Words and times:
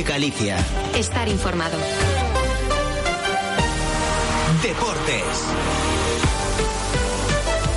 Cope 0.00 0.12
Galicia. 0.12 0.56
Estar 0.94 1.28
informado. 1.28 1.76
Deportes. 4.62 5.22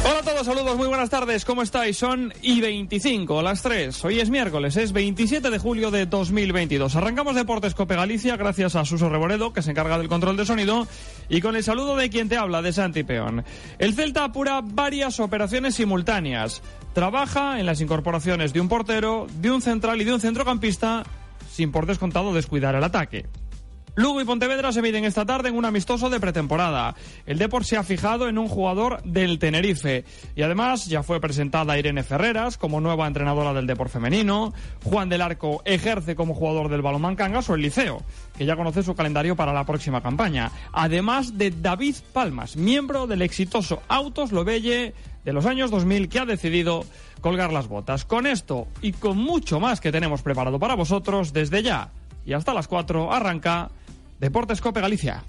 Hola 0.06 0.20
a 0.20 0.22
todos, 0.22 0.46
saludos, 0.46 0.78
muy 0.78 0.88
buenas 0.88 1.10
tardes, 1.10 1.44
¿cómo 1.44 1.62
estáis? 1.62 1.98
Son 1.98 2.34
y 2.42 2.62
25, 2.62 3.42
las 3.42 3.62
3. 3.62 4.06
Hoy 4.06 4.20
es 4.20 4.30
miércoles, 4.30 4.78
es 4.78 4.92
27 4.94 5.50
de 5.50 5.58
julio 5.58 5.92
de 5.92 6.06
2022. 6.06 6.96
Arrancamos 6.96 7.36
Deportes 7.36 7.74
Cope 7.74 7.96
Galicia 7.96 8.38
gracias 8.38 8.76
a 8.76 8.86
Suso 8.86 9.10
Reboredo, 9.10 9.52
que 9.52 9.62
se 9.62 9.72
encarga 9.72 9.98
del 9.98 10.10
control 10.10 10.38
de 10.38 10.46
sonido, 10.46 10.88
y 11.30 11.42
con 11.42 11.56
el 11.56 11.64
saludo 11.64 11.96
de 11.96 12.10
quien 12.10 12.30
te 12.30 12.38
habla, 12.38 12.62
de 12.62 12.74
Santi 12.74 13.04
Peón. 13.04 13.44
El 13.80 13.96
Celta 13.96 14.26
apura 14.26 14.62
varias 14.64 15.20
operaciones 15.20 15.76
simultáneas. 15.76 16.62
Trabaja 16.94 17.60
en 17.60 17.66
las 17.66 17.82
incorporaciones 17.82 18.54
de 18.54 18.62
un 18.62 18.70
portero, 18.70 19.28
de 19.40 19.52
un 19.52 19.62
central 19.62 20.02
y 20.02 20.04
de 20.04 20.14
un 20.14 20.20
centrocampista, 20.20 21.04
sin 21.54 21.72
por 21.72 21.86
descontado 21.86 22.34
descuidar 22.34 22.74
el 22.76 22.84
ataque. 22.84 23.28
Lugo 23.96 24.20
y 24.20 24.26
Pontevedra 24.26 24.72
se 24.72 24.82
miden 24.82 25.06
esta 25.06 25.24
tarde 25.24 25.50
en 25.50 25.56
un 25.56 25.66
amistoso 25.66 26.10
de 26.10 26.20
pretemporada. 26.20 26.96
El 27.28 27.38
Depor 27.38 27.64
se 27.64 27.78
ha 27.78 27.84
fijado 27.84 28.28
en 28.28 28.40
un 28.40 28.48
jugador 28.48 29.04
del 29.04 29.38
Tenerife. 29.38 30.04
Y 30.36 30.42
además 30.42 30.88
ya 30.88 31.04
fue 31.04 31.22
presentada 31.22 31.78
Irene 31.78 32.02
Ferreras 32.02 32.58
como 32.58 32.82
nueva 32.82 33.06
entrenadora 33.06 33.54
del 33.54 33.68
Depor 33.68 33.90
femenino. 33.90 34.52
Juan 34.84 35.10
del 35.10 35.22
Arco 35.22 35.62
ejerce 35.64 36.16
como 36.16 36.34
jugador 36.34 36.70
del 36.70 36.82
Balomán 36.82 37.16
Cangas 37.16 37.48
o 37.52 37.54
el 37.54 37.62
Liceo, 37.62 38.02
que 38.36 38.48
ya 38.48 38.56
conoce 38.56 38.82
su 38.82 38.96
calendario 38.96 39.36
para 39.36 39.54
la 39.54 39.64
próxima 39.64 40.02
campaña. 40.02 40.52
Además 40.72 41.38
de 41.38 41.52
David 41.52 41.98
Palmas, 42.14 42.58
miembro 42.58 43.06
del 43.06 43.22
exitoso 43.22 43.84
Autos 43.88 44.32
Lobelle 44.32 44.96
de 45.24 45.34
los 45.34 45.46
años 45.46 45.72
2000 45.72 46.10
que 46.10 46.20
ha 46.20 46.26
decidido 46.26 46.86
colgar 47.22 47.52
las 47.54 47.68
botas. 47.68 48.06
Con 48.06 48.28
esto 48.28 48.68
y 48.82 48.94
con 48.94 49.18
mucho 49.18 49.60
más 49.60 49.82
que 49.82 49.92
tenemos 49.92 50.22
preparado 50.22 50.60
para 50.60 50.76
vosotros 50.76 51.34
desde 51.34 51.64
ya 51.64 51.90
y 52.26 52.34
hasta 52.34 52.54
las 52.54 52.68
4 52.68 53.12
arranca 53.14 53.70
Deportes 54.20 54.62
Cope 54.62 54.82
Galicia. 54.82 55.24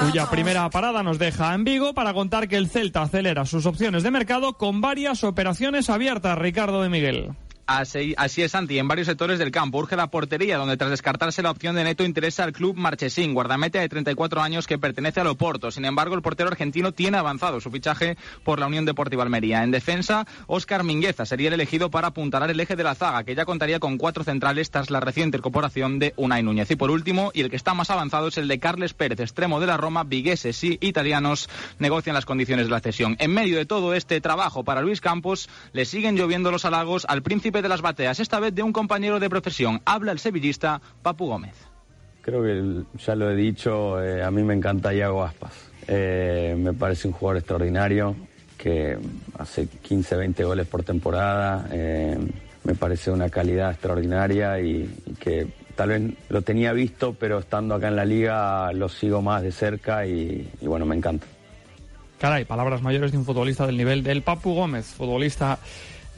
Cuya 0.00 0.30
primera 0.30 0.68
parada 0.70 1.02
nos 1.02 1.18
deja 1.18 1.54
en 1.54 1.64
Vigo 1.64 1.94
para 1.94 2.12
contar 2.12 2.48
que 2.48 2.56
el 2.56 2.68
Celta 2.68 3.02
acelera 3.02 3.46
sus 3.46 3.66
opciones 3.66 4.02
de 4.02 4.10
mercado 4.10 4.54
con 4.54 4.80
varias 4.80 5.24
operaciones 5.24 5.88
abiertas, 5.88 6.38
Ricardo 6.38 6.82
de 6.82 6.88
Miguel. 6.88 7.30
Así, 7.68 8.14
es, 8.16 8.52
Santi. 8.52 8.78
En 8.78 8.88
varios 8.88 9.08
sectores 9.08 9.38
del 9.38 9.50
campo 9.50 9.76
urge 9.76 9.94
la 9.94 10.06
portería, 10.06 10.56
donde 10.56 10.78
tras 10.78 10.88
descartarse 10.88 11.42
la 11.42 11.50
opción 11.50 11.76
de 11.76 11.84
Neto 11.84 12.02
interesa 12.02 12.44
al 12.44 12.54
club 12.54 12.76
Marchesín, 12.78 13.34
guardameta 13.34 13.78
de 13.78 13.90
34 13.90 14.40
años 14.40 14.66
que 14.66 14.78
pertenece 14.78 15.20
al 15.20 15.26
Oporto. 15.26 15.70
Sin 15.70 15.84
embargo, 15.84 16.14
el 16.14 16.22
portero 16.22 16.48
argentino 16.48 16.92
tiene 16.92 17.18
avanzado 17.18 17.60
su 17.60 17.70
fichaje 17.70 18.16
por 18.42 18.58
la 18.58 18.68
Unión 18.68 18.86
Deportiva 18.86 19.22
Almería. 19.22 19.62
En 19.64 19.70
defensa, 19.70 20.26
Óscar 20.46 20.82
Mingueza 20.82 21.26
sería 21.26 21.48
el 21.48 21.54
elegido 21.54 21.90
para 21.90 22.08
apuntalar 22.08 22.50
el 22.50 22.58
eje 22.58 22.74
de 22.74 22.84
la 22.84 22.94
zaga, 22.94 23.24
que 23.24 23.34
ya 23.34 23.44
contaría 23.44 23.80
con 23.80 23.98
cuatro 23.98 24.24
centrales 24.24 24.70
tras 24.70 24.88
la 24.88 25.00
reciente 25.00 25.36
incorporación 25.36 25.98
de 25.98 26.14
Unai 26.16 26.42
Núñez. 26.42 26.70
Y 26.70 26.76
por 26.76 26.90
último, 26.90 27.32
y 27.34 27.42
el 27.42 27.50
que 27.50 27.56
está 27.56 27.74
más 27.74 27.90
avanzado 27.90 28.28
es 28.28 28.38
el 28.38 28.48
de 28.48 28.58
Carles 28.58 28.94
Pérez, 28.94 29.20
extremo 29.20 29.60
de 29.60 29.66
la 29.66 29.76
Roma, 29.76 30.04
vigueses 30.04 30.64
y 30.64 30.78
italianos 30.80 31.50
negocian 31.78 32.14
las 32.14 32.24
condiciones 32.24 32.64
de 32.64 32.70
la 32.70 32.80
cesión. 32.80 33.16
En 33.18 33.34
medio 33.34 33.58
de 33.58 33.66
todo 33.66 33.92
este 33.92 34.22
trabajo 34.22 34.64
para 34.64 34.80
Luis 34.80 35.02
Campos, 35.02 35.50
le 35.74 35.84
siguen 35.84 36.16
lloviendo 36.16 36.50
los 36.50 36.64
halagos 36.64 37.04
al 37.10 37.20
príncipe 37.20 37.57
de 37.62 37.68
las 37.68 37.82
bateas, 37.82 38.20
esta 38.20 38.40
vez 38.40 38.54
de 38.54 38.62
un 38.62 38.72
compañero 38.72 39.20
de 39.20 39.30
profesión. 39.30 39.80
Habla 39.84 40.12
el 40.12 40.18
sevillista 40.18 40.80
Papu 41.02 41.26
Gómez. 41.26 41.54
Creo 42.22 42.42
que 42.42 42.82
ya 42.98 43.14
lo 43.14 43.30
he 43.30 43.36
dicho, 43.36 44.02
eh, 44.02 44.22
a 44.22 44.30
mí 44.30 44.42
me 44.42 44.54
encanta 44.54 44.92
Iago 44.92 45.24
Aspas. 45.24 45.52
Eh, 45.86 46.54
me 46.58 46.74
parece 46.74 47.08
un 47.08 47.14
jugador 47.14 47.38
extraordinario 47.38 48.14
que 48.58 48.98
hace 49.38 49.66
15, 49.66 50.16
20 50.16 50.44
goles 50.44 50.66
por 50.66 50.82
temporada. 50.82 51.66
Eh, 51.72 52.18
me 52.64 52.74
parece 52.74 53.10
una 53.10 53.30
calidad 53.30 53.70
extraordinaria 53.70 54.60
y, 54.60 54.94
y, 55.06 55.14
que 55.14 55.46
tal 55.74 55.88
vez 55.88 56.02
lo 56.28 56.42
tenía 56.42 56.72
visto, 56.72 57.14
pero 57.14 57.38
estando 57.38 57.76
acá 57.76 57.88
en 57.88 57.96
la 57.96 58.04
liga 58.04 58.72
lo 58.72 58.88
sigo 58.88 59.22
más 59.22 59.42
de 59.42 59.52
cerca 59.52 60.06
y, 60.06 60.50
y 60.60 60.66
bueno, 60.66 60.84
me 60.84 60.96
encanta. 60.96 61.26
Caray, 62.18 62.44
palabras 62.44 62.82
mayores 62.82 63.12
de 63.12 63.18
un 63.18 63.24
futbolista 63.24 63.64
del 63.64 63.76
nivel 63.76 64.02
del 64.02 64.22
Papu 64.22 64.52
Gómez, 64.52 64.86
futbolista 64.86 65.60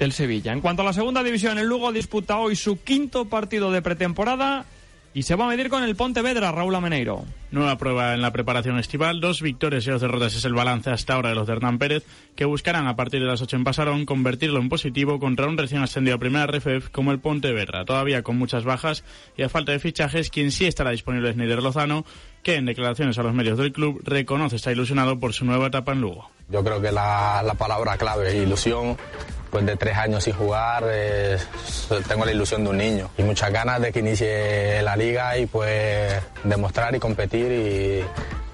del 0.01 0.13
Sevilla. 0.13 0.53
En 0.53 0.63
cuanto 0.63 0.81
a 0.81 0.85
la 0.87 0.95
segunda 0.95 1.23
división, 1.23 1.59
el 1.59 1.67
Lugo 1.67 1.93
disputa 1.93 2.39
hoy 2.39 2.57
su 2.57 2.83
quinto 2.83 3.27
partido 3.27 3.71
de 3.71 3.83
pretemporada 3.83 4.65
y 5.13 5.23
se 5.25 5.37
va 5.37 5.45
a 5.45 5.49
medir 5.49 5.69
con 5.69 5.85
el 5.85 5.95
Pontevedra, 5.95 6.51
Raúl 6.51 6.75
Ameneiro. 6.75 7.25
Nueva 7.53 7.77
prueba 7.79 8.15
en 8.15 8.23
la 8.23 8.31
preparación 8.31 8.79
estival, 8.79 9.21
dos 9.21 9.43
victorias 9.43 9.85
y 9.85 9.91
dos 9.91 10.01
derrotas 10.01 10.37
es 10.37 10.45
el 10.45 10.55
balance 10.55 10.89
hasta 10.91 11.15
ahora 11.15 11.31
de 11.31 11.35
los 11.35 11.49
de 11.49 11.55
Hernán 11.55 11.79
Pérez, 11.79 12.05
que 12.37 12.45
buscarán 12.45 12.87
a 12.87 12.95
partir 12.95 13.21
de 13.21 13.27
las 13.27 13.43
8 13.43 13.57
en 13.57 13.65
Pasarón 13.65 14.07
convertirlo 14.07 14.61
en 14.61 14.69
positivo 14.69 15.19
contra 15.19 15.49
un 15.49 15.59
recién 15.59 15.83
ascendido 15.83 16.15
a 16.15 16.21
primera 16.21 16.47
RFF 16.47 16.91
como 16.91 17.11
el 17.11 17.19
Pontevedra, 17.19 17.85
todavía 17.85 18.23
con 18.23 18.39
muchas 18.39 18.63
bajas 18.63 19.03
y 19.37 19.43
a 19.43 19.49
falta 19.49 19.73
de 19.73 19.81
fichajes, 19.81 20.31
quien 20.31 20.53
sí 20.53 20.67
estará 20.67 20.91
disponible 20.91 21.31
es 21.31 21.37
Neider 21.37 21.61
Lozano, 21.61 22.05
que 22.45 22.55
en 22.55 22.67
declaraciones 22.67 23.19
a 23.19 23.25
los 23.25 23.35
medios 23.35 23.59
del 23.59 23.73
club 23.73 24.01
reconoce 24.05 24.55
estar 24.55 24.73
ilusionado 24.73 25.19
por 25.19 25.33
su 25.33 25.45
nueva 25.45 25.67
etapa 25.67 25.91
en 25.91 26.03
Lugo. 26.03 26.31
Yo 26.49 26.63
creo 26.63 26.81
que 26.81 26.93
la, 26.93 27.43
la 27.45 27.55
palabra 27.55 27.97
clave 27.97 28.29
es 28.29 28.35
ilusión, 28.47 28.97
después 29.51 29.67
de 29.67 29.77
tres 29.77 29.97
años 29.97 30.23
sin 30.23 30.33
jugar, 30.35 30.85
eh, 30.89 31.37
tengo 32.07 32.25
la 32.25 32.31
ilusión 32.31 32.63
de 32.63 32.71
un 32.71 32.77
niño 32.77 33.11
y 33.19 33.25
muchas 33.25 33.53
ganas 33.53 33.81
de 33.81 33.91
que 33.91 33.99
inicie 33.99 34.81
la 34.83 34.95
liga 34.95 35.37
y 35.37 35.47
pues 35.47 36.23
demostrar 36.45 36.95
y 36.95 37.01
competir 37.01 37.40
y, 37.47 38.05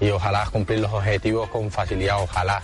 y 0.05 0.09
ojalá 0.09 0.47
cumplir 0.51 0.79
los 0.79 0.91
objetivos 0.93 1.49
con 1.49 1.71
facilidad, 1.71 2.21
ojalá. 2.21 2.61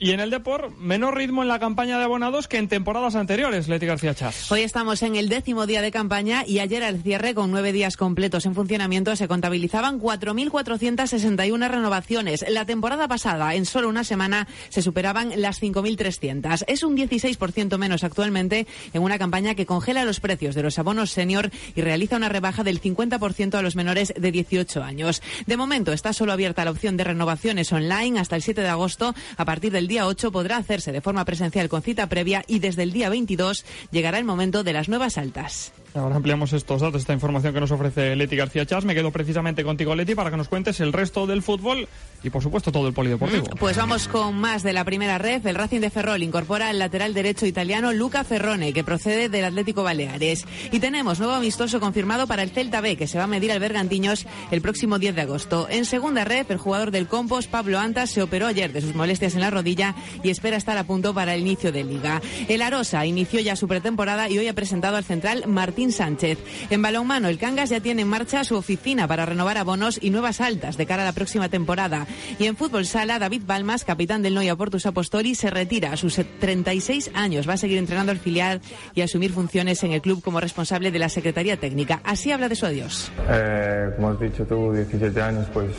Y 0.00 0.12
en 0.12 0.20
el 0.20 0.30
Depor, 0.30 0.70
menor 0.78 1.16
ritmo 1.16 1.42
en 1.42 1.48
la 1.48 1.58
campaña 1.58 1.98
de 1.98 2.04
abonados 2.04 2.46
que 2.46 2.58
en 2.58 2.68
temporadas 2.68 3.16
anteriores, 3.16 3.66
Leti 3.66 3.86
García 3.86 4.14
Chas. 4.14 4.50
Hoy 4.52 4.60
estamos 4.60 5.02
en 5.02 5.16
el 5.16 5.28
décimo 5.28 5.66
día 5.66 5.82
de 5.82 5.90
campaña 5.90 6.44
y 6.46 6.60
ayer 6.60 6.84
al 6.84 7.02
cierre, 7.02 7.34
con 7.34 7.50
nueve 7.50 7.72
días 7.72 7.96
completos 7.96 8.46
en 8.46 8.54
funcionamiento, 8.54 9.16
se 9.16 9.26
contabilizaban 9.26 10.00
4.461 10.00 11.68
renovaciones. 11.68 12.44
La 12.48 12.64
temporada 12.64 13.08
pasada, 13.08 13.56
en 13.56 13.66
solo 13.66 13.88
una 13.88 14.04
semana, 14.04 14.46
se 14.68 14.82
superaban 14.82 15.32
las 15.34 15.60
5.300. 15.60 16.62
Es 16.68 16.84
un 16.84 16.96
16% 16.96 17.76
menos 17.76 18.04
actualmente 18.04 18.68
en 18.92 19.02
una 19.02 19.18
campaña 19.18 19.56
que 19.56 19.66
congela 19.66 20.04
los 20.04 20.20
precios 20.20 20.54
de 20.54 20.62
los 20.62 20.78
abonos 20.78 21.10
senior 21.10 21.50
y 21.74 21.80
realiza 21.80 22.14
una 22.14 22.28
rebaja 22.28 22.62
del 22.62 22.80
50% 22.80 23.56
a 23.56 23.62
los 23.62 23.74
menores 23.74 24.14
de 24.16 24.30
18 24.30 24.80
años. 24.80 25.22
De 25.46 25.56
momento, 25.56 25.92
está 25.92 26.12
solo 26.12 26.32
abierta 26.32 26.64
la 26.64 26.70
opción 26.70 26.96
de 26.96 27.02
renovaciones 27.02 27.72
online 27.72 28.20
hasta 28.20 28.36
el 28.36 28.42
7 28.42 28.60
de 28.60 28.68
agosto. 28.68 29.12
A 29.36 29.44
partir 29.44 29.72
del 29.72 29.87
día 29.88 30.06
8 30.06 30.30
podrá 30.30 30.58
hacerse 30.58 30.92
de 30.92 31.00
forma 31.00 31.24
presencial 31.24 31.68
con 31.68 31.82
cita 31.82 32.08
previa 32.08 32.44
y 32.46 32.60
desde 32.60 32.84
el 32.84 32.92
día 32.92 33.08
22 33.08 33.64
llegará 33.90 34.18
el 34.18 34.24
momento 34.24 34.62
de 34.62 34.72
las 34.72 34.88
nuevas 34.88 35.18
altas. 35.18 35.72
Ahora 35.98 36.16
ampliamos 36.16 36.52
estos 36.52 36.80
datos, 36.80 37.00
esta 37.00 37.12
información 37.12 37.52
que 37.52 37.60
nos 37.60 37.70
ofrece 37.70 38.14
Leti 38.14 38.36
García 38.36 38.64
Chas. 38.64 38.84
Me 38.84 38.94
quedo 38.94 39.10
precisamente 39.10 39.64
contigo, 39.64 39.94
Leti, 39.94 40.14
para 40.14 40.30
que 40.30 40.36
nos 40.36 40.48
cuentes 40.48 40.80
el 40.80 40.92
resto 40.92 41.26
del 41.26 41.42
fútbol 41.42 41.88
y, 42.22 42.30
por 42.30 42.42
supuesto, 42.42 42.72
todo 42.72 42.88
el 42.88 42.94
polideportivo. 42.94 43.46
Pues 43.58 43.76
vamos 43.76 44.08
con 44.08 44.38
más 44.38 44.62
de 44.62 44.72
la 44.72 44.84
primera 44.84 45.18
red. 45.18 45.44
El 45.46 45.56
Racing 45.56 45.80
de 45.80 45.90
Ferrol 45.90 46.22
incorpora 46.22 46.68
al 46.68 46.78
lateral 46.78 47.14
derecho 47.14 47.46
italiano 47.46 47.92
Luca 47.92 48.24
Ferrone, 48.24 48.72
que 48.72 48.84
procede 48.84 49.28
del 49.28 49.44
Atlético 49.44 49.82
Baleares. 49.82 50.46
Y 50.70 50.80
tenemos 50.80 51.18
nuevo 51.18 51.34
amistoso 51.34 51.80
confirmado 51.80 52.26
para 52.26 52.42
el 52.42 52.50
Celta 52.50 52.80
B, 52.80 52.96
que 52.96 53.06
se 53.06 53.18
va 53.18 53.24
a 53.24 53.28
medir 53.28 53.52
al 53.52 53.60
Bergantiños 53.60 54.26
el 54.50 54.60
próximo 54.60 54.98
10 54.98 55.14
de 55.14 55.22
agosto. 55.22 55.66
En 55.70 55.84
segunda 55.84 56.24
red, 56.24 56.46
el 56.50 56.58
jugador 56.58 56.90
del 56.90 57.08
Compos, 57.08 57.46
Pablo 57.46 57.78
Antas, 57.78 58.10
se 58.10 58.22
operó 58.22 58.46
ayer 58.46 58.72
de 58.72 58.80
sus 58.80 58.94
molestias 58.94 59.34
en 59.34 59.40
la 59.40 59.50
rodilla 59.50 59.94
y 60.22 60.30
espera 60.30 60.56
estar 60.56 60.78
a 60.78 60.84
punto 60.84 61.14
para 61.14 61.34
el 61.34 61.40
inicio 61.40 61.72
de 61.72 61.84
liga. 61.84 62.20
El 62.48 62.62
Arosa 62.62 63.04
inició 63.06 63.40
ya 63.40 63.56
su 63.56 63.68
pretemporada 63.68 64.28
y 64.28 64.38
hoy 64.38 64.48
ha 64.48 64.54
presentado 64.54 64.96
al 64.96 65.04
central 65.04 65.44
Martín 65.46 65.87
Sánchez. 65.92 66.38
En 66.70 66.82
balonmano, 66.82 67.28
el 67.28 67.38
Cangas 67.38 67.70
ya 67.70 67.80
tiene 67.80 68.02
en 68.02 68.08
marcha 68.08 68.44
su 68.44 68.56
oficina 68.56 69.06
para 69.08 69.26
renovar 69.26 69.58
abonos 69.58 69.98
y 70.00 70.10
nuevas 70.10 70.40
altas 70.40 70.76
de 70.76 70.86
cara 70.86 71.02
a 71.02 71.06
la 71.06 71.12
próxima 71.12 71.48
temporada. 71.48 72.06
Y 72.38 72.46
en 72.46 72.56
fútbol 72.56 72.86
sala, 72.86 73.18
David 73.18 73.42
Balmas, 73.46 73.84
capitán 73.84 74.22
del 74.22 74.34
Noia 74.34 74.56
Portus 74.56 74.86
Apostoli, 74.86 75.34
se 75.34 75.50
retira 75.50 75.92
a 75.92 75.96
sus 75.96 76.20
36 76.40 77.10
años. 77.14 77.48
Va 77.48 77.54
a 77.54 77.56
seguir 77.56 77.78
entrenando 77.78 78.12
al 78.12 78.18
filial 78.18 78.60
y 78.94 79.00
asumir 79.00 79.32
funciones 79.32 79.82
en 79.84 79.92
el 79.92 80.00
club 80.00 80.22
como 80.22 80.40
responsable 80.40 80.90
de 80.90 80.98
la 80.98 81.08
Secretaría 81.08 81.56
Técnica. 81.56 82.00
Así 82.04 82.32
habla 82.32 82.48
de 82.48 82.56
su 82.56 82.66
adiós. 82.66 83.10
Eh, 83.28 83.90
como 83.96 84.10
has 84.10 84.20
dicho 84.20 84.44
tú, 84.44 84.72
17 84.72 85.20
años, 85.20 85.46
pues 85.52 85.70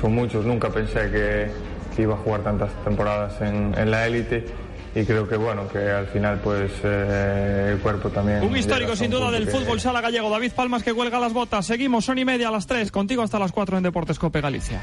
son 0.00 0.14
muchos. 0.14 0.44
Nunca 0.44 0.70
pensé 0.70 1.10
que, 1.10 1.72
iba 2.00 2.14
a 2.14 2.16
jugar 2.18 2.42
tantas 2.42 2.70
temporadas 2.84 3.34
en 3.42 3.90
la 3.90 4.06
élite 4.06 4.46
y 4.94 5.04
creo 5.04 5.28
que 5.28 5.36
bueno 5.36 5.68
que 5.68 5.78
al 5.78 6.06
final 6.08 6.40
pues 6.42 6.70
eh, 6.84 7.70
el 7.72 7.78
cuerpo 7.78 8.10
también 8.10 8.42
un 8.42 8.56
histórico 8.56 8.94
sin 8.96 9.10
duda 9.10 9.30
del 9.30 9.48
fútbol 9.48 9.80
sala 9.80 10.00
gallego. 10.00 10.30
David 10.30 10.52
Palmas 10.52 10.82
que 10.82 10.92
cuelga 10.92 11.18
las 11.18 11.32
botas. 11.32 11.66
Seguimos 11.66 12.04
son 12.04 12.18
y 12.18 12.24
media 12.24 12.48
a 12.48 12.50
las 12.50 12.66
3 12.66 12.90
contigo 12.90 13.22
hasta 13.22 13.38
las 13.38 13.52
4 13.52 13.78
en 13.78 13.82
Deportes 13.82 14.18
Cope 14.18 14.40
Galicia 14.40 14.82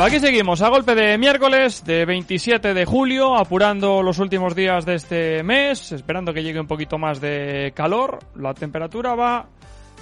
Aquí 0.00 0.18
seguimos 0.20 0.62
a 0.62 0.68
golpe 0.68 0.94
de 0.94 1.18
miércoles 1.18 1.84
de 1.84 2.06
27 2.06 2.72
de 2.72 2.84
julio, 2.86 3.36
apurando 3.36 4.02
los 4.02 4.18
últimos 4.18 4.54
días 4.54 4.86
de 4.86 4.94
este 4.94 5.42
mes, 5.42 5.92
esperando 5.92 6.32
que 6.32 6.42
llegue 6.42 6.58
un 6.58 6.66
poquito 6.66 6.98
más 6.98 7.20
de 7.20 7.72
calor. 7.74 8.18
La 8.34 8.54
temperatura 8.54 9.14
va 9.14 9.46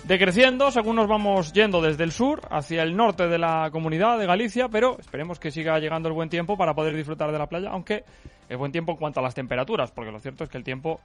decreciendo 0.04 0.70
según 0.70 0.96
nos 0.96 1.08
vamos 1.08 1.52
yendo 1.52 1.80
desde 1.80 2.04
el 2.04 2.12
sur 2.12 2.42
hacia 2.50 2.82
el 2.82 2.96
norte 2.96 3.28
de 3.28 3.38
la 3.38 3.70
comunidad 3.70 4.18
de 4.18 4.26
Galicia, 4.26 4.68
pero 4.68 4.98
esperemos 4.98 5.38
que 5.38 5.50
siga 5.50 5.78
llegando 5.78 6.08
el 6.08 6.14
buen 6.14 6.28
tiempo 6.28 6.56
para 6.56 6.74
poder 6.74 6.96
disfrutar 6.96 7.32
de 7.32 7.38
la 7.38 7.46
playa, 7.46 7.70
aunque 7.70 8.04
el 8.48 8.56
buen 8.56 8.72
tiempo 8.72 8.92
en 8.92 8.98
cuanto 8.98 9.20
a 9.20 9.22
las 9.22 9.34
temperaturas, 9.34 9.92
porque 9.92 10.10
lo 10.10 10.18
cierto 10.18 10.44
es 10.44 10.50
que 10.50 10.58
el 10.58 10.64
tiempo 10.64 11.00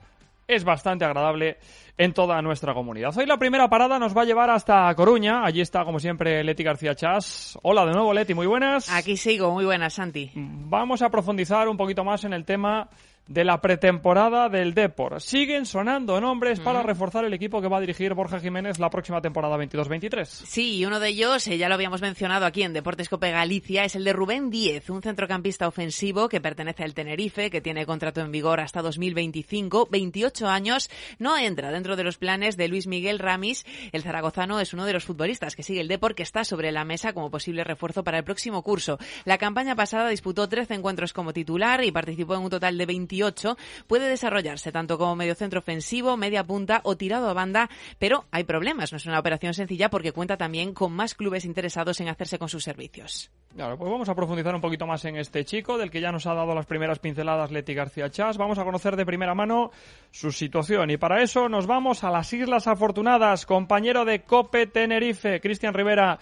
es 0.48 0.64
bastante 0.64 1.04
agradable 1.04 1.58
en 1.98 2.12
toda 2.12 2.40
nuestra 2.40 2.72
comunidad. 2.72 3.16
Hoy 3.16 3.26
la 3.26 3.36
primera 3.36 3.68
parada 3.68 3.98
nos 3.98 4.16
va 4.16 4.22
a 4.22 4.24
llevar 4.24 4.50
hasta 4.50 4.94
Coruña. 4.94 5.44
Allí 5.44 5.60
está, 5.60 5.84
como 5.84 5.98
siempre, 5.98 6.44
Leti 6.44 6.62
García 6.62 6.94
Chas. 6.94 7.58
Hola 7.62 7.84
de 7.84 7.92
nuevo, 7.92 8.12
Leti, 8.12 8.34
muy 8.34 8.46
buenas. 8.46 8.90
Aquí 8.90 9.16
sigo, 9.16 9.50
muy 9.52 9.64
buenas, 9.64 9.94
Santi. 9.94 10.30
Vamos 10.34 11.02
a 11.02 11.10
profundizar 11.10 11.68
un 11.68 11.76
poquito 11.76 12.04
más 12.04 12.24
en 12.24 12.32
el 12.32 12.44
tema 12.44 12.88
de 13.28 13.44
la 13.44 13.60
pretemporada 13.60 14.48
del 14.48 14.74
Depor. 14.74 15.20
Siguen 15.20 15.66
sonando 15.66 16.20
nombres 16.20 16.60
para 16.60 16.82
reforzar 16.82 17.24
el 17.24 17.34
equipo 17.34 17.60
que 17.60 17.68
va 17.68 17.78
a 17.78 17.80
dirigir 17.80 18.14
Borja 18.14 18.40
Jiménez 18.40 18.78
la 18.78 18.90
próxima 18.90 19.20
temporada 19.20 19.56
22-23. 19.56 20.24
Sí, 20.24 20.76
y 20.76 20.84
uno 20.84 21.00
de 21.00 21.08
ellos, 21.08 21.46
eh, 21.48 21.58
ya 21.58 21.68
lo 21.68 21.74
habíamos 21.74 22.00
mencionado 22.00 22.46
aquí 22.46 22.62
en 22.62 22.72
Deportes 22.72 23.08
Cope 23.08 23.30
Galicia, 23.30 23.84
es 23.84 23.96
el 23.96 24.04
de 24.04 24.12
Rubén 24.12 24.50
Díez, 24.50 24.90
un 24.90 25.02
centrocampista 25.02 25.66
ofensivo 25.66 26.28
que 26.28 26.40
pertenece 26.40 26.84
al 26.84 26.94
Tenerife, 26.94 27.50
que 27.50 27.60
tiene 27.60 27.86
contrato 27.86 28.20
en 28.20 28.30
vigor 28.30 28.60
hasta 28.60 28.82
2025, 28.82 29.88
28 29.90 30.48
años, 30.48 30.88
no 31.18 31.36
entra 31.36 31.70
dentro 31.70 31.96
de 31.96 32.04
los 32.04 32.18
planes 32.18 32.56
de 32.56 32.68
Luis 32.68 32.86
Miguel 32.86 33.18
Ramis. 33.18 33.64
El 33.92 34.02
zaragozano 34.02 34.60
es 34.60 34.72
uno 34.72 34.84
de 34.84 34.92
los 34.92 35.04
futbolistas 35.04 35.56
que 35.56 35.62
sigue 35.62 35.80
el 35.80 35.88
Depor, 35.88 36.14
que 36.14 36.22
está 36.22 36.44
sobre 36.44 36.70
la 36.70 36.84
mesa 36.84 37.12
como 37.12 37.30
posible 37.30 37.64
refuerzo 37.64 38.04
para 38.04 38.18
el 38.18 38.24
próximo 38.24 38.62
curso. 38.62 38.98
La 39.24 39.38
campaña 39.38 39.74
pasada 39.74 40.08
disputó 40.08 40.48
13 40.48 40.74
encuentros 40.74 41.12
como 41.12 41.32
titular 41.32 41.82
y 41.84 41.90
participó 41.90 42.34
en 42.34 42.42
un 42.42 42.50
total 42.50 42.78
de 42.78 42.86
28 43.16 43.56
puede 43.86 44.08
desarrollarse 44.08 44.72
tanto 44.72 44.98
como 44.98 45.16
mediocentro 45.16 45.60
ofensivo, 45.60 46.16
media 46.16 46.44
punta 46.44 46.80
o 46.84 46.96
tirado 46.96 47.28
a 47.28 47.34
banda, 47.34 47.68
pero 47.98 48.24
hay 48.30 48.44
problemas. 48.44 48.92
No 48.92 48.96
es 48.96 49.06
una 49.06 49.18
operación 49.18 49.54
sencilla 49.54 49.88
porque 49.88 50.12
cuenta 50.12 50.36
también 50.36 50.74
con 50.74 50.92
más 50.92 51.14
clubes 51.14 51.44
interesados 51.44 52.00
en 52.00 52.08
hacerse 52.08 52.38
con 52.38 52.48
sus 52.48 52.64
servicios. 52.64 53.30
Claro, 53.54 53.78
pues 53.78 53.90
vamos 53.90 54.08
a 54.08 54.14
profundizar 54.14 54.54
un 54.54 54.60
poquito 54.60 54.86
más 54.86 55.04
en 55.06 55.16
este 55.16 55.44
chico, 55.44 55.78
del 55.78 55.90
que 55.90 56.00
ya 56.00 56.12
nos 56.12 56.26
ha 56.26 56.34
dado 56.34 56.54
las 56.54 56.66
primeras 56.66 56.98
pinceladas 56.98 57.50
Leti 57.50 57.74
García 57.74 58.10
Chas. 58.10 58.36
Vamos 58.36 58.58
a 58.58 58.64
conocer 58.64 58.96
de 58.96 59.06
primera 59.06 59.34
mano 59.34 59.70
su 60.10 60.30
situación 60.30 60.90
y 60.90 60.98
para 60.98 61.22
eso 61.22 61.48
nos 61.48 61.66
vamos 61.66 62.04
a 62.04 62.10
las 62.10 62.30
Islas 62.32 62.66
Afortunadas, 62.66 63.46
compañero 63.46 64.04
de 64.04 64.22
Cope 64.22 64.66
Tenerife, 64.66 65.40
Cristian 65.40 65.72
Rivera. 65.72 66.18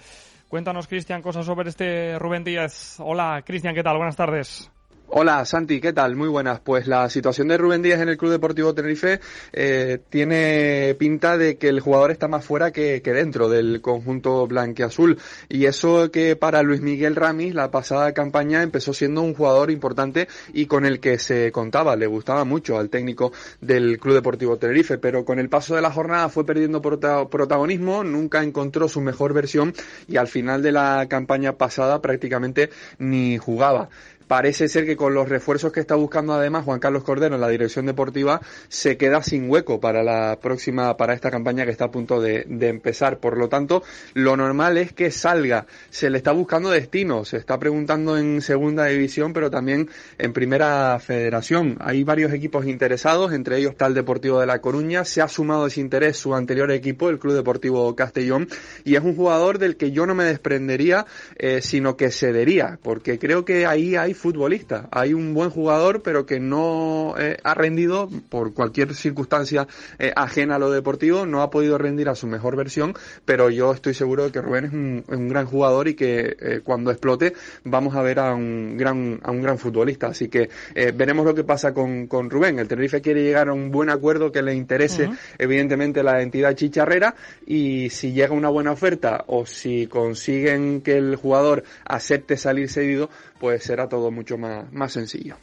Cuéntanos, 0.48 0.86
Cristian, 0.86 1.22
cosas 1.22 1.44
sobre 1.44 1.70
este 1.70 2.16
Rubén 2.18 2.44
Díaz. 2.44 3.00
Hola, 3.00 3.42
Cristian, 3.44 3.74
¿qué 3.74 3.82
tal? 3.82 3.96
Buenas 3.96 4.14
tardes. 4.14 4.70
Hola 5.06 5.44
Santi, 5.44 5.80
¿qué 5.80 5.92
tal? 5.92 6.16
Muy 6.16 6.28
buenas. 6.28 6.60
Pues 6.60 6.88
la 6.88 7.08
situación 7.08 7.46
de 7.46 7.58
Rubén 7.58 7.82
Díaz 7.82 8.00
en 8.00 8.08
el 8.08 8.16
Club 8.16 8.32
Deportivo 8.32 8.74
Tenerife 8.74 9.20
eh, 9.52 9.98
tiene 10.08 10.96
pinta 10.98 11.36
de 11.36 11.56
que 11.56 11.68
el 11.68 11.80
jugador 11.80 12.10
está 12.10 12.26
más 12.26 12.44
fuera 12.44 12.72
que, 12.72 13.00
dentro 13.00 13.48
del 13.48 13.80
conjunto 13.80 14.46
blanqueazul. 14.46 15.18
Y 15.48 15.66
eso 15.66 16.10
que 16.10 16.34
para 16.36 16.62
Luis 16.62 16.80
Miguel 16.80 17.14
Ramis 17.16 17.54
la 17.54 17.70
pasada 17.70 18.12
campaña 18.12 18.62
empezó 18.62 18.92
siendo 18.92 19.22
un 19.22 19.34
jugador 19.34 19.70
importante 19.70 20.26
y 20.52 20.66
con 20.66 20.86
el 20.86 20.98
que 21.00 21.18
se 21.18 21.52
contaba, 21.52 21.94
le 21.96 22.06
gustaba 22.06 22.44
mucho 22.44 22.78
al 22.78 22.88
técnico 22.88 23.30
del 23.60 23.98
Club 23.98 24.14
Deportivo 24.14 24.56
Tenerife, 24.56 24.98
pero 24.98 25.24
con 25.24 25.38
el 25.38 25.50
paso 25.50 25.76
de 25.76 25.82
la 25.82 25.92
jornada 25.92 26.28
fue 26.28 26.46
perdiendo 26.46 26.82
protagonismo, 26.82 28.02
nunca 28.02 28.42
encontró 28.42 28.88
su 28.88 29.00
mejor 29.00 29.34
versión 29.34 29.74
y 30.08 30.16
al 30.16 30.28
final 30.28 30.62
de 30.62 30.72
la 30.72 31.06
campaña 31.08 31.52
pasada 31.52 32.00
prácticamente 32.00 32.70
ni 32.98 33.38
jugaba. 33.38 33.90
Parece 34.28 34.68
ser 34.68 34.86
que 34.86 34.96
con 34.96 35.14
los 35.14 35.28
refuerzos 35.28 35.72
que 35.72 35.80
está 35.80 35.94
buscando 35.94 36.32
además 36.32 36.64
Juan 36.64 36.80
Carlos 36.80 37.04
Cordero 37.04 37.34
en 37.34 37.40
la 37.40 37.48
dirección 37.48 37.86
deportiva 37.86 38.40
se 38.68 38.96
queda 38.96 39.22
sin 39.22 39.50
hueco 39.50 39.80
para 39.80 40.02
la 40.02 40.38
próxima, 40.40 40.96
para 40.96 41.12
esta 41.12 41.30
campaña 41.30 41.64
que 41.64 41.70
está 41.70 41.86
a 41.86 41.90
punto 41.90 42.20
de, 42.20 42.46
empezar. 42.60 43.18
Por 43.18 43.36
lo 43.36 43.48
tanto, 43.48 43.82
lo 44.14 44.36
normal 44.36 44.78
es 44.78 44.92
que 44.92 45.10
salga. 45.10 45.66
Se 45.90 46.08
le 46.08 46.18
está 46.18 46.32
buscando 46.32 46.70
destino, 46.70 47.24
se 47.24 47.36
está 47.36 47.58
preguntando 47.58 48.16
en 48.16 48.40
segunda 48.40 48.86
división, 48.86 49.32
pero 49.32 49.50
también 49.50 49.90
en 50.18 50.32
primera 50.32 50.98
federación. 50.98 51.76
Hay 51.80 52.04
varios 52.04 52.32
equipos 52.32 52.66
interesados, 52.66 53.32
entre 53.32 53.58
ellos 53.58 53.72
está 53.72 53.86
el 53.86 53.94
Deportivo 53.94 54.40
de 54.40 54.46
La 54.46 54.60
Coruña. 54.60 55.04
Se 55.04 55.20
ha 55.20 55.28
sumado 55.28 55.66
ese 55.66 55.80
interés 55.80 56.16
su 56.16 56.34
anterior 56.34 56.70
equipo, 56.70 57.10
el 57.10 57.18
Club 57.18 57.34
Deportivo 57.34 57.94
Castellón, 57.94 58.48
y 58.84 58.96
es 58.96 59.02
un 59.02 59.14
jugador 59.14 59.58
del 59.58 59.76
que 59.76 59.90
yo 59.90 60.06
no 60.06 60.14
me 60.14 60.24
desprendería, 60.24 61.06
eh, 61.36 61.60
sino 61.60 61.96
que 61.96 62.10
cedería, 62.10 62.78
porque 62.82 63.18
creo 63.18 63.44
que 63.44 63.66
ahí 63.66 63.96
hay 63.96 64.13
futbolista. 64.14 64.88
Hay 64.90 65.14
un 65.14 65.34
buen 65.34 65.50
jugador, 65.50 66.02
pero 66.02 66.26
que 66.26 66.40
no 66.40 67.14
eh, 67.18 67.36
ha 67.42 67.54
rendido 67.54 68.08
por 68.28 68.54
cualquier 68.54 68.94
circunstancia 68.94 69.66
eh, 69.98 70.12
ajena 70.16 70.56
a 70.56 70.58
lo 70.58 70.70
deportivo, 70.70 71.26
no 71.26 71.42
ha 71.42 71.50
podido 71.50 71.78
rendir 71.78 72.08
a 72.08 72.14
su 72.14 72.26
mejor 72.26 72.56
versión, 72.56 72.94
pero 73.24 73.50
yo 73.50 73.72
estoy 73.72 73.94
seguro 73.94 74.24
de 74.24 74.32
que 74.32 74.40
Rubén 74.40 74.64
es 74.64 74.72
un, 74.72 75.28
gran 75.28 75.46
jugador 75.46 75.88
y 75.88 75.94
que 75.94 76.36
eh, 76.38 76.60
cuando 76.62 76.90
explote 76.90 77.32
vamos 77.64 77.96
a 77.96 78.02
ver 78.02 78.18
a 78.18 78.34
un 78.34 78.76
gran, 78.76 79.20
a 79.22 79.30
un 79.30 79.42
gran 79.42 79.58
futbolista. 79.58 80.08
Así 80.08 80.28
que 80.28 80.48
veremos 80.94 81.24
lo 81.24 81.34
que 81.34 81.44
pasa 81.44 81.72
con, 81.72 82.06
con 82.06 82.30
Rubén. 82.30 82.58
El 82.58 82.68
Tenerife 82.68 83.00
quiere 83.00 83.22
llegar 83.22 83.48
a 83.48 83.52
un 83.52 83.70
buen 83.70 83.90
acuerdo 83.90 84.30
que 84.30 84.42
le 84.42 84.54
interese, 84.54 85.10
evidentemente, 85.38 86.02
la 86.02 86.22
entidad 86.22 86.54
chicharrera 86.54 87.14
y 87.46 87.90
si 87.90 88.12
llega 88.12 88.34
una 88.34 88.48
buena 88.48 88.72
oferta 88.72 89.24
o 89.26 89.46
si 89.46 89.86
consiguen 89.86 90.82
que 90.82 90.96
el 90.96 91.16
jugador 91.16 91.64
acepte 91.84 92.36
salir 92.36 92.68
cedido, 92.68 93.10
pues 93.44 93.62
será 93.62 93.86
todo 93.86 94.10
mucho 94.10 94.38
más, 94.38 94.72
más 94.72 94.90
sencillo. 94.92 95.36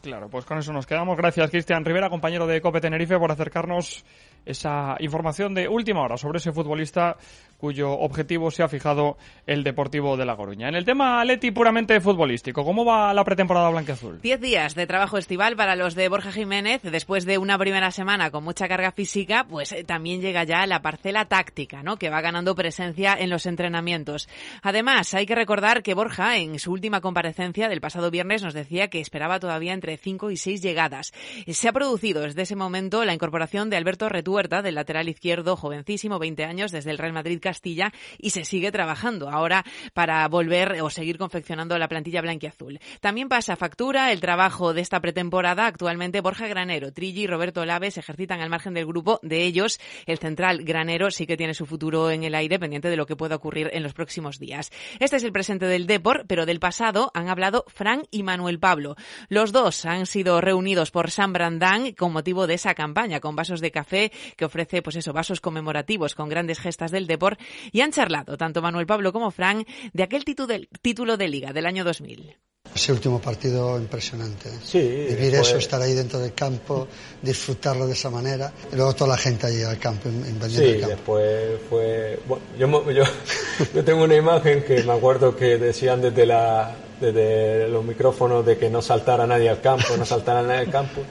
Claro, 0.00 0.30
pues 0.30 0.46
con 0.46 0.56
eso 0.56 0.72
nos 0.72 0.86
quedamos. 0.86 1.18
Gracias, 1.18 1.50
Cristian 1.50 1.84
Rivera, 1.84 2.08
compañero 2.08 2.46
de 2.46 2.62
Cope 2.62 2.80
Tenerife, 2.80 3.18
por 3.18 3.30
acercarnos 3.30 4.06
esa 4.44 4.96
información 5.00 5.54
de 5.54 5.68
última 5.68 6.02
hora 6.02 6.16
sobre 6.16 6.38
ese 6.38 6.52
futbolista 6.52 7.16
cuyo 7.62 7.92
objetivo 7.92 8.50
se 8.50 8.64
ha 8.64 8.68
fijado 8.68 9.16
el 9.46 9.62
Deportivo 9.62 10.16
de 10.16 10.26
La 10.26 10.34
Coruña. 10.34 10.68
En 10.68 10.74
el 10.74 10.84
tema 10.84 11.24
Leti 11.24 11.52
puramente 11.52 12.00
futbolístico, 12.00 12.64
¿cómo 12.64 12.84
va 12.84 13.14
la 13.14 13.22
pretemporada 13.22 13.70
blanqueazul? 13.70 14.20
Diez 14.20 14.40
días 14.40 14.74
de 14.74 14.88
trabajo 14.88 15.16
estival 15.16 15.54
para 15.54 15.76
los 15.76 15.94
de 15.94 16.08
Borja 16.08 16.32
Jiménez. 16.32 16.82
Después 16.82 17.24
de 17.24 17.38
una 17.38 17.56
primera 17.58 17.92
semana 17.92 18.32
con 18.32 18.42
mucha 18.42 18.66
carga 18.66 18.90
física, 18.90 19.46
pues 19.48 19.70
eh, 19.70 19.84
también 19.84 20.20
llega 20.20 20.42
ya 20.42 20.66
la 20.66 20.82
parcela 20.82 21.26
táctica, 21.26 21.84
¿no? 21.84 21.98
Que 21.98 22.10
va 22.10 22.20
ganando 22.20 22.56
presencia 22.56 23.14
en 23.16 23.30
los 23.30 23.46
entrenamientos. 23.46 24.28
Además, 24.62 25.14
hay 25.14 25.26
que 25.26 25.36
recordar 25.36 25.84
que 25.84 25.94
Borja, 25.94 26.38
en 26.38 26.58
su 26.58 26.72
última 26.72 27.00
comparecencia 27.00 27.68
del 27.68 27.80
pasado 27.80 28.10
viernes, 28.10 28.42
nos 28.42 28.54
decía 28.54 28.88
que 28.88 29.00
esperaba 29.00 29.38
todavía 29.38 29.72
entre 29.72 29.96
cinco 29.98 30.32
y 30.32 30.36
seis 30.36 30.62
llegadas. 30.62 31.12
Se 31.46 31.68
ha 31.68 31.72
producido 31.72 32.22
desde 32.22 32.42
ese 32.42 32.56
momento 32.56 33.04
la 33.04 33.14
incorporación 33.14 33.70
de 33.70 33.76
Alberto 33.76 34.08
Retuerta, 34.32 34.62
del 34.62 34.76
lateral 34.76 35.10
izquierdo, 35.10 35.56
jovencísimo, 35.56 36.18
20 36.18 36.44
años, 36.44 36.72
desde 36.72 36.90
el 36.90 36.96
Real 36.96 37.12
Madrid 37.12 37.38
Castilla 37.38 37.92
y 38.16 38.30
se 38.30 38.46
sigue 38.46 38.72
trabajando 38.72 39.28
ahora 39.28 39.62
para 39.92 40.26
volver 40.26 40.80
o 40.80 40.88
seguir 40.88 41.18
confeccionando 41.18 41.78
la 41.78 41.86
plantilla 41.86 42.22
blanquiazul. 42.22 42.80
También 43.02 43.28
pasa 43.28 43.56
factura 43.56 44.10
el 44.10 44.22
trabajo 44.22 44.72
de 44.72 44.80
esta 44.80 45.00
pretemporada. 45.00 45.66
Actualmente 45.66 46.22
Borja 46.22 46.46
Granero, 46.46 46.94
Trilli 46.94 47.24
y 47.24 47.26
Roberto 47.26 47.66
Laves 47.66 47.98
ejercitan 47.98 48.40
al 48.40 48.48
margen 48.48 48.72
del 48.72 48.86
grupo. 48.86 49.20
De 49.22 49.44
ellos, 49.44 49.78
el 50.06 50.16
central 50.16 50.64
Granero 50.64 51.10
sí 51.10 51.26
que 51.26 51.36
tiene 51.36 51.52
su 51.52 51.66
futuro 51.66 52.10
en 52.10 52.24
el 52.24 52.34
aire, 52.34 52.58
pendiente 52.58 52.88
de 52.88 52.96
lo 52.96 53.04
que 53.04 53.16
pueda 53.16 53.36
ocurrir 53.36 53.68
en 53.74 53.82
los 53.82 53.92
próximos 53.92 54.38
días. 54.38 54.70
Este 54.98 55.16
es 55.16 55.24
el 55.24 55.32
presente 55.32 55.66
del 55.66 55.86
Depor, 55.86 56.24
pero 56.26 56.46
del 56.46 56.58
pasado 56.58 57.10
han 57.12 57.28
hablado 57.28 57.66
Fran 57.68 58.04
y 58.10 58.22
Manuel 58.22 58.58
Pablo. 58.58 58.96
Los 59.28 59.52
dos 59.52 59.84
han 59.84 60.06
sido 60.06 60.40
reunidos 60.40 60.90
por 60.90 61.10
San 61.10 61.34
Brandán 61.34 61.92
con 61.92 62.14
motivo 62.14 62.46
de 62.46 62.54
esa 62.54 62.74
campaña 62.74 63.20
con 63.20 63.36
vasos 63.36 63.60
de 63.60 63.70
café 63.70 64.10
que 64.36 64.44
ofrece, 64.44 64.82
pues 64.82 64.96
eso, 64.96 65.12
vasos 65.12 65.40
conmemorativos 65.40 66.14
con 66.14 66.28
grandes 66.28 66.58
gestas 66.58 66.90
del 66.90 67.06
Depor 67.06 67.38
y 67.70 67.80
han 67.80 67.92
charlado, 67.92 68.36
tanto 68.36 68.62
Manuel 68.62 68.86
Pablo 68.86 69.12
como 69.12 69.30
Fran, 69.30 69.64
de 69.92 70.02
aquel 70.02 70.24
título 70.24 71.16
de 71.16 71.28
liga 71.28 71.52
del 71.52 71.66
año 71.66 71.84
2000. 71.84 72.36
Ese 72.74 72.90
último 72.90 73.20
partido 73.20 73.78
impresionante. 73.78 74.48
Sí, 74.64 74.78
Vivir 74.78 75.34
eso, 75.34 75.58
estar 75.58 75.82
ahí 75.82 75.92
dentro 75.92 76.18
del 76.20 76.32
campo, 76.32 76.88
disfrutarlo 77.20 77.86
de 77.86 77.92
esa 77.92 78.08
manera. 78.08 78.50
Y 78.72 78.76
luego 78.76 78.94
toda 78.94 79.10
la 79.10 79.18
gente 79.18 79.46
ahí 79.46 79.62
al 79.62 79.78
campo, 79.78 80.08
invadiendo 80.08 80.48
sí, 80.48 80.64
el 80.64 80.80
campo. 80.80 81.18
después 81.18 81.60
fue. 81.68 82.20
Bueno, 82.26 82.90
yo, 82.90 83.04
yo, 83.74 83.84
tengo 83.84 84.04
una 84.04 84.14
imagen 84.14 84.62
que 84.62 84.82
me 84.84 84.92
acuerdo 84.92 85.36
que 85.36 85.58
decían 85.58 86.00
desde, 86.00 86.24
la, 86.24 86.74
desde 86.98 87.68
los 87.68 87.84
micrófonos 87.84 88.46
de 88.46 88.56
que 88.56 88.70
no 88.70 88.80
saltara 88.80 89.26
nadie 89.26 89.50
al 89.50 89.60
campo, 89.60 89.94
no 89.98 90.06
saltara 90.06 90.40
nadie 90.42 90.60
al 90.60 90.70
campo 90.70 91.02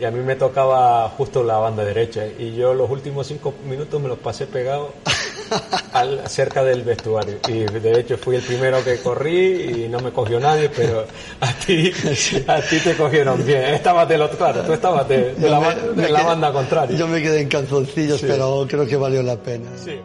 y 0.00 0.04
a 0.04 0.10
mí 0.10 0.20
me 0.20 0.36
tocaba 0.36 1.08
justo 1.10 1.42
la 1.42 1.58
banda 1.58 1.84
derecha. 1.84 2.24
Y 2.38 2.54
yo 2.54 2.72
los 2.72 2.88
últimos 2.88 3.26
cinco 3.26 3.54
minutos 3.64 4.00
me 4.00 4.08
los 4.08 4.18
pasé 4.18 4.46
pegado 4.46 4.92
al, 5.92 6.28
cerca 6.28 6.62
del 6.62 6.82
vestuario. 6.82 7.38
Y 7.48 7.64
de 7.64 8.00
hecho 8.00 8.16
fui 8.16 8.36
el 8.36 8.42
primero 8.42 8.82
que 8.84 8.98
corrí 9.00 9.84
y 9.84 9.88
no 9.88 9.98
me 10.00 10.12
cogió 10.12 10.38
nadie 10.38 10.68
pero 10.68 11.04
a 11.40 11.52
ti 11.52 11.92
a 12.46 12.60
ti 12.60 12.78
te 12.78 12.94
cogieron 12.96 13.44
bien. 13.44 13.74
Estabas 13.74 14.08
del 14.08 14.22
otro 14.22 14.38
claro 14.38 14.62
tú 14.62 14.72
estabas 14.72 15.08
de, 15.08 15.34
la, 15.38 16.22
banda 16.22 16.52
contraria. 16.52 16.96
yo 16.96 17.08
me 17.08 17.20
quedé 17.20 17.40
en 17.40 17.48
calzoncillos 17.48 18.20
pero 18.20 18.66
creo 18.68 18.86
que 18.86 18.96
valió 18.96 19.22
la 19.22 19.36
pena. 19.36 19.70
Sí. 19.82 19.98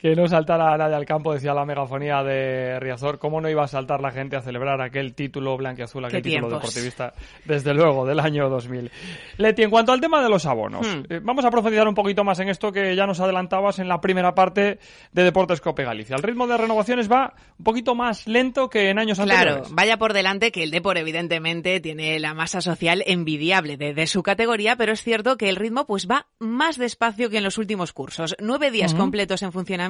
Que 0.00 0.16
no 0.16 0.26
saltara 0.26 0.76
nadie 0.78 0.94
al 0.94 1.04
campo, 1.04 1.32
decía 1.34 1.52
la 1.52 1.64
megafonía 1.66 2.22
de 2.22 2.80
Riazor. 2.80 3.18
¿Cómo 3.18 3.40
no 3.40 3.50
iba 3.50 3.64
a 3.64 3.68
saltar 3.68 4.00
la 4.00 4.10
gente 4.10 4.36
a 4.36 4.40
celebrar 4.40 4.80
aquel 4.80 5.14
título 5.14 5.56
blanquiazul, 5.58 6.04
aquel 6.04 6.22
título 6.22 6.48
deportivista, 6.48 7.12
desde 7.44 7.74
luego, 7.74 8.06
del 8.06 8.18
año 8.20 8.48
2000? 8.48 8.90
Leti, 9.36 9.62
en 9.62 9.70
cuanto 9.70 9.92
al 9.92 10.00
tema 10.00 10.22
de 10.22 10.30
los 10.30 10.46
abonos, 10.46 10.86
hmm. 10.86 11.12
eh, 11.12 11.20
vamos 11.22 11.44
a 11.44 11.50
profundizar 11.50 11.86
un 11.86 11.94
poquito 11.94 12.24
más 12.24 12.38
en 12.40 12.48
esto 12.48 12.72
que 12.72 12.96
ya 12.96 13.06
nos 13.06 13.20
adelantabas 13.20 13.78
en 13.78 13.88
la 13.88 14.00
primera 14.00 14.34
parte 14.34 14.78
de 15.12 15.22
Deportes 15.22 15.60
Cope 15.60 15.84
Galicia. 15.84 16.16
El 16.16 16.22
ritmo 16.22 16.46
de 16.46 16.56
renovaciones 16.56 17.10
va 17.10 17.34
un 17.58 17.64
poquito 17.64 17.94
más 17.94 18.26
lento 18.26 18.70
que 18.70 18.88
en 18.88 18.98
años 18.98 19.18
anteriores. 19.18 19.54
Claro, 19.54 19.74
vaya 19.74 19.98
por 19.98 20.14
delante 20.14 20.50
que 20.50 20.62
el 20.62 20.70
Depor 20.70 20.96
evidentemente 20.96 21.78
tiene 21.80 22.18
la 22.20 22.32
masa 22.32 22.62
social 22.62 23.02
envidiable 23.06 23.76
de, 23.76 24.06
su 24.06 24.22
categoría, 24.22 24.76
pero 24.76 24.92
es 24.92 25.02
cierto 25.02 25.36
que 25.36 25.50
el 25.50 25.56
ritmo 25.56 25.86
pues 25.86 26.08
va 26.08 26.26
más 26.38 26.78
despacio 26.78 27.28
que 27.28 27.36
en 27.36 27.44
los 27.44 27.58
últimos 27.58 27.92
cursos. 27.92 28.34
Nueve 28.40 28.70
días 28.70 28.94
completos 28.94 29.42
en 29.42 29.52
funcionamiento 29.52 29.89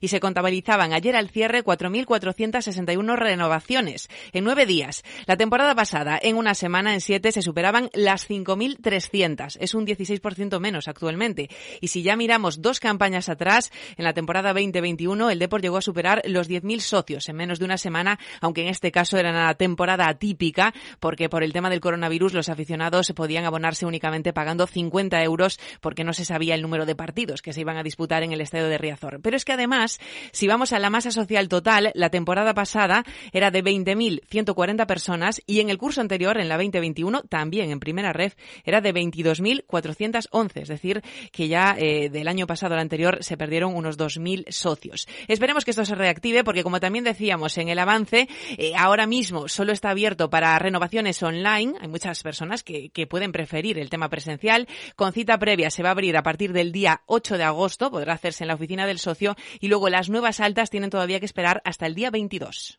y 0.00 0.08
se 0.08 0.20
contabilizaban 0.20 0.92
ayer 0.92 1.16
al 1.16 1.30
cierre 1.30 1.64
4.461 1.64 3.16
renovaciones 3.16 4.08
en 4.32 4.44
nueve 4.44 4.66
días. 4.66 5.02
La 5.26 5.36
temporada 5.36 5.74
pasada, 5.74 6.18
en 6.20 6.36
una 6.36 6.54
semana, 6.54 6.94
en 6.94 7.00
siete, 7.00 7.32
se 7.32 7.42
superaban 7.42 7.90
las 7.94 8.28
5.300. 8.28 9.56
Es 9.60 9.74
un 9.74 9.86
16% 9.86 10.60
menos 10.60 10.88
actualmente. 10.88 11.48
Y 11.80 11.88
si 11.88 12.02
ya 12.02 12.16
miramos 12.16 12.62
dos 12.62 12.80
campañas 12.80 13.28
atrás, 13.28 13.70
en 13.96 14.04
la 14.04 14.12
temporada 14.12 14.52
2021, 14.52 15.30
el 15.30 15.38
Depor 15.38 15.62
llegó 15.62 15.76
a 15.76 15.82
superar 15.82 16.22
los 16.26 16.48
10.000 16.48 16.80
socios 16.80 17.28
en 17.28 17.36
menos 17.36 17.58
de 17.58 17.64
una 17.64 17.78
semana, 17.78 18.18
aunque 18.40 18.62
en 18.62 18.68
este 18.68 18.92
caso 18.92 19.18
era 19.18 19.30
una 19.30 19.54
temporada 19.54 20.08
atípica, 20.08 20.74
porque 20.98 21.28
por 21.28 21.42
el 21.42 21.52
tema 21.52 21.70
del 21.70 21.80
coronavirus 21.80 22.34
los 22.34 22.48
aficionados 22.48 23.12
podían 23.14 23.44
abonarse 23.44 23.86
únicamente 23.86 24.32
pagando 24.32 24.66
50 24.66 25.22
euros 25.22 25.58
porque 25.80 26.04
no 26.04 26.12
se 26.12 26.24
sabía 26.24 26.54
el 26.54 26.62
número 26.62 26.86
de 26.86 26.94
partidos 26.94 27.42
que 27.42 27.52
se 27.52 27.60
iban 27.60 27.76
a 27.76 27.82
disputar 27.82 28.22
en 28.22 28.32
el 28.32 28.40
estadio 28.40 28.68
de 28.68 28.78
Riazor. 28.78 29.20
Pero 29.30 29.36
es 29.36 29.44
que 29.44 29.52
además, 29.52 30.00
si 30.32 30.48
vamos 30.48 30.72
a 30.72 30.80
la 30.80 30.90
masa 30.90 31.12
social 31.12 31.48
total, 31.48 31.92
la 31.94 32.10
temporada 32.10 32.52
pasada 32.52 33.04
era 33.32 33.52
de 33.52 33.62
20.140 33.62 34.86
personas 34.86 35.40
y 35.46 35.60
en 35.60 35.70
el 35.70 35.78
curso 35.78 36.00
anterior, 36.00 36.36
en 36.40 36.48
la 36.48 36.56
2021, 36.56 37.22
también 37.28 37.70
en 37.70 37.78
primera 37.78 38.12
ref, 38.12 38.34
era 38.64 38.80
de 38.80 38.92
22.411. 38.92 40.62
Es 40.62 40.66
decir, 40.66 41.04
que 41.30 41.46
ya 41.46 41.76
eh, 41.78 42.08
del 42.08 42.26
año 42.26 42.48
pasado 42.48 42.74
al 42.74 42.80
anterior 42.80 43.18
se 43.22 43.36
perdieron 43.36 43.76
unos 43.76 43.96
2.000 43.96 44.50
socios. 44.50 45.06
Esperemos 45.28 45.64
que 45.64 45.70
esto 45.70 45.84
se 45.84 45.94
reactive 45.94 46.42
porque, 46.42 46.64
como 46.64 46.80
también 46.80 47.04
decíamos 47.04 47.56
en 47.56 47.68
el 47.68 47.78
avance, 47.78 48.28
eh, 48.58 48.72
ahora 48.76 49.06
mismo 49.06 49.46
solo 49.46 49.70
está 49.70 49.90
abierto 49.90 50.28
para 50.28 50.58
renovaciones 50.58 51.22
online. 51.22 51.74
Hay 51.80 51.86
muchas 51.86 52.20
personas 52.24 52.64
que, 52.64 52.90
que 52.90 53.06
pueden 53.06 53.30
preferir 53.30 53.78
el 53.78 53.90
tema 53.90 54.08
presencial. 54.08 54.66
Con 54.96 55.12
cita 55.12 55.38
previa 55.38 55.70
se 55.70 55.84
va 55.84 55.90
a 55.90 55.92
abrir 55.92 56.16
a 56.16 56.24
partir 56.24 56.52
del 56.52 56.72
día 56.72 57.02
8 57.06 57.38
de 57.38 57.44
agosto. 57.44 57.92
Podrá 57.92 58.14
hacerse 58.14 58.42
en 58.42 58.48
la 58.48 58.54
oficina 58.54 58.88
del 58.88 58.98
socio 58.98 59.19
y 59.60 59.68
luego 59.68 59.88
las 59.88 60.08
nuevas 60.08 60.40
altas 60.40 60.70
tienen 60.70 60.90
todavía 60.90 61.20
que 61.20 61.26
esperar 61.26 61.60
hasta 61.64 61.86
el 61.86 61.94
día 61.94 62.10
22. 62.10 62.78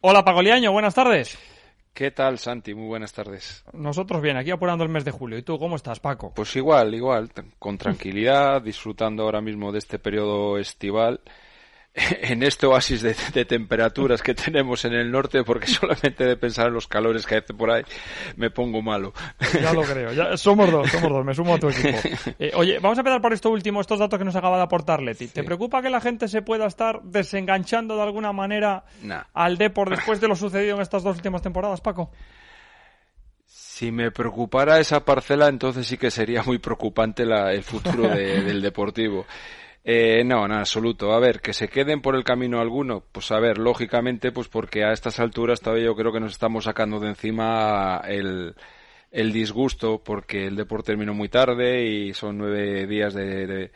Hola 0.00 0.24
Pagoliaño, 0.24 0.72
buenas 0.72 0.94
tardes. 0.94 1.38
¿Qué 1.94 2.10
tal, 2.10 2.38
Santi? 2.38 2.74
Muy 2.74 2.86
buenas 2.86 3.12
tardes. 3.12 3.64
Nosotros 3.72 4.22
bien, 4.22 4.38
aquí 4.38 4.50
apurando 4.50 4.82
el 4.82 4.90
mes 4.90 5.04
de 5.04 5.10
julio. 5.10 5.36
¿Y 5.36 5.42
tú 5.42 5.58
cómo 5.58 5.76
estás, 5.76 6.00
Paco? 6.00 6.32
Pues 6.34 6.56
igual, 6.56 6.94
igual, 6.94 7.30
con 7.58 7.76
tranquilidad, 7.76 8.62
disfrutando 8.62 9.24
ahora 9.24 9.42
mismo 9.42 9.72
de 9.72 9.78
este 9.78 9.98
periodo 9.98 10.56
estival 10.56 11.20
en 12.22 12.42
este 12.42 12.66
oasis 12.66 13.02
de, 13.02 13.44
temperaturas 13.44 14.22
que 14.22 14.34
tenemos 14.34 14.84
en 14.84 14.94
el 14.94 15.10
norte, 15.10 15.44
porque 15.44 15.66
solamente 15.68 16.24
de 16.24 16.36
pensar 16.36 16.68
en 16.68 16.74
los 16.74 16.88
calores 16.88 17.26
que 17.26 17.36
hace 17.36 17.52
por 17.52 17.70
ahí 17.70 17.82
me 18.36 18.50
pongo 18.50 18.80
malo. 18.80 19.12
Ya 19.60 19.72
lo 19.72 19.82
creo, 19.82 20.12
ya, 20.12 20.36
somos 20.36 20.70
dos, 20.70 20.90
somos 20.90 21.10
dos, 21.10 21.24
me 21.24 21.34
sumo 21.34 21.54
a 21.54 21.58
tu 21.58 21.68
equipo. 21.70 21.98
Eh, 22.38 22.52
oye, 22.54 22.78
vamos 22.78 22.96
a 22.98 23.02
empezar 23.02 23.20
por 23.20 23.32
esto 23.32 23.50
último, 23.50 23.80
estos 23.80 23.98
datos 23.98 24.18
que 24.18 24.24
nos 24.24 24.36
acaba 24.36 24.56
de 24.56 24.62
aportar 24.62 25.02
Leti. 25.02 25.28
¿Te 25.28 25.44
preocupa 25.44 25.82
que 25.82 25.90
la 25.90 26.00
gente 26.00 26.28
se 26.28 26.40
pueda 26.42 26.66
estar 26.66 27.02
desenganchando 27.02 27.96
de 27.96 28.02
alguna 28.02 28.32
manera 28.32 28.84
al 29.34 29.58
Depor 29.58 29.90
después 29.90 30.20
de 30.20 30.28
lo 30.28 30.36
sucedido 30.36 30.76
en 30.76 30.82
estas 30.82 31.02
dos 31.02 31.16
últimas 31.16 31.42
temporadas, 31.42 31.80
Paco? 31.80 32.10
Si 33.44 33.90
me 33.90 34.10
preocupara 34.10 34.80
esa 34.80 35.04
parcela, 35.04 35.48
entonces 35.48 35.86
sí 35.86 35.98
que 35.98 36.10
sería 36.10 36.42
muy 36.42 36.58
preocupante 36.58 37.24
el 37.24 37.62
futuro 37.62 38.08
del 38.08 38.62
Deportivo. 38.62 39.26
Eh, 39.84 40.22
no, 40.24 40.44
en 40.46 40.52
absoluto. 40.52 41.12
A 41.12 41.18
ver, 41.18 41.40
que 41.40 41.52
se 41.52 41.68
queden 41.68 42.02
por 42.02 42.14
el 42.14 42.24
camino 42.24 42.60
alguno, 42.60 43.02
pues 43.12 43.32
a 43.32 43.40
ver, 43.40 43.58
lógicamente, 43.58 44.30
pues 44.30 44.48
porque 44.48 44.84
a 44.84 44.92
estas 44.92 45.18
alturas 45.18 45.60
todavía 45.60 45.86
yo 45.86 45.96
creo 45.96 46.12
que 46.12 46.20
nos 46.20 46.32
estamos 46.32 46.64
sacando 46.64 47.00
de 47.00 47.08
encima 47.08 48.00
el, 48.06 48.54
el 49.10 49.32
disgusto, 49.32 50.02
porque 50.04 50.46
el 50.46 50.56
deporte 50.56 50.92
terminó 50.92 51.14
muy 51.14 51.28
tarde 51.28 51.84
y 51.84 52.14
son 52.14 52.38
nueve 52.38 52.86
días 52.86 53.14
de, 53.14 53.70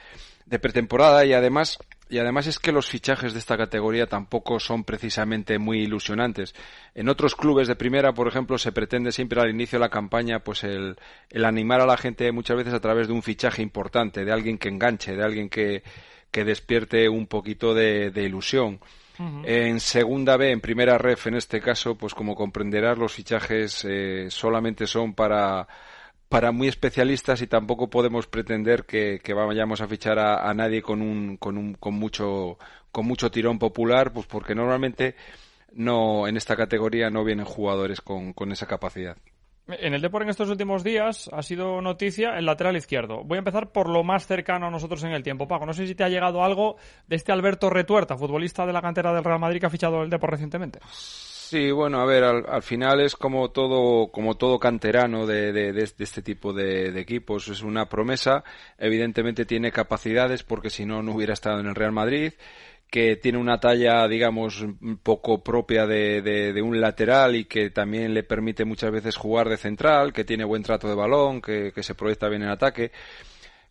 de 0.46 0.58
pretemporada 0.60 1.24
y 1.24 1.32
además 1.32 1.78
y 2.08 2.18
además 2.18 2.46
es 2.46 2.58
que 2.58 2.72
los 2.72 2.88
fichajes 2.88 3.32
de 3.32 3.38
esta 3.38 3.56
categoría 3.56 4.06
tampoco 4.06 4.60
son 4.60 4.84
precisamente 4.84 5.58
muy 5.58 5.80
ilusionantes. 5.80 6.54
En 6.94 7.08
otros 7.08 7.34
clubes 7.34 7.68
de 7.68 7.76
primera, 7.76 8.12
por 8.12 8.28
ejemplo, 8.28 8.58
se 8.58 8.72
pretende 8.72 9.12
siempre 9.12 9.40
al 9.40 9.50
inicio 9.50 9.78
de 9.78 9.84
la 9.84 9.90
campaña 9.90 10.40
pues 10.40 10.64
el, 10.64 10.96
el 11.30 11.44
animar 11.44 11.80
a 11.80 11.86
la 11.86 11.96
gente 11.96 12.30
muchas 12.32 12.56
veces 12.56 12.74
a 12.74 12.80
través 12.80 13.08
de 13.08 13.12
un 13.12 13.22
fichaje 13.22 13.62
importante, 13.62 14.24
de 14.24 14.32
alguien 14.32 14.58
que 14.58 14.68
enganche, 14.68 15.16
de 15.16 15.24
alguien 15.24 15.48
que, 15.48 15.82
que 16.30 16.44
despierte 16.44 17.08
un 17.08 17.26
poquito 17.26 17.74
de, 17.74 18.12
ilusión. 18.14 18.78
En 19.44 19.80
segunda 19.80 20.36
B, 20.36 20.50
en 20.50 20.60
primera 20.60 20.98
ref, 20.98 21.28
en 21.28 21.36
este 21.36 21.62
caso, 21.62 21.96
pues 21.96 22.12
como 22.12 22.34
comprenderás, 22.34 22.98
los 22.98 23.14
fichajes 23.14 23.86
eh, 23.88 24.26
solamente 24.28 24.86
son 24.86 25.14
para 25.14 25.66
para 26.28 26.52
muy 26.52 26.68
especialistas 26.68 27.40
y 27.42 27.46
tampoco 27.46 27.88
podemos 27.88 28.26
pretender 28.26 28.84
que, 28.84 29.20
vayamos 29.34 29.80
a 29.80 29.88
fichar 29.88 30.18
a, 30.18 30.52
nadie 30.54 30.82
con 30.82 31.02
un, 31.02 31.36
con 31.36 31.56
un 31.56 31.74
con 31.74 31.94
mucho 31.94 32.58
con 32.90 33.06
mucho 33.06 33.30
tirón 33.30 33.58
popular 33.58 34.12
pues 34.12 34.26
porque 34.26 34.54
normalmente 34.54 35.14
no 35.72 36.26
en 36.26 36.36
esta 36.36 36.56
categoría 36.56 37.10
no 37.10 37.24
vienen 37.24 37.44
jugadores 37.44 38.00
con, 38.00 38.32
con 38.32 38.52
esa 38.52 38.66
capacidad 38.66 39.16
en 39.68 39.94
el 39.94 40.00
Depor 40.00 40.22
en 40.22 40.28
estos 40.28 40.48
últimos 40.48 40.84
días 40.84 41.28
ha 41.32 41.42
sido 41.42 41.80
noticia 41.80 42.38
el 42.38 42.46
lateral 42.46 42.76
izquierdo. 42.76 43.24
Voy 43.24 43.36
a 43.36 43.40
empezar 43.40 43.72
por 43.72 43.88
lo 43.88 44.04
más 44.04 44.26
cercano 44.26 44.66
a 44.66 44.70
nosotros 44.70 45.02
en 45.02 45.10
el 45.10 45.24
tiempo. 45.24 45.48
Paco, 45.48 45.66
no 45.66 45.72
sé 45.72 45.86
si 45.86 45.94
te 45.94 46.04
ha 46.04 46.08
llegado 46.08 46.44
algo 46.44 46.76
de 47.08 47.16
este 47.16 47.32
Alberto 47.32 47.68
Retuerta, 47.68 48.16
futbolista 48.16 48.64
de 48.64 48.72
la 48.72 48.80
cantera 48.80 49.12
del 49.12 49.24
Real 49.24 49.40
Madrid 49.40 49.58
que 49.60 49.66
ha 49.66 49.70
fichado 49.70 50.02
el 50.02 50.10
Depor 50.10 50.30
recientemente. 50.30 50.78
Sí, 51.48 51.70
bueno, 51.70 52.00
a 52.00 52.04
ver, 52.04 52.24
al, 52.24 52.62
final 52.64 53.00
es 53.00 53.14
como 53.14 53.52
todo, 53.52 54.10
como 54.10 54.34
todo 54.36 54.58
canterano 54.58 55.26
de, 55.28 55.52
de, 55.52 55.80
este 55.80 56.20
tipo 56.20 56.52
de, 56.52 56.88
equipos. 56.98 57.46
Es 57.46 57.62
una 57.62 57.88
promesa. 57.88 58.42
Evidentemente 58.76 59.44
tiene 59.46 59.70
capacidades 59.70 60.42
porque 60.42 60.70
si 60.70 60.84
no, 60.84 61.04
no 61.04 61.14
hubiera 61.14 61.34
estado 61.34 61.60
en 61.60 61.66
el 61.66 61.76
Real 61.76 61.92
Madrid. 61.92 62.32
Que 62.90 63.14
tiene 63.14 63.38
una 63.38 63.60
talla, 63.60 64.08
digamos, 64.08 64.66
poco 65.04 65.44
propia 65.44 65.86
de, 65.86 66.60
un 66.64 66.80
lateral 66.80 67.36
y 67.36 67.44
que 67.44 67.70
también 67.70 68.12
le 68.12 68.24
permite 68.24 68.64
muchas 68.64 68.90
veces 68.90 69.14
jugar 69.14 69.48
de 69.48 69.56
central, 69.56 70.12
que 70.12 70.24
tiene 70.24 70.44
buen 70.44 70.64
trato 70.64 70.88
de 70.88 70.96
balón, 70.96 71.40
que, 71.40 71.72
se 71.80 71.94
proyecta 71.94 72.28
bien 72.28 72.42
en 72.42 72.48
ataque. 72.48 72.90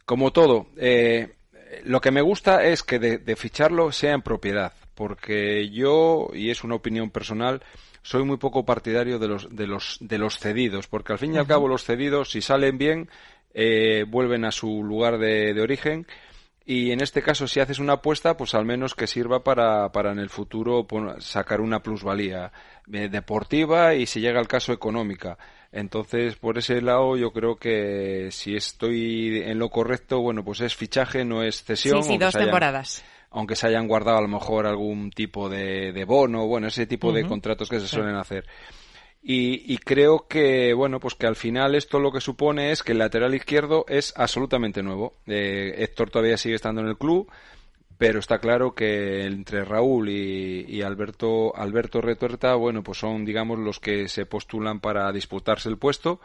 Como 0.05 0.31
todo, 0.31 0.67
eh, 0.77 1.35
lo 1.83 1.99
que 1.99 2.11
me 2.11 2.21
gusta 2.21 2.63
es 2.63 2.83
que 2.83 2.99
de 2.99 3.35
ficharlo 3.35 3.91
sea 3.91 4.13
en 4.13 4.21
propiedad 4.21 4.71
porque 4.95 5.69
yo, 5.69 6.29
y 6.33 6.49
es 6.49 6.63
una 6.63 6.75
opinión 6.75 7.11
personal, 7.11 7.61
soy 8.01 8.23
muy 8.23 8.37
poco 8.37 8.65
partidario 8.65 9.19
de 9.19 9.27
los, 9.27 9.55
de 9.55 9.67
los, 9.67 9.97
de 9.99 10.17
los 10.17 10.39
cedidos, 10.39 10.87
porque 10.87 11.13
al 11.13 11.19
fin 11.19 11.35
y 11.35 11.37
al 11.37 11.47
cabo 11.47 11.67
los 11.67 11.83
cedidos, 11.83 12.31
si 12.31 12.41
salen 12.41 12.77
bien, 12.77 13.09
eh, 13.53 14.05
vuelven 14.07 14.45
a 14.45 14.51
su 14.51 14.83
lugar 14.83 15.17
de, 15.17 15.53
de, 15.53 15.61
origen. 15.61 16.07
Y 16.67 16.91
en 16.91 17.01
este 17.01 17.21
caso, 17.21 17.47
si 17.47 17.59
haces 17.59 17.77
una 17.77 17.93
apuesta, 17.93 18.37
pues 18.37 18.55
al 18.55 18.65
menos 18.65 18.95
que 18.95 19.05
sirva 19.05 19.43
para, 19.43 19.91
para 19.91 20.11
en 20.11 20.19
el 20.19 20.29
futuro 20.29 20.87
sacar 21.19 21.61
una 21.61 21.81
plusvalía 21.81 22.51
eh, 22.91 23.07
deportiva 23.09 23.93
y 23.93 24.07
si 24.07 24.19
llega 24.19 24.39
el 24.39 24.47
caso 24.47 24.73
económica. 24.73 25.37
Entonces, 25.71 26.35
por 26.37 26.57
ese 26.57 26.81
lado, 26.81 27.17
yo 27.17 27.31
creo 27.31 27.57
que 27.57 28.29
si 28.31 28.55
estoy 28.55 29.43
en 29.45 29.59
lo 29.59 29.69
correcto, 29.69 30.21
bueno, 30.21 30.43
pues 30.43 30.61
es 30.61 30.75
fichaje, 30.75 31.25
no 31.25 31.43
es 31.43 31.63
cesión. 31.63 32.03
Sí, 32.03 32.13
sí, 32.13 32.17
dos 32.17 32.33
temporadas 32.33 33.03
aunque 33.35 33.57
se 33.57 33.67
hayan 33.67 33.87
guardado 33.89 34.17
a 34.17 34.21
lo 34.21 34.29
mejor 34.29 34.65
algún 34.65 35.11
tipo 35.11 35.49
de, 35.49 35.91
de 35.91 36.05
bono, 36.05 36.47
bueno, 36.47 36.67
ese 36.67 36.87
tipo 36.87 37.11
de 37.11 37.25
contratos 37.27 37.67
que 37.69 37.81
se 37.81 37.87
suelen 37.87 38.15
hacer. 38.15 38.45
Y, 39.21 39.73
y, 39.73 39.77
creo 39.77 40.25
que, 40.29 40.73
bueno, 40.73 41.01
pues 41.01 41.15
que 41.15 41.27
al 41.27 41.35
final 41.35 41.75
esto 41.75 41.99
lo 41.99 42.13
que 42.13 42.21
supone 42.21 42.71
es 42.71 42.81
que 42.81 42.93
el 42.93 42.99
lateral 42.99 43.35
izquierdo 43.35 43.83
es 43.89 44.13
absolutamente 44.15 44.83
nuevo. 44.83 45.15
Eh, 45.25 45.73
Héctor 45.79 46.11
todavía 46.11 46.37
sigue 46.37 46.55
estando 46.55 46.79
en 46.79 46.87
el 46.87 46.97
club, 46.97 47.29
pero 47.97 48.19
está 48.19 48.39
claro 48.39 48.73
que 48.73 49.25
entre 49.25 49.65
Raúl 49.65 50.07
y, 50.07 50.65
y 50.69 50.81
Alberto, 50.83 51.53
Alberto 51.57 51.99
Retuerta, 51.99 52.55
bueno, 52.55 52.83
pues 52.83 52.99
son, 52.99 53.25
digamos, 53.25 53.59
los 53.59 53.81
que 53.81 54.07
se 54.07 54.25
postulan 54.25 54.79
para 54.79 55.11
disputarse 55.11 55.67
el 55.67 55.77
puesto. 55.77 56.21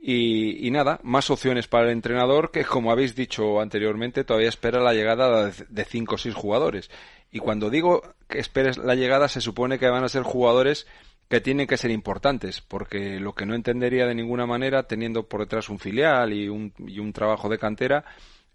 Y, 0.00 0.70
nada, 0.70 1.00
más 1.02 1.28
opciones 1.28 1.66
para 1.66 1.86
el 1.86 1.90
entrenador 1.90 2.50
que, 2.50 2.64
como 2.64 2.92
habéis 2.92 3.14
dicho 3.14 3.60
anteriormente, 3.60 4.24
todavía 4.24 4.48
espera 4.48 4.80
la 4.80 4.94
llegada 4.94 5.50
de 5.50 5.84
cinco 5.84 6.14
o 6.14 6.18
seis 6.18 6.34
jugadores. 6.34 6.90
Y 7.30 7.40
cuando 7.40 7.68
digo 7.68 8.02
que 8.28 8.38
esperes 8.38 8.78
la 8.78 8.94
llegada, 8.94 9.28
se 9.28 9.40
supone 9.40 9.78
que 9.78 9.88
van 9.88 10.04
a 10.04 10.08
ser 10.08 10.22
jugadores 10.22 10.86
que 11.28 11.40
tienen 11.40 11.66
que 11.66 11.76
ser 11.76 11.90
importantes, 11.90 12.62
porque 12.62 13.20
lo 13.20 13.34
que 13.34 13.44
no 13.44 13.54
entendería 13.54 14.06
de 14.06 14.14
ninguna 14.14 14.46
manera, 14.46 14.84
teniendo 14.84 15.28
por 15.28 15.40
detrás 15.40 15.68
un 15.68 15.78
filial 15.78 16.32
y 16.32 16.48
un, 16.48 16.72
y 16.78 17.00
un 17.00 17.12
trabajo 17.12 17.48
de 17.48 17.58
cantera, 17.58 18.04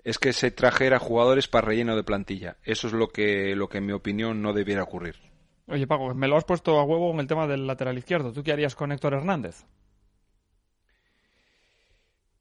es 0.04 0.18
que 0.18 0.34
se 0.34 0.50
trajera 0.50 0.98
jugadores 0.98 1.48
para 1.48 1.68
relleno 1.68 1.96
de 1.96 2.04
plantilla. 2.04 2.58
Eso 2.64 2.88
es 2.88 2.94
lo 2.94 3.10
que, 3.10 3.56
lo 3.56 3.70
que 3.70 3.78
en 3.78 3.86
mi 3.86 3.94
opinión 3.94 4.42
no 4.42 4.54
debiera 4.54 4.84
ocurrir. 4.84 5.16
Oye, 5.68 5.88
Paco, 5.88 6.14
me 6.14 6.28
lo 6.28 6.36
has 6.36 6.44
puesto 6.44 6.80
a 6.80 6.84
huevo 6.84 7.12
en 7.12 7.20
el 7.20 7.28
tema 7.28 7.48
del 7.48 7.68
lateral 7.68 7.98
izquierdo. 7.98 8.34
¿Tú 8.34 8.44
qué 8.44 8.52
harías 8.52 8.76
con 8.76 8.92
Héctor 8.92 9.14
Hernández? 9.14 9.66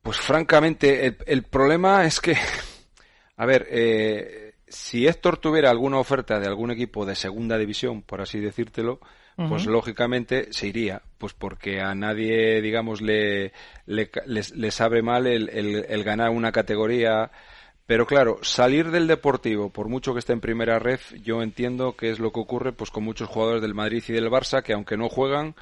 Pues 0.03 0.19
francamente, 0.19 1.17
el, 1.27 1.45
problema 1.45 2.05
es 2.05 2.21
que, 2.21 2.37
a 3.37 3.47
ver, 3.47 3.69
eh, 3.71 4.55
si 4.67 5.07
Héctor 5.07 5.37
tuviera 5.37 5.71
alguna 5.71 5.99
oferta 5.99 6.41
de 6.41 6.47
algún 6.49 6.73
equipo 6.73 7.07
de 7.07 7.15
segunda 7.15 7.57
división, 7.57 8.03
por 8.03 8.21
así 8.21 8.41
decírtelo, 8.41 9.01
pues 9.49 9.67
lógicamente 9.67 10.53
se 10.53 10.69
iría, 10.69 11.03
pues 11.19 11.33
porque 11.33 11.81
a 11.81 11.95
nadie, 11.95 12.61
digamos, 12.61 13.01
le, 13.01 13.53
le, 13.87 14.71
sabe 14.71 15.03
mal 15.03 15.27
el, 15.27 15.49
el, 15.49 16.05
ganar 16.05 16.31
una 16.31 16.53
categoría. 16.53 17.31
Pero 17.87 18.07
claro, 18.07 18.39
salir 18.43 18.91
del 18.91 19.07
Deportivo, 19.07 19.71
por 19.71 19.89
mucho 19.89 20.13
que 20.13 20.21
esté 20.21 20.33
en 20.33 20.41
primera 20.41 20.79
red, 20.79 21.01
yo 21.23 21.43
entiendo 21.43 21.97
que 21.97 22.11
es 22.11 22.21
lo 22.21 22.31
que 22.31 22.41
ocurre 22.41 22.73
pues 22.73 22.91
con 22.91 23.05
muchos 23.05 23.29
jugadores 23.29 23.63
del 23.63 23.75
Madrid 23.75 24.05
y 24.07 24.13
del 24.13 24.31
Barça 24.31 24.63
que 24.63 24.75
aunque 24.75 24.97
no 24.97 25.09
juegan, 25.09 25.55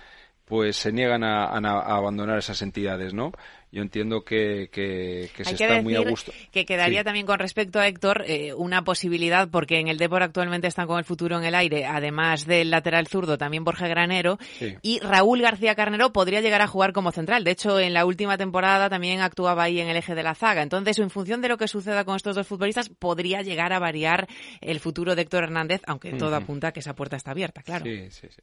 pues 0.50 0.76
se 0.76 0.92
niegan 0.92 1.24
a, 1.24 1.44
a 1.46 1.96
abandonar 1.96 2.38
esas 2.38 2.60
entidades, 2.60 3.14
¿no? 3.14 3.32
yo 3.72 3.82
entiendo 3.82 4.24
que, 4.24 4.68
que, 4.72 5.30
se 5.44 5.52
está 5.52 5.80
muy 5.80 5.94
a 5.94 6.00
gusto. 6.00 6.32
Que 6.50 6.66
quedaría 6.66 7.04
también 7.04 7.24
con 7.24 7.38
respecto 7.38 7.78
a 7.78 7.86
Héctor 7.86 8.24
eh, 8.26 8.52
una 8.54 8.82
posibilidad, 8.82 9.48
porque 9.48 9.78
en 9.78 9.86
el 9.86 9.96
Depor 9.96 10.22
actualmente 10.22 10.66
están 10.66 10.88
con 10.88 10.98
el 10.98 11.04
futuro 11.04 11.38
en 11.38 11.44
el 11.44 11.54
aire, 11.54 11.86
además 11.86 12.46
del 12.46 12.70
lateral 12.70 13.06
zurdo, 13.06 13.38
también 13.38 13.62
Borja 13.62 13.86
Granero, 13.86 14.38
y 14.82 14.98
Raúl 15.00 15.40
García 15.40 15.76
Carnero 15.76 16.12
podría 16.12 16.40
llegar 16.40 16.62
a 16.62 16.66
jugar 16.66 16.92
como 16.92 17.12
central. 17.12 17.44
De 17.44 17.52
hecho, 17.52 17.78
en 17.78 17.94
la 17.94 18.04
última 18.04 18.36
temporada 18.36 18.90
también 18.90 19.20
actuaba 19.20 19.64
ahí 19.64 19.80
en 19.80 19.88
el 19.88 19.96
eje 19.96 20.14
de 20.14 20.22
la 20.24 20.34
zaga. 20.34 20.62
Entonces, 20.62 20.98
en 20.98 21.10
función 21.10 21.40
de 21.40 21.48
lo 21.48 21.56
que 21.56 21.68
suceda 21.68 22.04
con 22.04 22.16
estos 22.16 22.34
dos 22.34 22.46
futbolistas, 22.46 22.88
podría 22.88 23.42
llegar 23.42 23.72
a 23.72 23.78
variar 23.78 24.26
el 24.60 24.80
futuro 24.80 25.14
de 25.14 25.22
Héctor 25.22 25.44
Hernández, 25.44 25.82
aunque 25.86 26.12
todo 26.12 26.34
apunta 26.34 26.68
a 26.68 26.72
que 26.72 26.80
esa 26.80 26.94
puerta 26.94 27.16
está 27.16 27.30
abierta, 27.30 27.62
claro. 27.62 27.84
Sí, 27.84 28.10
sí, 28.10 28.26
sí. 28.28 28.42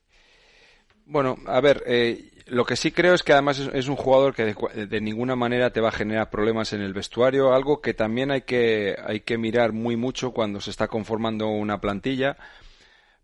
Bueno, 1.09 1.37
a 1.45 1.61
ver, 1.61 1.83
eh, 1.87 2.31
lo 2.47 2.65
que 2.65 2.75
sí 2.75 2.91
creo 2.91 3.13
es 3.13 3.23
que 3.23 3.31
además 3.31 3.59
es, 3.59 3.87
un 3.87 3.95
jugador 3.95 4.35
que 4.35 4.53
de, 4.53 5.01
ninguna 5.01 5.37
manera 5.37 5.71
te 5.71 5.79
va 5.79 5.89
a 5.89 5.93
generar 5.93 6.29
problemas 6.29 6.73
en 6.73 6.81
el 6.81 6.93
vestuario, 6.93 7.53
algo 7.53 7.81
que 7.81 7.93
también 7.93 8.29
hay 8.29 8.41
que, 8.41 8.95
hay 9.05 9.21
que 9.21 9.37
mirar 9.37 9.71
muy 9.71 9.95
mucho 9.95 10.31
cuando 10.31 10.59
se 10.59 10.69
está 10.69 10.87
conformando 10.87 11.47
una 11.47 11.79
plantilla. 11.79 12.37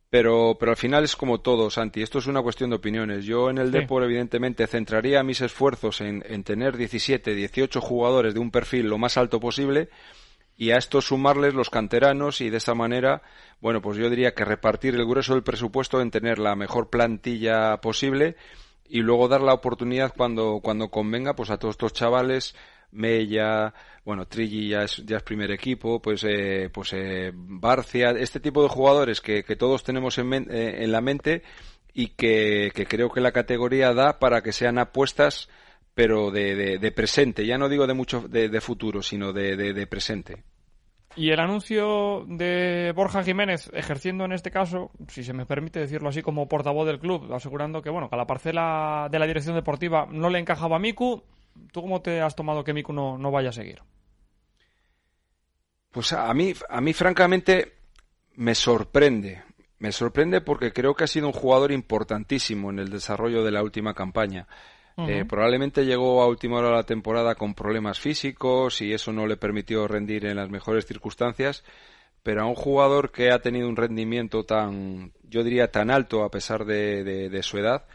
Pero, 0.09 0.57
pero 0.59 0.71
al 0.71 0.77
final 0.77 1.03
es 1.03 1.15
como 1.15 1.41
todo, 1.41 1.71
Santi. 1.71 2.03
Esto 2.03 2.19
es 2.19 2.27
una 2.27 2.43
cuestión 2.43 2.69
de 2.69 2.75
opiniones. 2.75 3.25
Yo 3.25 3.49
en 3.49 3.57
el 3.57 3.71
sí. 3.71 3.79
evidentemente, 3.89 4.67
centraría 4.67 5.23
mis 5.23 5.41
esfuerzos 5.41 6.01
en, 6.01 6.23
en 6.27 6.43
tener 6.43 6.77
17, 6.77 7.33
18 7.33 7.81
jugadores 7.81 8.35
de 8.35 8.39
un 8.39 8.51
perfil 8.51 8.87
lo 8.87 8.99
más 8.99 9.17
alto 9.17 9.39
posible 9.39 9.89
y 10.57 10.71
a 10.71 10.77
esto 10.77 11.01
sumarles 11.01 11.53
los 11.53 11.69
canteranos 11.69 12.41
y 12.41 12.49
de 12.49 12.57
esa 12.57 12.75
manera, 12.75 13.21
bueno, 13.59 13.81
pues 13.81 13.97
yo 13.97 14.09
diría 14.09 14.33
que 14.33 14.45
repartir 14.45 14.95
el 14.95 15.05
grueso 15.05 15.33
del 15.33 15.43
presupuesto 15.43 16.01
en 16.01 16.11
tener 16.11 16.39
la 16.39 16.55
mejor 16.55 16.89
plantilla 16.89 17.77
posible 17.77 18.35
y 18.87 18.99
luego 18.99 19.27
dar 19.27 19.41
la 19.41 19.53
oportunidad 19.53 20.13
cuando, 20.15 20.59
cuando 20.61 20.89
convenga 20.89 21.35
pues 21.35 21.49
a 21.49 21.57
todos 21.57 21.73
estos 21.73 21.93
chavales 21.93 22.55
Mella, 22.93 23.73
bueno, 24.05 24.27
Trilli 24.27 24.69
ya 24.69 24.83
es, 24.83 24.97
ya 25.05 25.17
es 25.17 25.23
primer 25.23 25.51
equipo, 25.51 26.01
pues, 26.01 26.23
eh, 26.23 26.69
pues 26.71 26.93
eh, 26.93 27.31
Barcia, 27.33 28.11
este 28.11 28.39
tipo 28.39 28.61
de 28.61 28.69
jugadores 28.69 29.19
que, 29.19 29.43
que 29.43 29.55
todos 29.55 29.83
tenemos 29.83 30.17
en, 30.17 30.33
eh, 30.33 30.83
en 30.83 30.91
la 30.91 31.01
mente 31.01 31.43
y 31.93 32.09
que, 32.09 32.71
que, 32.73 32.85
creo 32.85 33.09
que 33.09 33.21
la 33.21 33.31
categoría 33.31 33.93
da 33.93 34.19
para 34.19 34.41
que 34.41 34.51
sean 34.51 34.77
apuestas 34.77 35.49
pero 35.93 36.31
de, 36.31 36.79
de, 36.79 36.91
presente, 36.91 37.45
ya 37.45 37.57
no 37.57 37.69
digo 37.69 37.85
de 37.85 37.93
mucho 37.93 38.27
de, 38.27 38.61
futuro, 38.61 39.01
sino 39.01 39.31
de, 39.31 39.55
de, 39.55 39.87
presente. 39.87 40.43
Y 41.15 41.29
el 41.29 41.39
anuncio 41.39 42.25
de 42.27 42.91
Borja 42.95 43.23
Jiménez 43.23 43.69
ejerciendo 43.73 44.25
en 44.25 44.31
este 44.31 44.49
caso, 44.49 44.89
si 45.07 45.23
se 45.23 45.33
me 45.33 45.45
permite 45.45 45.79
decirlo 45.79 46.09
así, 46.09 46.23
como 46.23 46.47
portavoz 46.47 46.87
del 46.87 46.99
club, 46.99 47.31
asegurando 47.33 47.81
que 47.83 47.91
bueno, 47.91 48.09
que 48.09 48.15
a 48.15 48.17
la 48.17 48.25
parcela 48.25 49.07
de 49.11 49.19
la 49.19 49.27
dirección 49.27 49.55
deportiva 49.55 50.07
no 50.09 50.29
le 50.29 50.39
encajaba 50.39 50.77
a 50.77 50.79
Miku, 50.79 51.23
¿tú 51.71 51.81
cómo 51.81 52.01
te 52.01 52.21
has 52.21 52.35
tomado 52.35 52.63
que 52.63 52.73
Miku 52.73 52.93
no, 52.93 53.17
no 53.19 53.29
vaya 53.29 53.49
a 53.49 53.53
seguir? 53.53 53.81
Pues 55.91 56.11
a 56.13 56.33
mí, 56.33 56.53
a 56.69 56.81
mí 56.81 56.93
francamente 56.93 57.73
me 58.35 58.55
sorprende. 58.55 59.43
Me 59.77 59.91
sorprende 59.91 60.41
porque 60.41 60.73
creo 60.73 60.95
que 60.95 61.03
ha 61.03 61.07
sido 61.07 61.27
un 61.27 61.33
jugador 61.33 61.71
importantísimo 61.71 62.71
en 62.71 62.79
el 62.79 62.89
desarrollo 62.89 63.43
de 63.43 63.51
la 63.51 63.61
última 63.61 63.93
campaña. 63.93 64.47
Eh, 64.97 65.25
probablemente 65.27 65.85
llegó 65.85 66.21
a 66.21 66.27
última 66.27 66.57
hora 66.57 66.69
de 66.69 66.75
la 66.75 66.83
temporada 66.83 67.35
con 67.35 67.55
problemas 67.55 67.99
físicos 67.99 68.81
y 68.81 68.93
eso 68.93 69.11
no 69.11 69.25
le 69.25 69.37
permitió 69.37 69.87
rendir 69.87 70.25
en 70.25 70.37
las 70.37 70.49
mejores 70.49 70.85
circunstancias, 70.85 71.63
pero 72.21 72.43
a 72.43 72.45
un 72.45 72.55
jugador 72.55 73.11
que 73.11 73.31
ha 73.31 73.39
tenido 73.39 73.67
un 73.67 73.75
rendimiento 73.75 74.43
tan, 74.43 75.11
yo 75.27 75.43
diría, 75.43 75.71
tan 75.71 75.89
alto 75.89 76.23
a 76.23 76.29
pesar 76.29 76.65
de, 76.65 77.03
de 77.03 77.43
su 77.43 77.57
edad, 77.57 77.85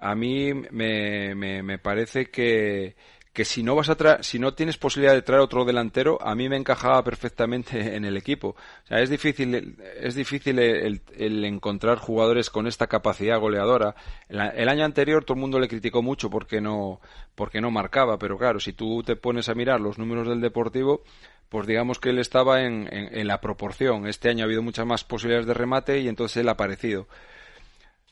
a 0.00 0.14
mí 0.14 0.54
me, 0.54 1.34
me, 1.34 1.62
me 1.62 1.78
parece 1.78 2.26
que, 2.30 2.96
que 3.32 3.44
si 3.44 3.62
no 3.62 3.76
vas 3.76 3.88
a 3.88 3.94
traer, 3.94 4.24
si 4.24 4.38
no 4.38 4.54
tienes 4.54 4.76
posibilidad 4.76 5.14
de 5.14 5.22
traer 5.22 5.40
otro 5.40 5.64
delantero, 5.64 6.18
a 6.20 6.34
mí 6.34 6.48
me 6.48 6.56
encajaba 6.56 7.02
perfectamente 7.04 7.94
en 7.96 8.04
el 8.04 8.16
equipo. 8.16 8.48
O 8.48 8.86
sea, 8.86 8.98
es 9.00 9.08
difícil, 9.08 9.76
es 10.00 10.14
difícil 10.14 10.58
el, 10.58 11.44
encontrar 11.44 11.98
jugadores 11.98 12.50
con 12.50 12.66
esta 12.66 12.88
capacidad 12.88 13.38
goleadora. 13.38 13.94
El, 14.28 14.68
año 14.68 14.84
anterior 14.84 15.24
todo 15.24 15.34
el 15.34 15.40
mundo 15.40 15.60
le 15.60 15.68
criticó 15.68 16.02
mucho 16.02 16.28
porque 16.28 16.60
no, 16.60 17.00
porque 17.34 17.60
no 17.60 17.70
marcaba, 17.70 18.18
pero 18.18 18.36
claro, 18.36 18.58
si 18.58 18.72
tú 18.72 19.02
te 19.04 19.16
pones 19.16 19.48
a 19.48 19.54
mirar 19.54 19.80
los 19.80 19.98
números 19.98 20.28
del 20.28 20.40
Deportivo, 20.40 21.02
pues 21.48 21.66
digamos 21.66 21.98
que 21.98 22.10
él 22.10 22.18
estaba 22.18 22.62
en, 22.62 22.88
en 22.90 23.26
la 23.26 23.40
proporción. 23.40 24.06
Este 24.06 24.28
año 24.28 24.44
ha 24.44 24.46
habido 24.46 24.62
muchas 24.62 24.86
más 24.86 25.04
posibilidades 25.04 25.46
de 25.46 25.54
remate 25.54 26.00
y 26.00 26.08
entonces 26.08 26.38
él 26.38 26.48
ha 26.48 26.52
aparecido. 26.52 27.06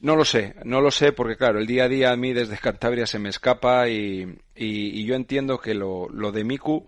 No 0.00 0.14
lo 0.14 0.24
sé, 0.24 0.54
no 0.64 0.80
lo 0.80 0.92
sé 0.92 1.12
porque 1.12 1.36
claro, 1.36 1.58
el 1.58 1.66
día 1.66 1.84
a 1.84 1.88
día 1.88 2.12
a 2.12 2.16
mí 2.16 2.32
desde 2.32 2.56
Cantabria 2.58 3.06
se 3.06 3.18
me 3.18 3.30
escapa 3.30 3.88
y, 3.88 4.38
y, 4.54 5.04
yo 5.04 5.16
entiendo 5.16 5.58
que 5.58 5.74
lo, 5.74 6.08
lo, 6.08 6.30
de 6.30 6.44
Miku 6.44 6.86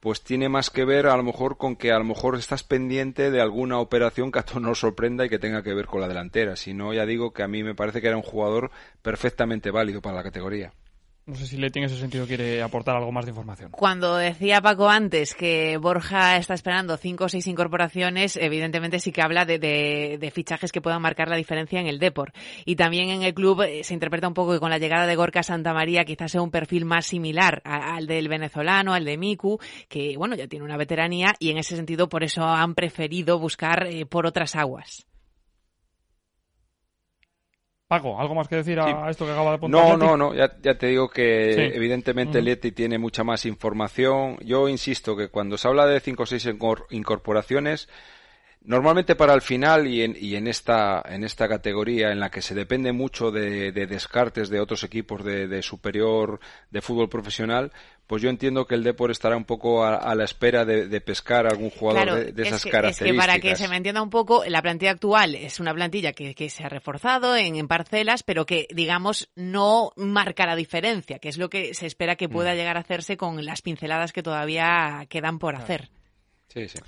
pues 0.00 0.22
tiene 0.22 0.48
más 0.48 0.70
que 0.70 0.84
ver 0.84 1.06
a 1.06 1.16
lo 1.16 1.22
mejor 1.22 1.56
con 1.56 1.76
que 1.76 1.92
a 1.92 1.98
lo 1.98 2.04
mejor 2.04 2.36
estás 2.36 2.64
pendiente 2.64 3.30
de 3.30 3.40
alguna 3.40 3.78
operación 3.78 4.32
que 4.32 4.40
a 4.40 4.42
todos 4.42 4.62
nos 4.62 4.80
sorprenda 4.80 5.24
y 5.24 5.28
que 5.28 5.38
tenga 5.38 5.62
que 5.62 5.74
ver 5.74 5.86
con 5.86 6.00
la 6.00 6.08
delantera. 6.08 6.56
Si 6.56 6.74
no, 6.74 6.92
ya 6.92 7.06
digo 7.06 7.32
que 7.32 7.44
a 7.44 7.48
mí 7.48 7.62
me 7.62 7.76
parece 7.76 8.00
que 8.00 8.08
era 8.08 8.16
un 8.16 8.22
jugador 8.22 8.72
perfectamente 9.02 9.70
válido 9.70 10.00
para 10.00 10.16
la 10.16 10.22
categoría. 10.24 10.72
No 11.28 11.34
sé 11.34 11.46
si 11.46 11.58
Leti 11.58 11.78
en 11.78 11.84
ese 11.84 11.98
sentido 11.98 12.26
quiere 12.26 12.62
aportar 12.62 12.96
algo 12.96 13.12
más 13.12 13.26
de 13.26 13.32
información. 13.32 13.70
Cuando 13.72 14.16
decía 14.16 14.62
Paco 14.62 14.88
antes 14.88 15.34
que 15.34 15.76
Borja 15.76 16.38
está 16.38 16.54
esperando 16.54 16.96
cinco 16.96 17.24
o 17.24 17.28
seis 17.28 17.46
incorporaciones, 17.46 18.38
evidentemente 18.38 18.98
sí 18.98 19.12
que 19.12 19.20
habla 19.20 19.44
de, 19.44 20.32
fichajes 20.32 20.72
que 20.72 20.80
puedan 20.80 21.02
marcar 21.02 21.28
la 21.28 21.36
diferencia 21.36 21.80
en 21.80 21.86
el 21.86 21.98
Depor. 21.98 22.32
Y 22.64 22.76
también 22.76 23.10
en 23.10 23.24
el 23.24 23.34
club 23.34 23.60
eh, 23.60 23.84
se 23.84 23.92
interpreta 23.92 24.26
un 24.26 24.32
poco 24.32 24.54
que 24.54 24.58
con 24.58 24.70
la 24.70 24.78
llegada 24.78 25.06
de 25.06 25.16
Gorka 25.16 25.42
Santa 25.42 25.74
María 25.74 26.06
quizás 26.06 26.32
sea 26.32 26.40
un 26.40 26.50
perfil 26.50 26.86
más 26.86 27.04
similar 27.04 27.60
al 27.62 28.06
del 28.06 28.28
venezolano, 28.28 28.94
al 28.94 29.04
de 29.04 29.18
Miku, 29.18 29.58
que 29.90 30.16
bueno, 30.16 30.34
ya 30.34 30.48
tiene 30.48 30.64
una 30.64 30.78
veteranía 30.78 31.34
y 31.38 31.50
en 31.50 31.58
ese 31.58 31.76
sentido 31.76 32.08
por 32.08 32.24
eso 32.24 32.42
han 32.42 32.74
preferido 32.74 33.38
buscar 33.38 33.86
eh, 33.86 34.06
por 34.06 34.24
otras 34.24 34.56
aguas. 34.56 35.07
Paco, 37.88 38.20
¿algo 38.20 38.34
más 38.34 38.48
que 38.48 38.56
decir 38.56 38.78
a, 38.78 39.08
esto 39.08 39.24
que 39.24 39.32
acaba 39.32 39.48
de 39.48 39.56
apuntar? 39.56 39.82
No, 39.82 39.96
no, 39.96 40.14
no, 40.14 40.34
ya, 40.34 40.50
te 40.50 40.88
digo 40.88 41.08
que 41.08 41.74
evidentemente 41.74 42.42
Leti 42.42 42.70
tiene 42.70 42.98
mucha 42.98 43.24
más 43.24 43.46
información. 43.46 44.36
Yo 44.44 44.68
insisto 44.68 45.16
que 45.16 45.28
cuando 45.28 45.56
se 45.56 45.68
habla 45.68 45.86
de 45.86 45.98
cinco 46.00 46.24
o 46.24 46.26
seis 46.26 46.46
incorporaciones, 46.90 47.88
Normalmente 48.62 49.14
para 49.14 49.34
el 49.34 49.40
final 49.40 49.86
y 49.86 50.02
en, 50.02 50.16
y 50.20 50.34
en, 50.34 50.46
esta, 50.46 51.02
en 51.08 51.24
esta 51.24 51.48
categoría 51.48 52.10
en 52.10 52.20
la 52.20 52.30
que 52.30 52.42
se 52.42 52.54
depende 52.54 52.92
mucho 52.92 53.30
de, 53.30 53.72
descartes 53.72 54.50
de 54.50 54.60
otros 54.60 54.82
equipos 54.84 55.24
de, 55.24 55.62
superior 55.62 56.40
de 56.70 56.82
fútbol 56.82 57.08
profesional, 57.08 57.72
pues 58.06 58.20
yo 58.20 58.28
entiendo 58.28 58.66
que 58.66 58.74
el 58.74 58.82
Depor 58.82 59.10
estará 59.10 59.36
un 59.36 59.44
poco 59.44 59.84
a, 59.84 60.14
la 60.14 60.24
espera 60.24 60.64
de, 60.64 61.00
pescar 61.00 61.46
a 61.46 61.50
algún 61.50 61.70
jugador 61.70 62.32
de, 62.32 62.42
esas 62.42 62.64
características. 62.64 63.06
Es 63.06 63.12
que 63.12 63.16
para 63.16 63.38
que 63.38 63.56
se 63.56 63.68
me 63.68 63.76
entienda 63.76 64.02
un 64.02 64.10
poco, 64.10 64.44
la 64.46 64.60
plantilla 64.60 64.90
actual 64.90 65.34
es 65.34 65.60
una 65.60 65.72
plantilla 65.72 66.12
que, 66.12 66.34
que 66.34 66.50
se 66.50 66.64
ha 66.64 66.68
reforzado 66.68 67.36
en, 67.36 67.56
en, 67.56 67.68
parcelas, 67.68 68.22
pero 68.22 68.44
que, 68.44 68.66
digamos, 68.70 69.30
no 69.34 69.92
marca 69.96 70.46
la 70.46 70.56
diferencia, 70.56 71.20
que 71.20 71.28
es 71.28 71.38
lo 71.38 71.48
que 71.48 71.74
se 71.74 71.86
espera 71.86 72.16
que 72.16 72.28
pueda 72.28 72.52
mm. 72.52 72.56
llegar 72.56 72.76
a 72.76 72.80
hacerse 72.80 73.16
con 73.16 73.44
las 73.44 73.62
pinceladas 73.62 74.12
que 74.12 74.22
todavía 74.22 75.06
quedan 75.08 75.38
por 75.38 75.54
hacer. 75.54 75.88
Sí, 76.48 76.68
sí. 76.68 76.78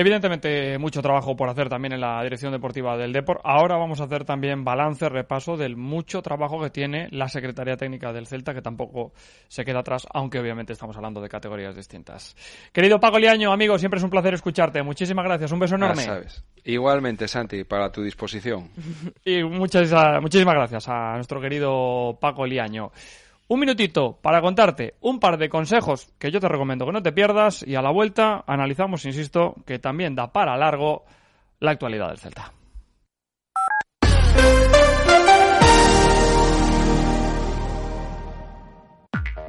Evidentemente, 0.00 0.78
mucho 0.78 1.02
trabajo 1.02 1.34
por 1.34 1.48
hacer 1.48 1.68
también 1.68 1.94
en 1.94 2.00
la 2.00 2.22
dirección 2.22 2.52
deportiva 2.52 2.96
del 2.96 3.12
Deport. 3.12 3.40
Ahora 3.42 3.76
vamos 3.76 4.00
a 4.00 4.04
hacer 4.04 4.24
también 4.24 4.62
balance, 4.62 5.08
repaso 5.08 5.56
del 5.56 5.76
mucho 5.76 6.22
trabajo 6.22 6.62
que 6.62 6.70
tiene 6.70 7.08
la 7.10 7.26
Secretaría 7.26 7.76
Técnica 7.76 8.12
del 8.12 8.28
Celta, 8.28 8.54
que 8.54 8.62
tampoco 8.62 9.12
se 9.48 9.64
queda 9.64 9.80
atrás, 9.80 10.06
aunque 10.14 10.38
obviamente 10.38 10.72
estamos 10.72 10.96
hablando 10.96 11.20
de 11.20 11.28
categorías 11.28 11.74
distintas. 11.74 12.36
Querido 12.72 13.00
Paco 13.00 13.18
Liaño, 13.18 13.50
amigo, 13.50 13.76
siempre 13.76 13.98
es 13.98 14.04
un 14.04 14.10
placer 14.10 14.34
escucharte. 14.34 14.84
Muchísimas 14.84 15.24
gracias. 15.24 15.50
Un 15.50 15.58
beso 15.58 15.74
enorme. 15.74 16.06
Igualmente, 16.62 17.26
Santi, 17.26 17.64
para 17.64 17.90
tu 17.90 18.00
disposición. 18.00 18.70
y 19.24 19.42
muchas, 19.42 19.92
muchísimas 20.22 20.54
gracias 20.54 20.88
a 20.88 21.14
nuestro 21.14 21.40
querido 21.40 22.16
Paco 22.20 22.46
Liaño. 22.46 22.92
Un 23.50 23.60
minutito 23.60 24.18
para 24.20 24.42
contarte 24.42 24.94
un 25.00 25.20
par 25.20 25.38
de 25.38 25.48
consejos 25.48 26.12
que 26.18 26.30
yo 26.30 26.38
te 26.38 26.48
recomiendo 26.48 26.84
que 26.84 26.92
no 26.92 27.02
te 27.02 27.12
pierdas 27.12 27.64
y 27.66 27.76
a 27.76 27.82
la 27.82 27.90
vuelta 27.90 28.44
analizamos, 28.46 29.06
insisto, 29.06 29.54
que 29.64 29.78
también 29.78 30.14
da 30.14 30.32
para 30.32 30.56
largo 30.58 31.06
la 31.58 31.70
actualidad 31.70 32.08
del 32.08 32.18
Celta. 32.18 32.52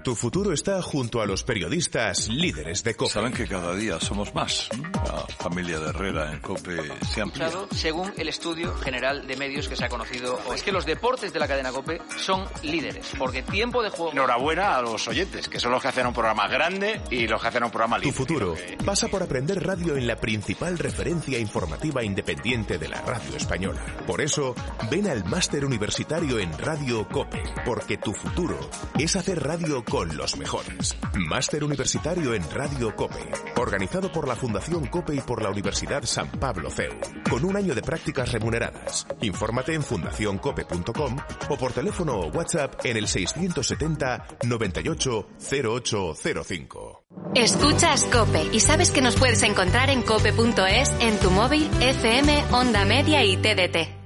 Tu 0.03 0.15
futuro 0.15 0.53
está 0.53 0.81
junto 0.81 1.21
a 1.21 1.25
los 1.25 1.43
periodistas 1.43 2.29
líderes 2.29 2.83
de 2.83 2.95
COPE. 2.95 3.11
Saben 3.11 3.33
que 3.33 3.47
cada 3.47 3.75
día 3.75 3.99
somos 3.99 4.33
más. 4.33 4.69
La 4.93 5.25
familia 5.37 5.79
de 5.79 5.89
Herrera 5.89 6.31
en 6.31 6.39
COPE 6.39 6.77
se 7.05 7.19
ha 7.19 7.23
ampliado. 7.23 7.67
Según 7.71 8.13
el 8.15 8.29
estudio 8.29 8.75
general 8.77 9.27
de 9.27 9.35
medios 9.35 9.67
que 9.67 9.75
se 9.75 9.85
ha 9.85 9.89
conocido, 9.89 10.39
es 10.53 10.63
que 10.63 10.71
los 10.71 10.85
deportes 10.85 11.33
de 11.33 11.39
la 11.39 11.47
cadena 11.47 11.71
COPE 11.71 12.01
son 12.17 12.45
líderes, 12.63 13.11
porque 13.17 13.43
tiempo 13.43 13.83
de 13.83 13.89
juego... 13.89 14.11
Enhorabuena 14.11 14.75
a 14.75 14.81
los 14.81 15.07
oyentes, 15.07 15.49
que 15.49 15.59
son 15.59 15.71
los 15.71 15.81
que 15.81 15.89
hacen 15.89 16.07
un 16.07 16.13
programa 16.13 16.47
grande 16.47 17.01
y 17.09 17.27
los 17.27 17.41
que 17.41 17.47
hacen 17.49 17.63
un 17.63 17.71
programa 17.71 17.97
líder. 17.97 18.13
Tu 18.13 18.17
futuro 18.17 18.55
pasa 18.85 19.09
por 19.09 19.21
aprender 19.21 19.65
radio 19.65 19.97
en 19.97 20.07
la 20.07 20.15
principal 20.15 20.77
referencia 20.77 21.37
informativa 21.39 22.03
independiente 22.03 22.77
de 22.77 22.87
la 22.87 23.01
radio 23.01 23.35
española. 23.35 23.83
Por 24.07 24.21
eso, 24.21 24.55
ven 24.89 25.07
al 25.07 25.25
máster 25.25 25.65
universitario 25.65 26.39
en 26.39 26.57
Radio 26.57 27.07
COPE, 27.09 27.43
porque 27.65 27.97
tu 27.97 28.13
futuro 28.13 28.57
es 28.97 29.15
hacer 29.15 29.43
radio 29.43 29.83
con 29.89 30.15
los 30.15 30.37
mejores. 30.37 30.95
Máster 31.15 31.63
Universitario 31.63 32.33
en 32.33 32.49
Radio 32.51 32.95
COPE, 32.95 33.31
organizado 33.57 34.11
por 34.11 34.27
la 34.27 34.35
Fundación 34.35 34.85
COPE 34.85 35.15
y 35.15 35.21
por 35.21 35.41
la 35.41 35.49
Universidad 35.49 36.03
San 36.03 36.29
Pablo 36.31 36.69
CEU, 36.69 36.93
con 37.29 37.43
un 37.43 37.57
año 37.57 37.73
de 37.73 37.81
prácticas 37.81 38.31
remuneradas. 38.31 39.07
Infórmate 39.21 39.73
en 39.73 39.83
fundacioncope.com 39.83 41.17
o 41.49 41.57
por 41.57 41.73
teléfono 41.73 42.19
o 42.19 42.27
WhatsApp 42.27 42.85
en 42.85 42.97
el 42.97 43.07
670 43.07 44.27
98 44.43 45.27
0805. 45.39 47.03
Escuchas 47.35 48.03
Cope 48.05 48.47
y 48.51 48.59
sabes 48.59 48.91
que 48.91 49.01
nos 49.01 49.15
puedes 49.15 49.43
encontrar 49.43 49.89
en 49.89 50.03
cope.es, 50.03 50.91
en 50.99 51.19
tu 51.19 51.31
móvil, 51.31 51.69
FM, 51.81 52.45
Onda 52.51 52.85
Media 52.85 53.23
y 53.23 53.37
TDT. 53.37 53.98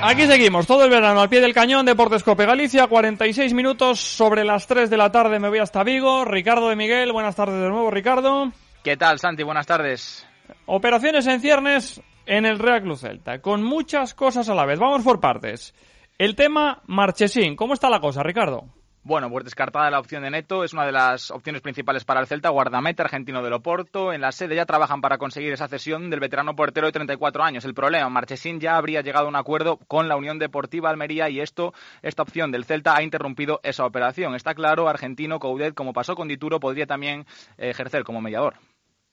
Aquí 0.00 0.26
seguimos, 0.26 0.68
todo 0.68 0.84
el 0.84 0.90
verano 0.90 1.20
al 1.20 1.28
pie 1.28 1.40
del 1.40 1.52
cañón, 1.52 1.84
Deportes 1.84 2.22
Cope 2.22 2.46
Galicia, 2.46 2.86
46 2.86 3.52
minutos 3.52 3.98
sobre 3.98 4.44
las 4.44 4.68
3 4.68 4.88
de 4.90 4.96
la 4.96 5.10
tarde 5.10 5.40
me 5.40 5.48
voy 5.48 5.58
hasta 5.58 5.82
Vigo. 5.82 6.24
Ricardo 6.24 6.68
de 6.68 6.76
Miguel, 6.76 7.12
buenas 7.12 7.34
tardes 7.34 7.60
de 7.60 7.68
nuevo, 7.68 7.90
Ricardo. 7.90 8.52
¿Qué 8.84 8.96
tal, 8.96 9.18
Santi? 9.18 9.42
Buenas 9.42 9.66
tardes. 9.66 10.24
Operaciones 10.66 11.26
en 11.26 11.40
ciernes 11.40 12.00
en 12.26 12.46
el 12.46 12.60
Real 12.60 12.82
Cruz 12.82 13.00
Celta, 13.00 13.40
con 13.40 13.64
muchas 13.64 14.14
cosas 14.14 14.48
a 14.48 14.54
la 14.54 14.66
vez. 14.66 14.78
Vamos 14.78 15.02
por 15.02 15.18
partes. 15.18 15.74
El 16.16 16.36
tema 16.36 16.80
Marchesín, 16.86 17.56
¿cómo 17.56 17.74
está 17.74 17.90
la 17.90 18.00
cosa, 18.00 18.22
Ricardo? 18.22 18.66
Bueno, 19.08 19.30
pues 19.30 19.46
descartada 19.46 19.90
la 19.90 20.00
opción 20.00 20.22
de 20.22 20.30
Neto, 20.30 20.64
es 20.64 20.74
una 20.74 20.84
de 20.84 20.92
las 20.92 21.30
opciones 21.30 21.62
principales 21.62 22.04
para 22.04 22.20
el 22.20 22.26
Celta, 22.26 22.50
guardameta 22.50 23.04
argentino 23.04 23.42
del 23.42 23.54
Oporto. 23.54 24.12
En 24.12 24.20
la 24.20 24.32
sede 24.32 24.54
ya 24.54 24.66
trabajan 24.66 25.00
para 25.00 25.16
conseguir 25.16 25.50
esa 25.50 25.66
cesión 25.66 26.10
del 26.10 26.20
veterano 26.20 26.54
portero 26.54 26.88
de 26.88 26.92
34 26.92 27.42
años. 27.42 27.64
El 27.64 27.72
problema, 27.72 28.10
Marchesín 28.10 28.60
ya 28.60 28.76
habría 28.76 29.00
llegado 29.00 29.24
a 29.24 29.28
un 29.30 29.36
acuerdo 29.36 29.78
con 29.88 30.08
la 30.08 30.16
Unión 30.16 30.38
Deportiva 30.38 30.90
Almería 30.90 31.30
y 31.30 31.40
esto, 31.40 31.72
esta 32.02 32.20
opción 32.20 32.52
del 32.52 32.66
Celta 32.66 32.96
ha 32.96 33.02
interrumpido 33.02 33.60
esa 33.62 33.86
operación. 33.86 34.34
Está 34.34 34.52
claro, 34.52 34.90
argentino 34.90 35.38
Coudet, 35.38 35.72
como 35.72 35.94
pasó 35.94 36.14
con 36.14 36.28
Dituro, 36.28 36.60
podría 36.60 36.84
también 36.84 37.24
ejercer 37.56 38.04
como 38.04 38.20
mediador. 38.20 38.56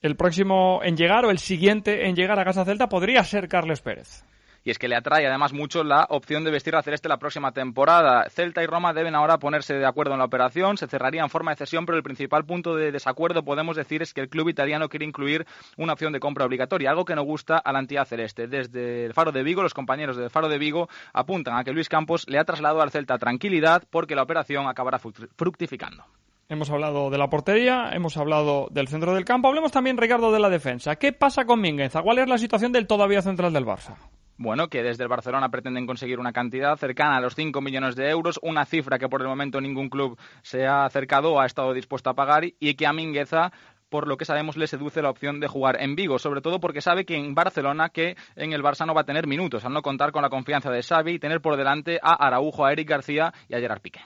El 0.02 0.18
próximo 0.18 0.82
en 0.84 0.98
llegar 0.98 1.24
o 1.24 1.32
el 1.32 1.40
siguiente 1.40 2.10
en 2.10 2.18
llegar 2.18 2.38
a 2.38 2.44
Casa 2.44 2.66
Celta 2.66 2.90
podría 2.90 3.24
ser 3.24 3.48
Carles 3.48 3.80
Pérez 3.80 4.26
y 4.66 4.72
es 4.72 4.80
que 4.80 4.88
le 4.88 4.96
atrae 4.96 5.28
además 5.28 5.54
mucho 5.54 5.84
la 5.84 6.08
opción 6.10 6.44
de 6.44 6.52
vestir 6.52 6.76
a 6.76 6.82
celeste 6.82 7.08
la 7.08 7.20
próxima 7.20 7.52
temporada. 7.52 8.28
Celta 8.30 8.64
y 8.64 8.66
Roma 8.66 8.94
deben 8.94 9.16
ahora 9.16 9.38
ponerse 9.38 9.76
de 9.76 9.86
acuerdo 9.86 10.14
en 10.14 10.20
la 10.20 10.26
operación, 10.26 10.76
se 10.76 10.88
cerraría 10.88 11.22
en 11.22 11.30
forma 11.30 11.52
de 11.52 11.58
cesión, 11.58 11.86
pero 11.86 11.98
el 11.98 12.04
principal 12.04 12.46
punto 12.46 12.76
de 12.76 12.92
desacuerdo, 12.92 13.46
podemos 13.46 13.78
decir, 13.78 14.02
es 14.02 14.14
que 14.14 14.22
el 14.22 14.28
club 14.28 14.50
italiano 14.50 14.90
quiere 14.90 15.06
incluir 15.06 15.46
una 15.78 15.94
opción 15.94 16.12
de 16.12 16.20
compra 16.20 16.46
obligatoria, 16.46 16.90
algo 16.90 17.06
que 17.06 17.16
no 17.16 17.24
gusta 17.24 17.60
a 17.60 17.72
la 17.72 17.80
entidad 17.80 18.06
celeste. 18.06 18.48
Desde 18.48 19.06
el 19.06 19.14
Faro 19.14 19.32
de 19.32 19.44
Vigo, 19.44 19.62
los 19.62 19.76
compañeros 19.76 20.18
del 20.18 20.32
Faro 20.32 20.50
de 20.50 20.58
Vigo 20.58 20.90
apuntan 21.14 21.58
a 21.58 21.64
que 21.64 21.72
Luis 21.72 21.88
Campos 21.88 22.26
le 22.28 22.40
ha 22.40 22.44
trasladado 22.44 22.82
al 22.82 22.90
Celta 22.90 23.20
tranquilidad 23.20 23.84
porque 23.92 24.16
la 24.16 24.24
operación 24.24 24.68
acabará 24.68 24.98
fructificando. 24.98 26.04
Hemos 26.50 26.70
hablado 26.72 27.10
de 27.12 27.18
la 27.18 27.28
portería, 27.28 27.90
hemos 27.94 28.18
hablado 28.18 28.68
del 28.72 28.88
centro 28.88 29.14
del 29.14 29.26
campo, 29.26 29.48
hablemos 29.48 29.72
también, 29.72 29.98
Ricardo, 29.98 30.32
de 30.32 30.40
la 30.40 30.50
defensa. 30.50 30.96
¿Qué 30.96 31.12
pasa 31.12 31.46
con 31.46 31.60
Mingueza? 31.60 32.02
¿Cuál 32.02 32.20
es 32.20 32.28
la 32.28 32.38
situación 32.38 32.72
del 32.72 32.88
todavía 32.88 33.22
central 33.22 33.52
del 33.54 33.66
Barça? 33.66 33.96
Bueno, 34.38 34.68
que 34.68 34.84
desde 34.84 35.04
el 35.04 35.10
Barcelona 35.10 35.50
pretenden 35.50 35.88
conseguir 35.88 36.20
una 36.20 36.34
cantidad 36.34 36.76
cercana 36.76 37.18
a 37.18 37.22
los 37.22 37.36
5 37.36 37.62
millones 37.62 37.96
de 37.96 38.10
euros, 38.10 38.38
una 38.42 38.66
cifra 38.66 39.00
que 39.00 39.08
por 39.08 39.22
el 39.22 39.28
momento 39.28 39.62
ningún 39.62 39.90
club 39.90 40.20
se 40.42 40.68
ha 40.68 40.84
acercado 40.84 41.34
o 41.34 41.40
ha 41.40 41.46
estado 41.46 41.74
dispuesto 41.74 42.10
a 42.10 42.16
pagar 42.16 42.44
y 42.60 42.74
que 42.76 42.86
a 42.86 42.92
Mingueza 42.92 43.54
por 43.88 44.08
lo 44.08 44.18
que 44.18 44.26
sabemos 44.26 44.58
le 44.58 44.68
seduce 44.68 45.02
la 45.02 45.10
opción 45.10 45.40
de 45.40 45.48
jugar 45.48 45.82
en 45.82 45.96
Vigo, 45.96 46.20
sobre 46.20 46.42
todo 46.42 46.60
porque 46.60 46.82
sabe 46.82 47.06
que 47.06 47.16
en 47.16 47.34
Barcelona 47.34 47.90
que 47.90 48.18
en 48.36 48.52
el 48.52 48.62
Barça 48.62 48.86
no 48.86 48.94
va 48.94 49.02
a 49.02 49.06
tener 49.06 49.26
minutos, 49.26 49.64
al 49.64 49.72
no 49.72 49.82
contar 49.82 50.12
con 50.12 50.22
la 50.22 50.30
confianza 50.30 50.70
de 50.70 50.84
Xavi 50.84 51.14
y 51.14 51.20
tener 51.20 51.40
por 51.40 51.56
delante 51.56 52.00
a 52.02 52.14
Araujo, 52.14 52.66
a 52.66 52.74
Eric 52.74 52.90
García 52.90 53.34
y 53.48 53.56
a 53.56 53.60
Gerard 53.60 53.82
Piqué. 53.82 54.02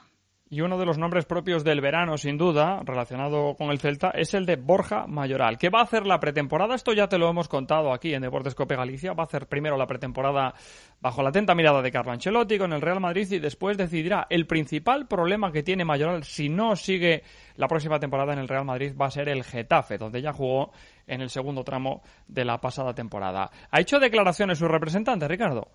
Y 0.52 0.62
uno 0.62 0.78
de 0.78 0.84
los 0.84 0.98
nombres 0.98 1.26
propios 1.26 1.62
del 1.62 1.80
verano, 1.80 2.18
sin 2.18 2.36
duda, 2.36 2.80
relacionado 2.84 3.54
con 3.54 3.70
el 3.70 3.78
Celta, 3.78 4.10
es 4.10 4.34
el 4.34 4.46
de 4.46 4.56
Borja 4.56 5.06
Mayoral. 5.06 5.58
¿Qué 5.58 5.70
va 5.70 5.78
a 5.78 5.84
hacer 5.84 6.08
la 6.08 6.18
pretemporada? 6.18 6.74
Esto 6.74 6.92
ya 6.92 7.06
te 7.06 7.18
lo 7.18 7.30
hemos 7.30 7.46
contado 7.46 7.92
aquí 7.92 8.14
en 8.14 8.22
Deportes 8.22 8.56
Cope 8.56 8.74
Galicia. 8.74 9.12
Va 9.12 9.22
a 9.22 9.26
hacer 9.26 9.46
primero 9.46 9.76
la 9.76 9.86
pretemporada 9.86 10.52
bajo 11.00 11.22
la 11.22 11.28
atenta 11.28 11.54
mirada 11.54 11.82
de 11.82 11.92
Carlo 11.92 12.10
Ancelotti 12.10 12.58
con 12.58 12.72
el 12.72 12.80
Real 12.80 12.98
Madrid 12.98 13.30
y 13.30 13.38
después 13.38 13.78
decidirá. 13.78 14.26
El 14.28 14.48
principal 14.48 15.06
problema 15.06 15.52
que 15.52 15.62
tiene 15.62 15.84
Mayoral 15.84 16.24
si 16.24 16.48
no 16.48 16.74
sigue 16.74 17.22
la 17.54 17.68
próxima 17.68 18.00
temporada 18.00 18.32
en 18.32 18.40
el 18.40 18.48
Real 18.48 18.64
Madrid 18.64 18.92
va 19.00 19.06
a 19.06 19.12
ser 19.12 19.28
el 19.28 19.44
Getafe, 19.44 19.98
donde 19.98 20.20
ya 20.20 20.32
jugó 20.32 20.72
en 21.06 21.20
el 21.20 21.30
segundo 21.30 21.62
tramo 21.62 22.02
de 22.26 22.44
la 22.44 22.60
pasada 22.60 22.92
temporada. 22.92 23.52
¿Ha 23.70 23.80
hecho 23.80 24.00
declaraciones 24.00 24.58
su 24.58 24.66
representante, 24.66 25.28
Ricardo? 25.28 25.68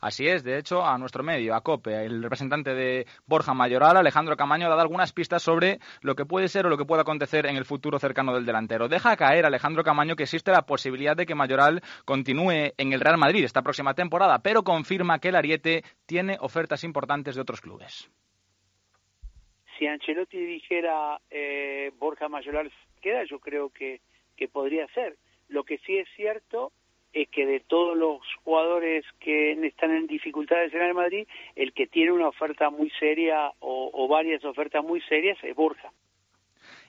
Así 0.00 0.26
es, 0.26 0.44
de 0.44 0.58
hecho, 0.58 0.84
a 0.84 0.98
nuestro 0.98 1.22
medio, 1.22 1.54
a 1.54 1.62
COPE, 1.62 2.04
el 2.04 2.22
representante 2.22 2.74
de 2.74 3.06
Borja 3.26 3.54
Mayoral, 3.54 3.96
Alejandro 3.96 4.36
Camaño, 4.36 4.66
ha 4.66 4.70
dado 4.70 4.82
algunas 4.82 5.12
pistas 5.12 5.42
sobre 5.42 5.78
lo 6.02 6.14
que 6.14 6.26
puede 6.26 6.48
ser 6.48 6.66
o 6.66 6.68
lo 6.68 6.76
que 6.76 6.84
puede 6.84 7.02
acontecer 7.02 7.46
en 7.46 7.56
el 7.56 7.64
futuro 7.64 7.98
cercano 7.98 8.34
del 8.34 8.46
delantero. 8.46 8.88
Deja 8.88 9.16
caer 9.16 9.46
Alejandro 9.46 9.84
Camaño 9.84 10.16
que 10.16 10.24
existe 10.24 10.50
la 10.50 10.62
posibilidad 10.62 11.16
de 11.16 11.26
que 11.26 11.34
Mayoral 11.34 11.82
continúe 12.04 12.72
en 12.76 12.92
el 12.92 13.00
Real 13.00 13.18
Madrid 13.18 13.44
esta 13.44 13.62
próxima 13.62 13.94
temporada, 13.94 14.40
pero 14.40 14.62
confirma 14.62 15.18
que 15.18 15.28
el 15.28 15.36
Ariete 15.36 15.84
tiene 16.06 16.36
ofertas 16.40 16.84
importantes 16.84 17.34
de 17.34 17.40
otros 17.40 17.60
clubes. 17.60 18.10
Si 19.78 19.86
Ancelotti 19.86 20.38
dijera 20.38 21.20
eh, 21.30 21.90
Borja 21.98 22.28
Mayoral 22.28 22.72
queda, 23.00 23.24
yo 23.24 23.40
creo 23.40 23.70
que, 23.70 24.00
que 24.36 24.48
podría 24.48 24.86
ser. 24.88 25.16
Lo 25.48 25.64
que 25.64 25.78
sí 25.78 25.98
es 25.98 26.08
cierto 26.16 26.72
es 27.14 27.28
que 27.28 27.46
de 27.46 27.60
todos 27.60 27.96
los 27.96 28.20
jugadores 28.42 29.04
que 29.20 29.52
están 29.66 29.92
en 29.92 30.06
dificultades 30.06 30.74
en 30.74 30.82
el 30.82 30.94
Madrid, 30.94 31.26
el 31.56 31.72
que 31.72 31.86
tiene 31.86 32.12
una 32.12 32.28
oferta 32.28 32.70
muy 32.70 32.90
seria 32.98 33.52
o, 33.60 33.90
o 33.92 34.08
varias 34.08 34.44
ofertas 34.44 34.84
muy 34.84 35.00
serias 35.02 35.38
es 35.42 35.54
Borja. 35.54 35.92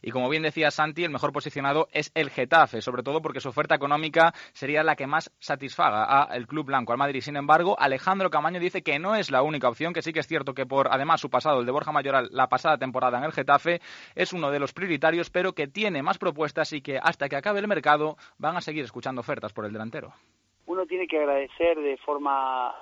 Y 0.01 0.11
como 0.11 0.29
bien 0.29 0.43
decía 0.43 0.71
Santi, 0.71 1.03
el 1.03 1.11
mejor 1.11 1.31
posicionado 1.31 1.87
es 1.91 2.11
el 2.13 2.29
Getafe, 2.29 2.81
sobre 2.81 3.03
todo 3.03 3.21
porque 3.21 3.39
su 3.39 3.49
oferta 3.49 3.75
económica 3.75 4.33
sería 4.53 4.83
la 4.83 4.95
que 4.95 5.07
más 5.07 5.31
satisfaga 5.39 6.23
al 6.23 6.47
club 6.47 6.65
blanco, 6.65 6.91
al 6.91 6.97
Madrid. 6.97 7.21
Sin 7.21 7.37
embargo, 7.37 7.75
Alejandro 7.79 8.29
Camaño 8.29 8.59
dice 8.59 8.81
que 8.81 8.99
no 8.99 9.15
es 9.15 9.31
la 9.31 9.41
única 9.41 9.69
opción, 9.69 9.93
que 9.93 10.01
sí 10.01 10.13
que 10.13 10.19
es 10.19 10.27
cierto 10.27 10.53
que 10.53 10.65
por 10.65 10.87
además 10.91 11.21
su 11.21 11.29
pasado, 11.29 11.59
el 11.59 11.65
de 11.65 11.71
Borja 11.71 11.91
Mayoral, 11.91 12.29
la 12.31 12.47
pasada 12.47 12.77
temporada 12.77 13.17
en 13.17 13.23
el 13.23 13.31
Getafe, 13.31 13.81
es 14.15 14.33
uno 14.33 14.51
de 14.51 14.59
los 14.59 14.73
prioritarios, 14.73 15.29
pero 15.29 15.53
que 15.53 15.67
tiene 15.67 16.03
más 16.03 16.17
propuestas 16.17 16.73
y 16.73 16.81
que 16.81 16.99
hasta 17.01 17.29
que 17.29 17.35
acabe 17.35 17.59
el 17.59 17.67
mercado 17.67 18.17
van 18.37 18.57
a 18.57 18.61
seguir 18.61 18.83
escuchando 18.83 19.21
ofertas 19.21 19.53
por 19.53 19.65
el 19.65 19.73
delantero 19.73 20.13
uno 20.67 20.85
tiene 20.85 21.07
que 21.07 21.17
agradecer 21.17 21.79
de 21.79 21.97
forma 21.97 22.73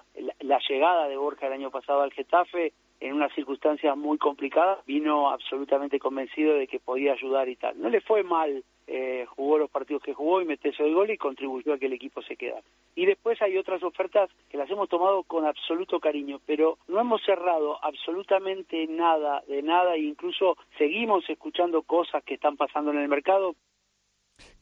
la, 0.41 0.59
llegada 0.67 1.07
de 1.07 1.17
Borja 1.17 1.47
el 1.47 1.53
año 1.53 1.71
pasado 1.71 2.01
al 2.01 2.13
Getafe 2.13 2.73
en 2.99 3.13
unas 3.13 3.33
circunstancias 3.33 3.97
muy 3.97 4.17
complicadas, 4.17 4.85
vino 4.85 5.29
absolutamente 5.29 5.99
convencido 5.99 6.55
de 6.55 6.67
que 6.67 6.79
podía 6.79 7.11
ayudar 7.11 7.49
y 7.49 7.57
tal. 7.57 7.79
No 7.81 7.89
le 7.89 7.99
fue 7.99 8.23
mal, 8.23 8.63
eh, 8.87 9.25
jugó 9.35 9.57
los 9.57 9.69
partidos 9.69 10.03
que 10.03 10.13
jugó 10.13 10.41
y 10.41 10.45
metió 10.45 10.71
el 10.79 10.93
gol 10.93 11.11
y 11.11 11.17
contribuyó 11.17 11.73
a 11.73 11.77
que 11.77 11.87
el 11.87 11.93
equipo 11.93 12.21
se 12.21 12.37
quedara. 12.37 12.63
Y 12.95 13.05
después 13.05 13.41
hay 13.41 13.57
otras 13.57 13.83
ofertas 13.83 14.29
que 14.49 14.57
las 14.57 14.69
hemos 14.69 14.87
tomado 14.87 15.23
con 15.23 15.45
absoluto 15.45 15.99
cariño, 15.99 16.39
pero 16.45 16.77
no 16.87 17.01
hemos 17.01 17.21
cerrado 17.23 17.83
absolutamente 17.83 18.87
nada 18.87 19.43
de 19.47 19.61
nada 19.61 19.95
e 19.95 20.03
incluso 20.03 20.55
seguimos 20.77 21.29
escuchando 21.29 21.81
cosas 21.81 22.23
que 22.23 22.35
están 22.35 22.55
pasando 22.55 22.91
en 22.91 22.99
el 22.99 23.09
mercado. 23.09 23.55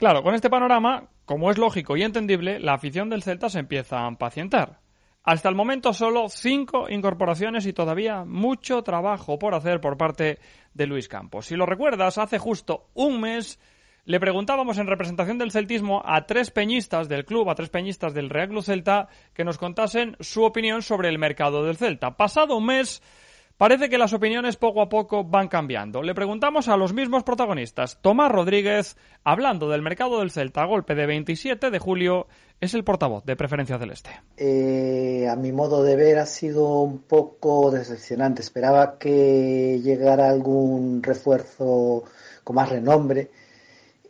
Claro, 0.01 0.23
con 0.23 0.33
este 0.33 0.49
panorama, 0.49 1.09
como 1.25 1.51
es 1.51 1.59
lógico 1.59 1.95
y 1.95 2.01
entendible, 2.01 2.59
la 2.59 2.73
afición 2.73 3.07
del 3.11 3.21
Celta 3.21 3.49
se 3.49 3.59
empieza 3.59 4.03
a 4.03 4.09
impacientar. 4.09 4.79
Hasta 5.23 5.47
el 5.47 5.53
momento 5.53 5.93
solo 5.93 6.27
cinco 6.27 6.89
incorporaciones 6.89 7.67
y 7.67 7.73
todavía 7.73 8.25
mucho 8.25 8.81
trabajo 8.81 9.37
por 9.37 9.53
hacer 9.53 9.79
por 9.79 9.97
parte 9.97 10.39
de 10.73 10.87
Luis 10.87 11.07
Campos. 11.07 11.45
Si 11.45 11.55
lo 11.55 11.67
recuerdas, 11.67 12.17
hace 12.17 12.39
justo 12.39 12.89
un 12.95 13.21
mes 13.21 13.59
le 14.03 14.19
preguntábamos 14.19 14.79
en 14.79 14.87
representación 14.87 15.37
del 15.37 15.51
celtismo 15.51 16.01
a 16.03 16.25
tres 16.25 16.49
peñistas 16.49 17.07
del 17.07 17.23
club, 17.23 17.47
a 17.51 17.53
tres 17.53 17.69
peñistas 17.69 18.15
del 18.15 18.31
Real 18.31 18.49
Club 18.49 18.63
Celta, 18.63 19.07
que 19.35 19.43
nos 19.43 19.59
contasen 19.59 20.17
su 20.19 20.43
opinión 20.43 20.81
sobre 20.81 21.09
el 21.09 21.19
mercado 21.19 21.63
del 21.63 21.77
Celta. 21.77 22.17
Pasado 22.17 22.57
un 22.57 22.65
mes, 22.65 23.03
parece 23.61 23.89
que 23.89 23.99
las 23.99 24.11
opiniones 24.11 24.55
poco 24.55 24.81
a 24.81 24.89
poco 24.89 25.23
van 25.23 25.47
cambiando. 25.47 26.01
Le 26.01 26.15
preguntamos 26.15 26.67
a 26.67 26.77
los 26.77 26.93
mismos 26.93 27.21
protagonistas. 27.21 27.99
Tomás 28.01 28.31
Rodríguez, 28.31 28.97
hablando 29.23 29.69
del 29.69 29.83
mercado 29.83 30.17
del 30.17 30.31
Celta 30.31 30.65
golpe 30.65 30.95
de 30.95 31.05
27 31.05 31.69
de 31.69 31.77
julio, 31.77 32.25
es 32.59 32.73
el 32.73 32.83
portavoz 32.83 33.23
de 33.23 33.35
Preferencia 33.35 33.77
Celeste. 33.77 34.09
Eh, 34.35 35.27
a 35.29 35.35
mi 35.35 35.51
modo 35.51 35.83
de 35.83 35.95
ver 35.95 36.17
ha 36.17 36.25
sido 36.25 36.81
un 36.81 37.03
poco 37.03 37.69
decepcionante. 37.69 38.41
Esperaba 38.41 38.97
que 38.97 39.79
llegara 39.83 40.27
algún 40.27 41.03
refuerzo 41.03 42.05
con 42.43 42.55
más 42.55 42.67
renombre. 42.67 43.29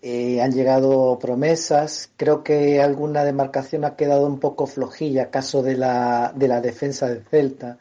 Eh, 0.01 0.39
han 0.39 0.53
llegado 0.53 1.19
promesas. 1.19 2.09
Creo 2.15 2.41
que 2.41 2.81
alguna 2.81 3.25
demarcación 3.25 3.83
ha 3.83 3.97
quedado 3.97 4.27
un 4.27 4.39
poco 4.39 4.65
flojilla, 4.65 5.29
caso 5.29 5.61
de 5.61 5.75
la, 5.75 6.31
de 6.33 6.47
la 6.47 6.61
defensa 6.61 7.09
del 7.09 7.25
Celta. 7.25 7.79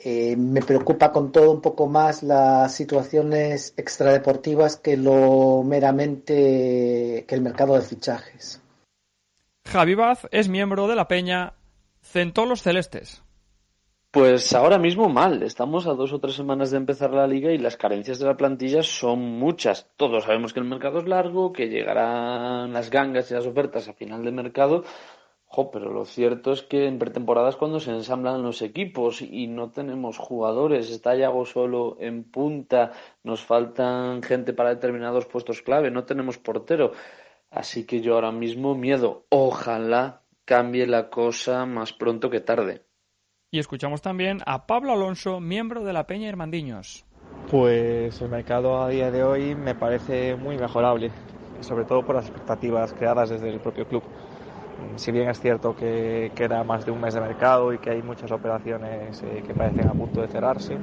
Eh, 0.00 0.36
me 0.36 0.62
preocupa 0.62 1.10
con 1.10 1.32
todo 1.32 1.50
un 1.50 1.60
poco 1.60 1.88
más 1.88 2.22
las 2.22 2.72
situaciones 2.72 3.74
extradeportivas 3.76 4.76
que 4.76 4.96
lo 4.96 5.64
meramente 5.64 7.24
que 7.26 7.34
el 7.34 7.40
mercado 7.40 7.74
de 7.74 7.82
fichajes. 7.82 8.62
Javi 9.66 9.94
Baz 9.94 10.28
es 10.30 10.48
miembro 10.48 10.86
de 10.86 10.94
la 10.94 11.08
Peña 11.08 11.54
Centolos 12.00 12.62
Celestes. 12.62 13.22
Pues 14.10 14.54
ahora 14.54 14.78
mismo 14.78 15.10
mal. 15.10 15.42
Estamos 15.42 15.86
a 15.86 15.92
dos 15.92 16.14
o 16.14 16.18
tres 16.18 16.34
semanas 16.34 16.70
de 16.70 16.78
empezar 16.78 17.10
la 17.10 17.26
liga 17.26 17.52
y 17.52 17.58
las 17.58 17.76
carencias 17.76 18.18
de 18.18 18.26
la 18.26 18.38
plantilla 18.38 18.82
son 18.82 19.20
muchas. 19.20 19.86
Todos 19.96 20.24
sabemos 20.24 20.54
que 20.54 20.60
el 20.60 20.66
mercado 20.66 21.00
es 21.00 21.06
largo, 21.06 21.52
que 21.52 21.68
llegarán 21.68 22.72
las 22.72 22.88
gangas 22.88 23.30
y 23.30 23.34
las 23.34 23.46
ofertas 23.46 23.86
a 23.88 23.92
final 23.92 24.24
de 24.24 24.32
mercado. 24.32 24.84
Pero 25.72 25.92
lo 25.92 26.04
cierto 26.04 26.52
es 26.52 26.62
que 26.62 26.86
en 26.86 26.98
pretemporada 26.98 27.48
es 27.48 27.56
cuando 27.56 27.80
se 27.80 27.90
ensamblan 27.90 28.42
los 28.42 28.62
equipos 28.62 29.22
y 29.22 29.46
no 29.48 29.70
tenemos 29.70 30.18
jugadores. 30.18 30.90
Está 30.90 31.16
Yago 31.16 31.44
solo 31.46 31.96
en 31.98 32.24
punta, 32.24 32.92
nos 33.24 33.42
faltan 33.42 34.22
gente 34.22 34.52
para 34.52 34.70
determinados 34.70 35.26
puestos 35.26 35.62
clave, 35.62 35.90
no 35.90 36.04
tenemos 36.04 36.38
portero. 36.38 36.92
Así 37.50 37.86
que 37.86 38.00
yo 38.00 38.14
ahora 38.14 38.30
mismo 38.30 38.74
miedo. 38.74 39.24
Ojalá 39.30 40.22
cambie 40.44 40.86
la 40.86 41.08
cosa 41.10 41.66
más 41.66 41.92
pronto 41.92 42.30
que 42.30 42.40
tarde. 42.40 42.84
Y 43.50 43.58
escuchamos 43.58 44.02
también 44.02 44.40
a 44.44 44.66
Pablo 44.66 44.92
Alonso, 44.92 45.40
miembro 45.40 45.82
de 45.82 45.94
la 45.94 46.06
Peña 46.06 46.28
Hermandiños. 46.28 47.06
Pues 47.50 48.20
el 48.20 48.28
mercado 48.28 48.82
a 48.82 48.88
día 48.90 49.10
de 49.10 49.24
hoy 49.24 49.54
me 49.54 49.74
parece 49.74 50.36
muy 50.36 50.58
mejorable, 50.58 51.10
sobre 51.60 51.86
todo 51.86 52.04
por 52.04 52.16
las 52.16 52.26
expectativas 52.26 52.92
creadas 52.92 53.30
desde 53.30 53.48
el 53.48 53.60
propio 53.60 53.88
club. 53.88 54.02
Si 54.96 55.12
bien 55.12 55.28
es 55.28 55.40
cierto 55.40 55.76
que 55.76 56.32
queda 56.34 56.64
más 56.64 56.84
de 56.84 56.90
un 56.90 57.00
mes 57.00 57.14
de 57.14 57.20
mercado 57.20 57.72
y 57.72 57.78
que 57.78 57.90
hay 57.90 58.02
muchas 58.02 58.30
operaciones 58.32 59.22
eh, 59.22 59.42
que 59.46 59.54
parecen 59.54 59.88
a 59.88 59.92
punto 59.92 60.20
de 60.20 60.28
cerrarse, 60.28 60.76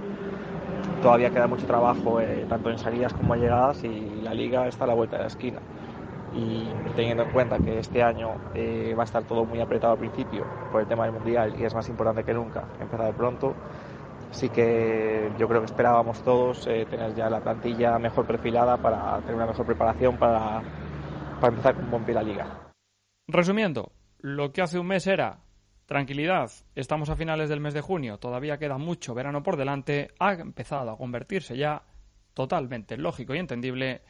todavía 1.02 1.30
queda 1.30 1.48
mucho 1.48 1.66
trabajo 1.66 2.22
eh, 2.22 2.46
tanto 2.48 2.70
en 2.70 2.78
salidas 2.78 3.14
como 3.14 3.36
en 3.36 3.42
llegadas 3.42 3.84
y 3.84 4.22
la 4.24 4.34
liga 4.34 4.68
está 4.68 4.86
a 4.86 4.88
la 4.88 4.94
vuelta 4.94 5.18
de 5.18 5.24
la 5.24 5.28
esquina 5.28 5.60
y 6.36 6.68
teniendo 6.96 7.24
en 7.24 7.32
cuenta 7.32 7.58
que 7.60 7.80
este 7.80 8.04
año 8.04 8.36
eh, 8.54 8.94
va 8.98 9.04
a 9.04 9.06
estar 9.06 9.24
todo 9.24 9.46
muy 9.46 9.62
apretado 9.62 9.94
al 9.94 10.00
principio 10.00 10.46
por 10.72 10.82
el 10.82 10.88
tema 10.88 11.06
del 11.06 11.14
mundial 11.14 11.56
y 11.58 11.64
es 11.64 11.74
más 11.74 11.88
importante 11.88 12.24
que 12.24 12.34
nunca 12.34 12.66
empezar 12.80 13.06
de 13.06 13.14
pronto, 13.14 13.54
sí 14.32 14.50
que 14.50 15.32
yo 15.38 15.48
creo 15.48 15.62
que 15.62 15.66
esperábamos 15.66 16.22
todos 16.22 16.68
eh, 16.68 16.86
tener 16.90 17.16
ya 17.16 17.30
la 17.30 17.40
plantilla 17.40 17.98
mejor 18.00 18.26
perfilada 18.26 18.78
para 18.78 19.18
tener 19.20 19.36
una 19.36 19.48
mejor 19.48 19.66
preparación 19.66 20.18
para, 20.18 20.62
para 21.40 21.48
empezar 21.48 21.76
con 21.76 21.90
buen 21.90 22.04
pie 22.04 22.14
la 22.16 22.24
liga. 22.24 22.64
Resumiendo, 23.28 23.92
lo 24.20 24.52
que 24.52 24.62
hace 24.62 24.78
un 24.78 24.88
mes 24.88 25.08
era 25.08 25.40
tranquilidad, 25.88 26.52
estamos 26.76 27.10
a 27.10 27.16
finales 27.16 27.50
del 27.50 27.60
mes 27.60 27.74
de 27.74 27.82
junio, 27.82 28.20
todavía 28.20 28.58
queda 28.58 28.78
mucho 28.78 29.16
verano 29.16 29.42
por 29.42 29.58
delante, 29.58 30.10
ha 30.20 30.34
empezado 30.34 30.92
a 30.92 30.98
convertirse 30.98 31.58
ya 31.58 31.84
totalmente 32.34 32.98
lógico 32.98 33.34
y 33.34 33.40
entendible 33.40 34.02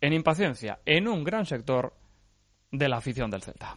en 0.00 0.12
impaciencia 0.12 0.80
en 0.86 1.08
un 1.08 1.24
gran 1.24 1.46
sector 1.46 1.94
de 2.70 2.88
la 2.88 2.98
afición 2.98 3.30
del 3.30 3.42
Celta. 3.42 3.76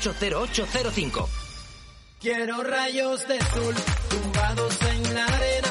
0805. 0.00 1.28
Quiero 2.20 2.62
rayos 2.62 3.26
de 3.28 3.40
sol 3.40 3.74
tumbados 4.08 4.78
en 4.82 5.14
la 5.14 5.24
arena. 5.24 5.68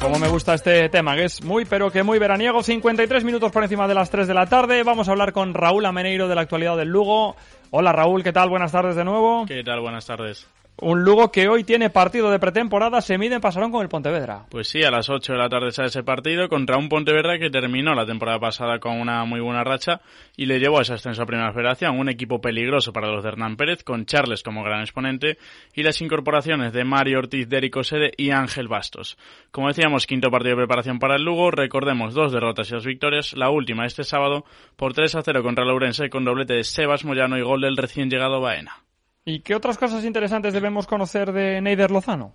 Como 0.00 0.18
me 0.18 0.28
gusta 0.28 0.54
este 0.54 0.88
tema, 0.88 1.16
que 1.16 1.24
es 1.24 1.42
muy 1.42 1.64
pero 1.64 1.90
que 1.90 2.02
muy 2.02 2.18
veraniego, 2.18 2.62
53 2.62 3.24
minutos 3.24 3.50
por 3.50 3.62
encima 3.62 3.88
de 3.88 3.94
las 3.94 4.10
3 4.10 4.28
de 4.28 4.34
la 4.34 4.46
tarde. 4.46 4.82
Vamos 4.82 5.08
a 5.08 5.12
hablar 5.12 5.32
con 5.32 5.54
Raúl 5.54 5.86
Ameneiro 5.86 6.28
de 6.28 6.34
la 6.34 6.42
actualidad 6.42 6.76
del 6.76 6.88
Lugo. 6.88 7.34
Hola 7.70 7.92
Raúl, 7.92 8.22
¿qué 8.22 8.32
tal? 8.32 8.48
Buenas 8.50 8.72
tardes 8.72 8.94
de 8.94 9.04
nuevo. 9.04 9.46
¿Qué 9.46 9.64
tal? 9.64 9.80
Buenas 9.80 10.06
tardes. 10.06 10.46
Un 10.78 11.04
Lugo 11.04 11.32
que 11.32 11.48
hoy 11.48 11.64
tiene 11.64 11.88
partido 11.88 12.30
de 12.30 12.38
pretemporada, 12.38 13.00
se 13.00 13.16
mide 13.16 13.36
en 13.36 13.40
Pasarón 13.40 13.72
con 13.72 13.80
el 13.80 13.88
Pontevedra. 13.88 14.44
Pues 14.50 14.68
sí, 14.68 14.82
a 14.82 14.90
las 14.90 15.08
8 15.08 15.32
de 15.32 15.38
la 15.38 15.48
tarde 15.48 15.72
sale 15.72 15.88
ese 15.88 16.02
partido 16.02 16.50
contra 16.50 16.76
un 16.76 16.90
Pontevedra 16.90 17.38
que 17.38 17.48
terminó 17.48 17.94
la 17.94 18.04
temporada 18.04 18.38
pasada 18.38 18.78
con 18.78 19.00
una 19.00 19.24
muy 19.24 19.40
buena 19.40 19.64
racha 19.64 20.02
y 20.36 20.44
le 20.44 20.58
llevó 20.58 20.78
a 20.78 20.82
ese 20.82 20.92
ascenso 20.92 21.22
a 21.22 21.26
Primera 21.26 21.54
Federación. 21.54 21.98
Un 21.98 22.10
equipo 22.10 22.42
peligroso 22.42 22.92
para 22.92 23.08
los 23.08 23.22
de 23.22 23.30
Hernán 23.30 23.56
Pérez, 23.56 23.84
con 23.84 24.04
Charles 24.04 24.42
como 24.42 24.62
gran 24.62 24.80
exponente 24.80 25.38
y 25.72 25.82
las 25.82 26.02
incorporaciones 26.02 26.74
de 26.74 26.84
Mario 26.84 27.20
Ortiz, 27.20 27.48
Dérico 27.48 27.82
Sede 27.82 28.12
y 28.18 28.30
Ángel 28.32 28.68
Bastos. 28.68 29.16
Como 29.50 29.68
decíamos, 29.68 30.06
quinto 30.06 30.30
partido 30.30 30.56
de 30.56 30.66
preparación 30.66 30.98
para 30.98 31.16
el 31.16 31.22
Lugo. 31.22 31.50
Recordemos 31.50 32.12
dos 32.12 32.32
derrotas 32.32 32.68
y 32.70 32.74
dos 32.74 32.84
victorias. 32.84 33.32
La 33.32 33.48
última 33.48 33.86
este 33.86 34.04
sábado 34.04 34.44
por 34.76 34.92
3 34.92 35.14
a 35.14 35.22
0 35.22 35.42
contra 35.42 35.64
Lourense 35.64 36.10
con 36.10 36.26
doblete 36.26 36.52
de 36.52 36.64
Sebas 36.64 37.06
Moyano 37.06 37.38
y 37.38 37.42
gol 37.42 37.62
del 37.62 37.78
recién 37.78 38.10
llegado 38.10 38.42
Baena. 38.42 38.85
¿Y 39.28 39.40
qué 39.40 39.56
otras 39.56 39.76
cosas 39.76 40.04
interesantes 40.04 40.54
debemos 40.54 40.86
conocer 40.86 41.32
de 41.32 41.60
Neider 41.60 41.90
Lozano? 41.90 42.32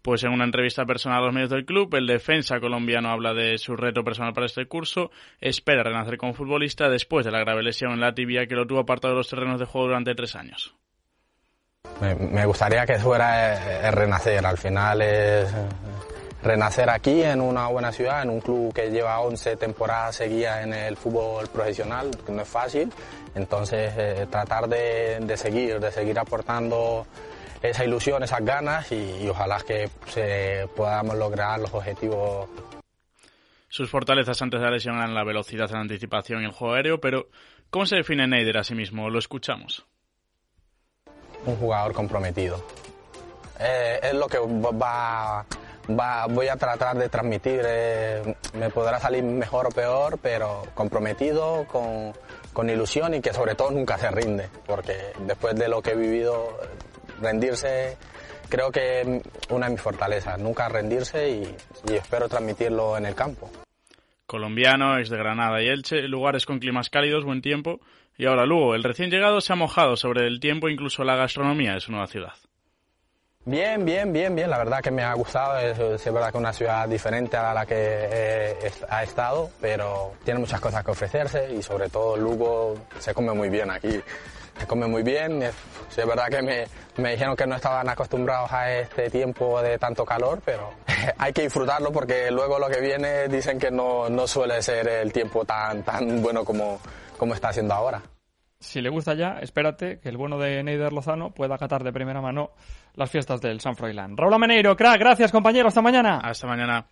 Pues 0.00 0.24
en 0.24 0.30
una 0.30 0.44
entrevista 0.44 0.86
personal 0.86 1.18
a 1.18 1.26
los 1.26 1.34
medios 1.34 1.50
del 1.50 1.66
club, 1.66 1.94
el 1.94 2.06
defensa 2.06 2.58
colombiano 2.60 3.10
habla 3.10 3.34
de 3.34 3.58
su 3.58 3.76
reto 3.76 4.02
personal 4.02 4.32
para 4.32 4.46
este 4.46 4.64
curso, 4.64 5.10
espera 5.38 5.82
renacer 5.82 6.16
como 6.16 6.32
futbolista 6.32 6.88
después 6.88 7.26
de 7.26 7.30
la 7.30 7.40
grave 7.40 7.62
lesión 7.62 7.92
en 7.92 8.00
la 8.00 8.14
tibia 8.14 8.46
que 8.46 8.54
lo 8.54 8.66
tuvo 8.66 8.78
apartado 8.78 9.12
de 9.12 9.18
los 9.18 9.28
terrenos 9.28 9.60
de 9.60 9.66
juego 9.66 9.88
durante 9.88 10.14
tres 10.14 10.34
años. 10.34 10.74
Me, 12.00 12.46
gustaría 12.46 12.86
que 12.86 12.98
fuera 12.98 13.86
el 13.86 13.92
renacer, 13.92 14.46
al 14.46 14.56
final 14.56 15.02
es 15.02 15.54
renacer 16.42 16.88
aquí 16.88 17.22
en 17.22 17.40
una 17.40 17.68
buena 17.68 17.92
ciudad, 17.92 18.22
en 18.22 18.30
un 18.30 18.40
club 18.40 18.72
que 18.72 18.90
lleva 18.90 19.20
11 19.20 19.56
temporadas 19.56 20.16
seguidas 20.16 20.64
en 20.64 20.72
el 20.72 20.96
fútbol 20.96 21.48
profesional, 21.48 22.10
que 22.24 22.32
no 22.32 22.42
es 22.42 22.48
fácil, 22.48 22.92
entonces, 23.34 23.92
eh, 23.96 24.26
tratar 24.30 24.68
de, 24.68 25.36
seguir, 25.36 25.78
de 25.78 25.92
seguir 25.92 26.18
aportando 26.18 27.06
esa 27.62 27.84
ilusión, 27.84 28.22
esas 28.22 28.44
ganas 28.44 28.90
y, 28.90 29.28
ojalá 29.28 29.60
que 29.60 29.88
se 30.08 30.66
podamos 30.74 31.16
lograr 31.16 31.60
los 31.60 31.72
objetivos. 31.72 32.48
Sus 33.68 33.88
fortalezas 33.88 34.40
antes 34.42 34.58
de 34.58 34.66
la 34.66 34.72
lesión 34.72 34.96
eran 34.96 35.14
la 35.14 35.24
velocidad, 35.24 35.70
la 35.70 35.80
anticipación 35.80 36.42
y 36.42 36.46
el 36.46 36.52
juego 36.52 36.74
aéreo, 36.74 37.00
pero 37.00 37.28
¿cómo 37.70 37.86
se 37.86 37.96
define 37.96 38.26
Neider 38.26 38.58
a 38.58 38.64
sí 38.64 38.74
mismo? 38.74 39.08
Lo 39.10 39.18
escuchamos. 39.18 39.86
Un 41.46 41.56
jugador 41.56 41.92
comprometido. 41.92 42.64
Eh, 43.60 44.00
es 44.02 44.14
lo 44.14 44.26
que 44.26 44.38
va, 44.38 45.44
va, 45.98 46.26
voy 46.26 46.48
a 46.48 46.56
tratar 46.56 46.96
de 46.98 47.08
transmitir. 47.08 47.62
Eh, 47.64 48.34
me 48.54 48.70
podrá 48.70 48.98
salir 48.98 49.22
mejor 49.22 49.66
o 49.66 49.70
peor, 49.70 50.18
pero 50.22 50.62
comprometido 50.74 51.64
con 51.66 52.12
con 52.52 52.68
ilusión 52.68 53.14
y 53.14 53.20
que 53.20 53.32
sobre 53.32 53.54
todo 53.54 53.70
nunca 53.70 53.96
se 53.98 54.10
rinde, 54.10 54.48
porque 54.66 54.94
después 55.20 55.54
de 55.54 55.68
lo 55.68 55.82
que 55.82 55.90
he 55.92 55.96
vivido, 55.96 56.58
rendirse 57.20 57.96
creo 58.48 58.70
que 58.72 59.00
es 59.00 59.22
una 59.50 59.66
de 59.66 59.72
mis 59.72 59.80
fortalezas, 59.80 60.38
nunca 60.38 60.68
rendirse 60.68 61.30
y, 61.30 61.94
espero 61.94 62.28
transmitirlo 62.28 62.96
en 62.96 63.06
el 63.06 63.14
campo. 63.14 63.50
Colombiano, 64.26 64.98
ex 64.98 65.08
de 65.08 65.16
Granada 65.16 65.62
y 65.62 65.68
Elche, 65.68 66.02
lugares 66.02 66.46
con 66.46 66.58
climas 66.58 66.90
cálidos, 66.90 67.24
buen 67.24 67.42
tiempo. 67.42 67.80
Y 68.16 68.26
ahora 68.26 68.44
Lugo, 68.44 68.74
el 68.74 68.84
recién 68.84 69.10
llegado 69.10 69.40
se 69.40 69.52
ha 69.52 69.56
mojado 69.56 69.96
sobre 69.96 70.26
el 70.26 70.40
tiempo, 70.40 70.68
incluso 70.68 71.04
la 71.04 71.16
gastronomía 71.16 71.74
de 71.74 71.80
su 71.80 71.90
nueva 71.90 72.06
ciudad. 72.06 72.34
Bien, 73.46 73.86
bien, 73.86 74.12
bien, 74.12 74.34
bien. 74.36 74.50
La 74.50 74.58
verdad 74.58 74.82
que 74.82 74.90
me 74.90 75.02
ha 75.02 75.14
gustado. 75.14 75.58
Es, 75.58 75.78
es 75.78 76.12
verdad 76.12 76.30
que 76.30 76.36
una 76.36 76.52
ciudad 76.52 76.86
diferente 76.86 77.38
a 77.38 77.54
la 77.54 77.64
que 77.64 77.74
eh, 77.74 78.72
ha 78.88 79.02
estado, 79.02 79.50
pero 79.60 80.12
tiene 80.24 80.40
muchas 80.40 80.60
cosas 80.60 80.84
que 80.84 80.90
ofrecerse 80.90 81.50
y 81.50 81.62
sobre 81.62 81.88
todo 81.88 82.18
Lugo 82.18 82.76
se 82.98 83.14
come 83.14 83.32
muy 83.32 83.48
bien 83.48 83.70
aquí. 83.70 83.98
Se 84.58 84.66
come 84.66 84.86
muy 84.86 85.02
bien. 85.02 85.42
Es, 85.42 85.54
es 85.96 86.06
verdad 86.06 86.28
que 86.28 86.42
me, 86.42 86.66
me 86.98 87.12
dijeron 87.12 87.34
que 87.34 87.46
no 87.46 87.56
estaban 87.56 87.88
acostumbrados 87.88 88.52
a 88.52 88.70
este 88.72 89.08
tiempo 89.08 89.62
de 89.62 89.78
tanto 89.78 90.04
calor, 90.04 90.42
pero 90.44 90.74
hay 91.18 91.32
que 91.32 91.42
disfrutarlo 91.42 91.90
porque 91.92 92.30
luego 92.30 92.58
lo 92.58 92.68
que 92.68 92.80
viene 92.80 93.26
dicen 93.28 93.58
que 93.58 93.70
no, 93.70 94.10
no 94.10 94.26
suele 94.28 94.60
ser 94.60 94.86
el 94.86 95.14
tiempo 95.14 95.46
tan, 95.46 95.82
tan 95.82 96.20
bueno 96.20 96.44
como, 96.44 96.78
como 97.16 97.32
está 97.32 97.48
haciendo 97.48 97.72
ahora 97.72 98.02
si 98.60 98.80
le 98.80 98.90
gusta 98.90 99.14
ya, 99.14 99.38
espérate 99.40 99.98
que 100.00 100.08
el 100.10 100.16
bueno 100.18 100.38
de 100.38 100.62
Neider 100.62 100.92
Lozano 100.92 101.30
pueda 101.32 101.54
acatar 101.54 101.82
de 101.82 101.92
primera 101.92 102.20
mano 102.20 102.50
las 102.94 103.10
fiestas 103.10 103.40
del 103.40 103.60
San 103.60 103.74
Froilán. 103.74 104.16
Raúl 104.16 104.34
Ameneiro, 104.34 104.76
crack, 104.76 104.98
gracias 105.00 105.32
compañero, 105.32 105.68
hasta 105.68 105.80
mañana. 105.82 106.18
Hasta 106.22 106.46
mañana. 106.46 106.86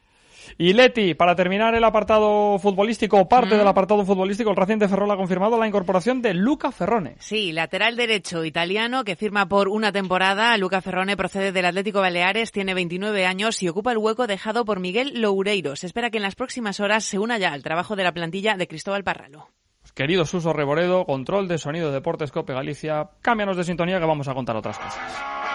Y 0.56 0.72
Leti, 0.72 1.12
para 1.12 1.34
terminar 1.36 1.74
el 1.74 1.84
apartado 1.84 2.58
futbolístico, 2.58 3.28
parte 3.28 3.54
Mm. 3.54 3.58
del 3.58 3.68
apartado 3.68 4.02
futbolístico, 4.06 4.48
el 4.48 4.56
Racing 4.56 4.78
de 4.78 4.88
Ferrol 4.88 5.10
ha 5.10 5.16
confirmado 5.16 5.58
la 5.58 5.66
incorporación 5.66 6.22
de 6.22 6.32
Luca 6.32 6.72
Ferrone. 6.72 7.16
Sí, 7.18 7.52
lateral 7.52 7.96
derecho 7.96 8.42
italiano 8.46 9.04
que 9.04 9.14
firma 9.14 9.46
por 9.46 9.68
una 9.68 9.92
temporada. 9.92 10.56
Luca 10.56 10.80
Ferrone 10.80 11.18
procede 11.18 11.52
del 11.52 11.66
Atlético 11.66 12.00
Baleares, 12.00 12.50
tiene 12.50 12.72
29 12.72 13.26
años 13.26 13.62
y 13.62 13.68
ocupa 13.68 13.92
el 13.92 13.98
hueco 13.98 14.26
dejado 14.26 14.64
por 14.64 14.80
Miguel 14.80 15.20
Loureiro. 15.20 15.76
Se 15.76 15.86
espera 15.86 16.08
que 16.08 16.16
en 16.16 16.22
las 16.22 16.34
próximas 16.34 16.80
horas 16.80 17.04
se 17.04 17.18
una 17.18 17.36
ya 17.36 17.52
al 17.52 17.62
trabajo 17.62 17.94
de 17.94 18.04
la 18.04 18.12
plantilla 18.12 18.56
de 18.56 18.68
Cristóbal 18.68 19.04
Parralo. 19.04 19.48
Querido 19.94 20.24
Suso 20.24 20.52
Reboredo, 20.52 21.04
control 21.04 21.48
de 21.48 21.58
sonido 21.58 21.92
Deportes 21.92 22.30
Cope 22.30 22.52
Galicia. 22.52 23.10
Cámbianos 23.22 23.56
de 23.56 23.64
sintonía 23.64 23.98
que 23.98 24.06
vamos 24.06 24.28
a 24.28 24.34
contar 24.34 24.56
otras 24.56 24.78
cosas. 24.78 25.47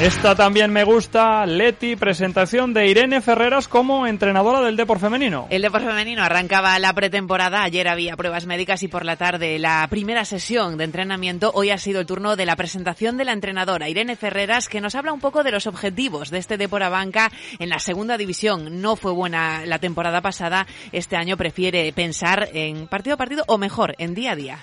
Esta 0.00 0.36
también 0.36 0.72
me 0.72 0.84
gusta, 0.84 1.44
Leti, 1.44 1.96
presentación 1.96 2.72
de 2.72 2.86
Irene 2.86 3.20
Ferreras 3.20 3.66
como 3.66 4.06
entrenadora 4.06 4.60
del 4.60 4.76
Depor 4.76 5.00
Femenino. 5.00 5.48
El 5.50 5.62
deporte 5.62 5.88
femenino 5.88 6.22
arrancaba 6.22 6.78
la 6.78 6.92
pretemporada. 6.92 7.64
Ayer 7.64 7.88
había 7.88 8.16
pruebas 8.16 8.46
médicas 8.46 8.84
y 8.84 8.88
por 8.88 9.04
la 9.04 9.16
tarde 9.16 9.58
la 9.58 9.84
primera 9.90 10.24
sesión 10.24 10.78
de 10.78 10.84
entrenamiento. 10.84 11.50
Hoy 11.52 11.70
ha 11.70 11.78
sido 11.78 11.98
el 11.98 12.06
turno 12.06 12.36
de 12.36 12.46
la 12.46 12.54
presentación 12.54 13.16
de 13.16 13.24
la 13.24 13.32
entrenadora 13.32 13.88
Irene 13.88 14.14
Ferreras, 14.14 14.68
que 14.68 14.80
nos 14.80 14.94
habla 14.94 15.12
un 15.12 15.20
poco 15.20 15.42
de 15.42 15.50
los 15.50 15.66
objetivos 15.66 16.30
de 16.30 16.38
este 16.38 16.58
Depor 16.58 16.88
Banca 16.88 17.32
en 17.58 17.68
la 17.68 17.80
segunda 17.80 18.16
división. 18.16 18.80
No 18.80 18.94
fue 18.94 19.10
buena 19.10 19.66
la 19.66 19.80
temporada 19.80 20.20
pasada. 20.20 20.68
Este 20.92 21.16
año 21.16 21.36
prefiere 21.36 21.92
pensar 21.92 22.48
en 22.52 22.86
partido 22.86 23.14
a 23.14 23.18
partido 23.18 23.42
o 23.48 23.58
mejor, 23.58 23.96
en 23.98 24.14
día 24.14 24.30
a 24.30 24.36
día. 24.36 24.58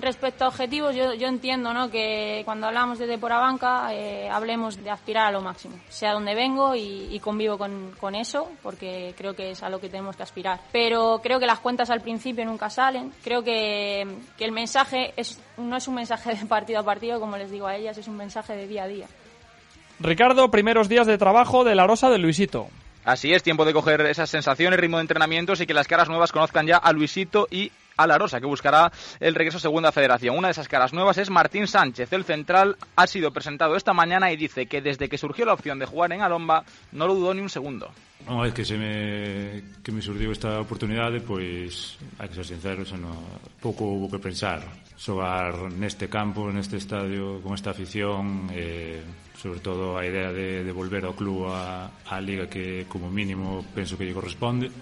Respecto 0.00 0.44
a 0.44 0.48
objetivos, 0.48 0.94
yo, 0.94 1.14
yo 1.14 1.28
entiendo 1.28 1.72
¿no? 1.72 1.90
que 1.90 2.42
cuando 2.44 2.66
hablamos 2.66 2.98
de 2.98 3.06
Deporabanca 3.06 3.94
eh, 3.94 4.28
hablemos 4.28 4.82
de 4.82 4.90
aspirar 4.90 5.26
a 5.26 5.30
lo 5.30 5.40
máximo. 5.40 5.76
Sé 5.88 6.06
a 6.06 6.12
dónde 6.12 6.34
vengo 6.34 6.74
y, 6.74 7.08
y 7.10 7.20
convivo 7.20 7.56
con, 7.56 7.92
con, 8.00 8.14
eso, 8.14 8.50
porque 8.62 9.14
creo 9.16 9.34
que 9.34 9.52
es 9.52 9.62
a 9.62 9.68
lo 9.68 9.80
que 9.80 9.88
tenemos 9.88 10.16
que 10.16 10.24
aspirar. 10.24 10.60
Pero 10.72 11.20
creo 11.22 11.38
que 11.38 11.46
las 11.46 11.60
cuentas 11.60 11.90
al 11.90 12.00
principio 12.00 12.44
nunca 12.44 12.70
salen. 12.70 13.12
Creo 13.22 13.44
que, 13.44 14.06
que 14.36 14.44
el 14.44 14.52
mensaje 14.52 15.14
es, 15.16 15.40
no 15.56 15.76
es 15.76 15.86
un 15.86 15.94
mensaje 15.94 16.34
de 16.34 16.46
partido 16.46 16.80
a 16.80 16.82
partido, 16.82 17.20
como 17.20 17.36
les 17.36 17.50
digo 17.50 17.66
a 17.66 17.76
ellas, 17.76 17.96
es 17.96 18.08
un 18.08 18.16
mensaje 18.16 18.56
de 18.56 18.66
día 18.66 18.84
a 18.84 18.88
día. 18.88 19.06
Ricardo, 20.00 20.50
primeros 20.50 20.88
días 20.88 21.06
de 21.06 21.18
trabajo 21.18 21.62
de 21.62 21.76
la 21.76 21.86
Rosa 21.86 22.10
de 22.10 22.18
Luisito. 22.18 22.68
Así 23.04 23.32
es, 23.32 23.42
tiempo 23.42 23.64
de 23.64 23.74
coger 23.74 24.00
esas 24.02 24.30
sensaciones, 24.30 24.80
ritmo 24.80 24.96
de 24.96 25.02
entrenamientos 25.02 25.60
y 25.60 25.66
que 25.66 25.74
las 25.74 25.86
caras 25.86 26.08
nuevas 26.08 26.32
conozcan 26.32 26.66
ya 26.66 26.78
a 26.78 26.92
Luisito 26.92 27.46
y 27.50 27.70
a 27.96 28.06
La 28.06 28.18
Rosa, 28.18 28.40
que 28.40 28.46
buscará 28.46 28.90
el 29.20 29.34
regreso 29.34 29.58
a 29.58 29.60
Segunda 29.60 29.92
Federación. 29.92 30.36
Una 30.36 30.48
de 30.48 30.52
esas 30.52 30.68
caras 30.68 30.92
nuevas 30.92 31.18
es 31.18 31.30
Martín 31.30 31.66
Sánchez. 31.66 32.12
El 32.12 32.24
central 32.24 32.76
ha 32.96 33.06
sido 33.06 33.32
presentado 33.32 33.76
esta 33.76 33.92
mañana 33.92 34.32
y 34.32 34.36
dice 34.36 34.66
que 34.66 34.80
desde 34.80 35.08
que 35.08 35.18
surgió 35.18 35.44
la 35.44 35.54
opción 35.54 35.78
de 35.78 35.86
jugar 35.86 36.12
en 36.12 36.22
Alomba 36.22 36.64
no 36.92 37.06
lo 37.06 37.14
dudó 37.14 37.34
ni 37.34 37.40
un 37.40 37.50
segundo. 37.50 37.90
Unha 38.24 38.48
vez 38.48 38.56
que 38.56 38.64
se 38.64 38.80
me, 38.80 39.76
que 39.84 39.92
me 39.92 40.00
surdiu 40.00 40.32
esta 40.32 40.56
oportunidade, 40.56 41.20
pois, 41.20 42.00
hai 42.16 42.24
que 42.24 42.40
ser 42.40 42.48
sincero, 42.48 42.80
xa 42.80 42.96
no, 42.96 43.12
pouco 43.60 43.84
houve 43.84 44.16
que 44.16 44.22
pensar. 44.32 44.64
Xogar 44.96 45.68
neste 45.68 46.08
campo, 46.08 46.48
neste 46.48 46.80
estadio, 46.80 47.44
con 47.44 47.52
esta 47.52 47.76
afición, 47.76 48.48
eh, 48.56 49.04
sobre 49.36 49.60
todo 49.60 50.00
a 50.00 50.08
idea 50.08 50.32
de, 50.32 50.64
de 50.64 50.72
volver 50.72 51.04
ao 51.04 51.12
club 51.12 51.52
a, 51.52 51.92
a 52.08 52.16
liga 52.24 52.48
que 52.48 52.88
como 52.88 53.12
mínimo 53.12 53.60
penso 53.76 54.00
que 54.00 54.08
lle 54.08 54.16
corresponde. 54.16 54.72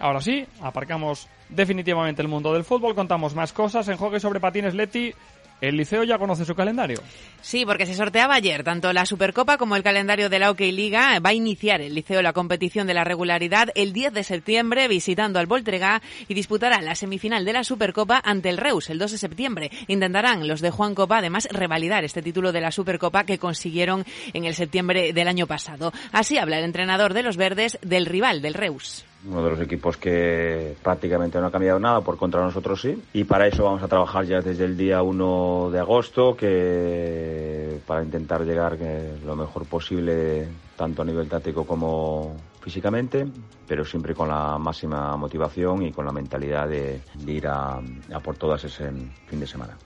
Ahora 0.00 0.20
sí, 0.22 0.46
aparcamos 0.62 1.28
definitivamente 1.50 2.22
el 2.22 2.28
mundo 2.28 2.54
del 2.54 2.64
fútbol, 2.64 2.94
contamos 2.94 3.34
más 3.34 3.52
cosas 3.52 3.86
en 3.88 3.98
hockey 3.98 4.18
sobre 4.18 4.40
patines 4.40 4.74
Leti. 4.74 5.12
El 5.60 5.76
Liceo 5.76 6.04
ya 6.04 6.16
conoce 6.16 6.46
su 6.46 6.54
calendario. 6.54 7.02
Sí, 7.42 7.66
porque 7.66 7.84
se 7.84 7.94
sorteaba 7.94 8.34
ayer 8.34 8.64
tanto 8.64 8.94
la 8.94 9.04
Supercopa 9.04 9.58
como 9.58 9.76
el 9.76 9.82
calendario 9.82 10.30
de 10.30 10.38
la 10.38 10.50
OK 10.50 10.60
Liga. 10.60 11.20
Va 11.20 11.30
a 11.30 11.34
iniciar 11.34 11.82
el 11.82 11.94
Liceo 11.94 12.22
la 12.22 12.32
competición 12.32 12.86
de 12.86 12.94
la 12.94 13.04
regularidad 13.04 13.68
el 13.74 13.92
10 13.92 14.14
de 14.14 14.24
septiembre 14.24 14.88
visitando 14.88 15.38
al 15.38 15.46
Voltregá 15.46 16.00
y 16.28 16.32
disputará 16.32 16.80
la 16.80 16.94
semifinal 16.94 17.44
de 17.44 17.52
la 17.52 17.64
Supercopa 17.64 18.22
ante 18.24 18.48
el 18.48 18.56
Reus 18.56 18.88
el 18.88 18.98
2 18.98 19.12
de 19.12 19.18
septiembre. 19.18 19.70
Intentarán 19.86 20.48
los 20.48 20.62
de 20.62 20.70
Juan 20.70 20.94
Copa 20.94 21.18
además 21.18 21.46
revalidar 21.50 22.04
este 22.04 22.22
título 22.22 22.52
de 22.52 22.62
la 22.62 22.72
Supercopa 22.72 23.24
que 23.24 23.38
consiguieron 23.38 24.06
en 24.32 24.46
el 24.46 24.54
septiembre 24.54 25.12
del 25.12 25.28
año 25.28 25.46
pasado. 25.46 25.92
Así 26.10 26.38
habla 26.38 26.56
el 26.56 26.64
entrenador 26.64 27.12
de 27.12 27.22
los 27.22 27.36
verdes 27.36 27.78
del 27.82 28.06
rival 28.06 28.40
del 28.40 28.54
Reus 28.54 29.04
uno 29.26 29.42
de 29.44 29.50
los 29.50 29.60
equipos 29.60 29.96
que 29.96 30.76
prácticamente 30.82 31.38
no 31.40 31.46
ha 31.46 31.50
cambiado 31.50 31.78
nada, 31.78 32.00
por 32.00 32.16
contra 32.16 32.40
nosotros 32.40 32.80
sí. 32.80 33.02
Y 33.12 33.24
para 33.24 33.46
eso 33.46 33.64
vamos 33.64 33.82
a 33.82 33.88
trabajar 33.88 34.24
ya 34.24 34.40
desde 34.40 34.64
el 34.64 34.76
día 34.76 35.02
1 35.02 35.70
de 35.70 35.78
agosto, 35.78 36.36
que 36.36 37.80
para 37.86 38.02
intentar 38.02 38.44
llegar 38.44 38.78
lo 39.24 39.36
mejor 39.36 39.66
posible, 39.66 40.48
tanto 40.76 41.02
a 41.02 41.04
nivel 41.04 41.28
táctico 41.28 41.66
como 41.66 42.36
físicamente, 42.60 43.26
pero 43.66 43.84
siempre 43.84 44.14
con 44.14 44.28
la 44.28 44.58
máxima 44.58 45.16
motivación 45.16 45.82
y 45.82 45.92
con 45.92 46.04
la 46.04 46.12
mentalidad 46.12 46.68
de, 46.68 47.00
de 47.14 47.32
ir 47.32 47.46
a, 47.46 47.80
a 48.12 48.20
por 48.20 48.36
todas 48.36 48.64
ese 48.64 48.90
fin 49.26 49.40
de 49.40 49.46
semana. 49.46 49.76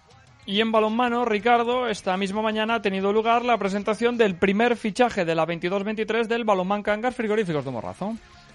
Y 0.46 0.60
en 0.60 0.70
balonmano, 0.72 1.24
Ricardo, 1.24 1.88
esta 1.88 2.16
misma 2.18 2.42
mañana 2.42 2.74
ha 2.74 2.82
tenido 2.82 3.12
lugar 3.14 3.44
la 3.44 3.56
presentación 3.56 4.18
del 4.18 4.36
primer 4.36 4.76
fichaje 4.76 5.24
de 5.24 5.34
la 5.34 5.46
22-23 5.46 6.26
del 6.26 6.44
Balonmán 6.44 6.82
Cangas 6.82 7.14
Frigoríficos 7.14 7.64
de 7.64 7.70
Morrazo. 7.70 8.14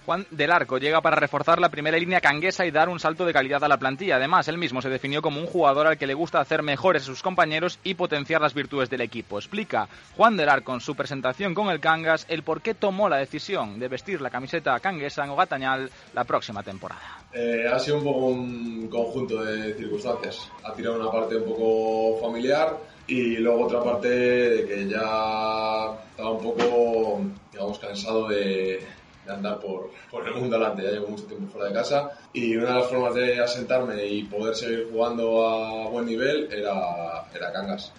Juan 0.09 0.25
del 0.31 0.51
Arco 0.51 0.79
llega 0.79 1.01
para 1.01 1.17
reforzar 1.17 1.61
la 1.61 1.69
primera 1.69 1.95
línea 1.95 2.19
canguesa 2.19 2.65
y 2.65 2.71
dar 2.71 2.89
un 2.89 2.99
salto 2.99 3.27
de 3.27 3.31
calidad 3.31 3.63
a 3.63 3.67
la 3.67 3.77
plantilla. 3.77 4.15
Además, 4.15 4.47
él 4.47 4.57
mismo 4.57 4.81
se 4.81 4.89
definió 4.89 5.21
como 5.21 5.39
un 5.39 5.45
jugador 5.45 5.85
al 5.85 5.99
que 5.99 6.07
le 6.07 6.15
gusta 6.15 6.39
hacer 6.39 6.63
mejores 6.63 7.03
a 7.03 7.05
sus 7.05 7.21
compañeros 7.21 7.77
y 7.83 7.93
potenciar 7.93 8.41
las 8.41 8.55
virtudes 8.55 8.89
del 8.89 9.01
equipo. 9.01 9.37
Explica 9.37 9.87
Juan 10.17 10.35
del 10.35 10.49
Arco 10.49 10.73
en 10.73 10.79
su 10.79 10.95
presentación 10.95 11.53
con 11.53 11.69
el 11.69 11.79
Cangas 11.79 12.25
el 12.27 12.41
por 12.41 12.63
qué 12.63 12.73
tomó 12.73 13.07
la 13.07 13.17
decisión 13.17 13.77
de 13.77 13.87
vestir 13.87 14.19
la 14.19 14.31
camiseta 14.31 14.79
canguesa 14.79 15.25
en 15.25 15.29
Ogatañal 15.29 15.91
la 16.15 16.23
próxima 16.23 16.63
temporada. 16.63 17.19
Eh, 17.31 17.65
ha 17.71 17.77
sido 17.77 17.99
un 17.99 18.03
poco 18.03 18.25
un 18.25 18.87
conjunto 18.87 19.43
de 19.43 19.75
circunstancias. 19.75 20.49
Ha 20.63 20.73
tirado 20.73 20.99
una 20.99 21.11
parte 21.11 21.35
un 21.35 21.45
poco 21.45 22.19
familiar 22.19 22.75
y 23.05 23.37
luego 23.37 23.65
otra 23.65 23.83
parte 23.83 24.09
de 24.09 24.65
que 24.65 24.87
ya 24.87 25.93
estaba 26.09 26.31
un 26.31 26.41
poco, 26.41 27.21
digamos, 27.51 27.77
cansado 27.77 28.27
de, 28.27 28.79
de 29.29 29.35
andar 29.35 29.59
por, 29.59 29.91
por, 30.11 30.27
el 30.27 30.35
mundo 30.35 30.55
adelante. 30.55 30.83
Ya 30.83 30.91
llevo 30.91 31.07
mucho 31.07 31.25
tiempo 31.25 31.51
fuera 31.51 31.67
de 31.67 31.73
casa 31.73 32.11
y 32.33 32.55
una 32.55 32.73
de 32.73 32.79
las 32.79 32.87
formas 32.87 33.13
de 33.13 33.39
asentarme 33.39 34.05
y 34.05 34.23
poder 34.23 34.55
seguir 34.55 34.89
jugando 34.91 35.47
a 35.47 35.89
buen 35.89 36.05
nivel 36.05 36.49
era, 36.51 37.25
era 37.33 37.51
Cangas. 37.51 37.93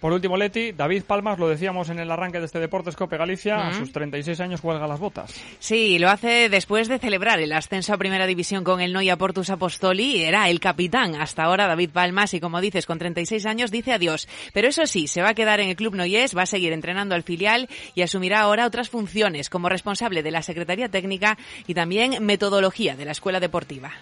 Por 0.00 0.14
último, 0.14 0.38
Leti, 0.38 0.72
David 0.72 1.04
Palmas, 1.04 1.38
lo 1.38 1.46
decíamos 1.46 1.90
en 1.90 1.98
el 1.98 2.10
arranque 2.10 2.38
de 2.38 2.46
este 2.46 2.58
Deportes 2.58 2.96
Cope 2.96 3.18
Galicia, 3.18 3.56
Uh 3.56 3.60
a 3.60 3.70
-huh. 3.72 3.78
sus 3.80 3.92
36 3.92 4.40
años 4.40 4.62
cuelga 4.62 4.86
las 4.86 4.98
botas. 4.98 5.34
Sí, 5.58 5.98
lo 5.98 6.08
hace 6.08 6.48
después 6.48 6.88
de 6.88 6.98
celebrar 6.98 7.38
el 7.38 7.52
ascenso 7.52 7.92
a 7.92 7.98
Primera 7.98 8.26
División 8.26 8.64
con 8.64 8.80
el 8.80 8.94
Noia 8.94 9.18
Portus 9.18 9.50
Apostoli. 9.50 10.22
Era 10.22 10.48
el 10.48 10.58
capitán 10.58 11.16
hasta 11.20 11.42
ahora, 11.44 11.66
David 11.66 11.90
Palmas, 11.90 12.32
y 12.32 12.40
como 12.40 12.62
dices, 12.62 12.86
con 12.86 12.98
36 12.98 13.44
años 13.44 13.70
dice 13.70 13.92
adiós. 13.92 14.26
Pero 14.54 14.68
eso 14.68 14.86
sí, 14.86 15.06
se 15.06 15.20
va 15.20 15.28
a 15.30 15.34
quedar 15.34 15.60
en 15.60 15.68
el 15.68 15.76
Club 15.76 15.94
Noyes, 15.94 16.34
va 16.34 16.42
a 16.42 16.46
seguir 16.46 16.72
entrenando 16.72 17.14
al 17.14 17.22
filial 17.22 17.68
y 17.94 18.00
asumirá 18.00 18.40
ahora 18.40 18.66
otras 18.66 18.88
funciones 18.88 19.50
como 19.50 19.68
responsable 19.68 20.22
de 20.22 20.30
la 20.30 20.40
Secretaría 20.40 20.88
Técnica 20.88 21.36
y 21.66 21.74
también 21.74 22.24
metodología 22.24 22.96
de 22.96 23.04
la 23.04 23.12
Escuela 23.12 23.38
Deportiva. 23.38 23.92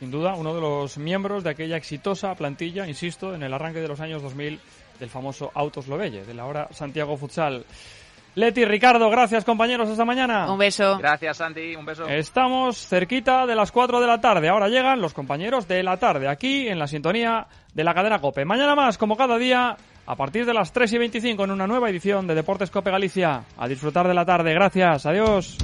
Sin 0.00 0.10
duda, 0.10 0.34
uno 0.34 0.54
de 0.54 0.60
los 0.60 0.98
miembros 0.98 1.42
de 1.42 1.48
aquella 1.48 1.78
exitosa 1.78 2.34
plantilla, 2.34 2.86
insisto, 2.86 3.34
en 3.34 3.42
el 3.42 3.54
arranque 3.54 3.80
de 3.80 3.88
los 3.88 4.00
años 4.00 4.20
2000 4.22 4.60
del 4.98 5.10
famoso 5.10 5.50
Autos 5.54 5.88
Lobelle, 5.88 6.24
de 6.24 6.34
la 6.34 6.42
ahora 6.42 6.68
Santiago 6.72 7.16
Futsal. 7.16 7.64
Leti, 8.36 8.66
Ricardo, 8.66 9.08
gracias 9.08 9.46
compañeros, 9.46 9.88
hasta 9.88 10.04
mañana. 10.04 10.52
Un 10.52 10.58
beso. 10.58 10.98
Gracias 10.98 11.38
Santi, 11.38 11.74
un 11.74 11.86
beso. 11.86 12.06
Estamos 12.06 12.86
cerquita 12.86 13.46
de 13.46 13.54
las 13.54 13.72
4 13.72 13.98
de 13.98 14.06
la 14.06 14.20
tarde. 14.20 14.50
Ahora 14.50 14.68
llegan 14.68 15.00
los 15.00 15.14
compañeros 15.14 15.66
de 15.66 15.82
la 15.82 15.96
tarde, 15.96 16.28
aquí 16.28 16.68
en 16.68 16.78
la 16.78 16.86
sintonía 16.86 17.46
de 17.72 17.82
la 17.82 17.94
cadena 17.94 18.18
Cope. 18.18 18.44
Mañana 18.44 18.74
más, 18.74 18.98
como 18.98 19.16
cada 19.16 19.38
día, 19.38 19.78
a 20.04 20.16
partir 20.16 20.44
de 20.44 20.52
las 20.52 20.70
3 20.70 20.92
y 20.92 20.98
25 20.98 21.44
en 21.44 21.50
una 21.50 21.66
nueva 21.66 21.88
edición 21.88 22.26
de 22.26 22.34
Deportes 22.34 22.70
Cope 22.70 22.90
Galicia. 22.90 23.42
A 23.56 23.68
disfrutar 23.68 24.06
de 24.06 24.14
la 24.14 24.26
tarde. 24.26 24.52
Gracias, 24.52 25.06
adiós. 25.06 25.56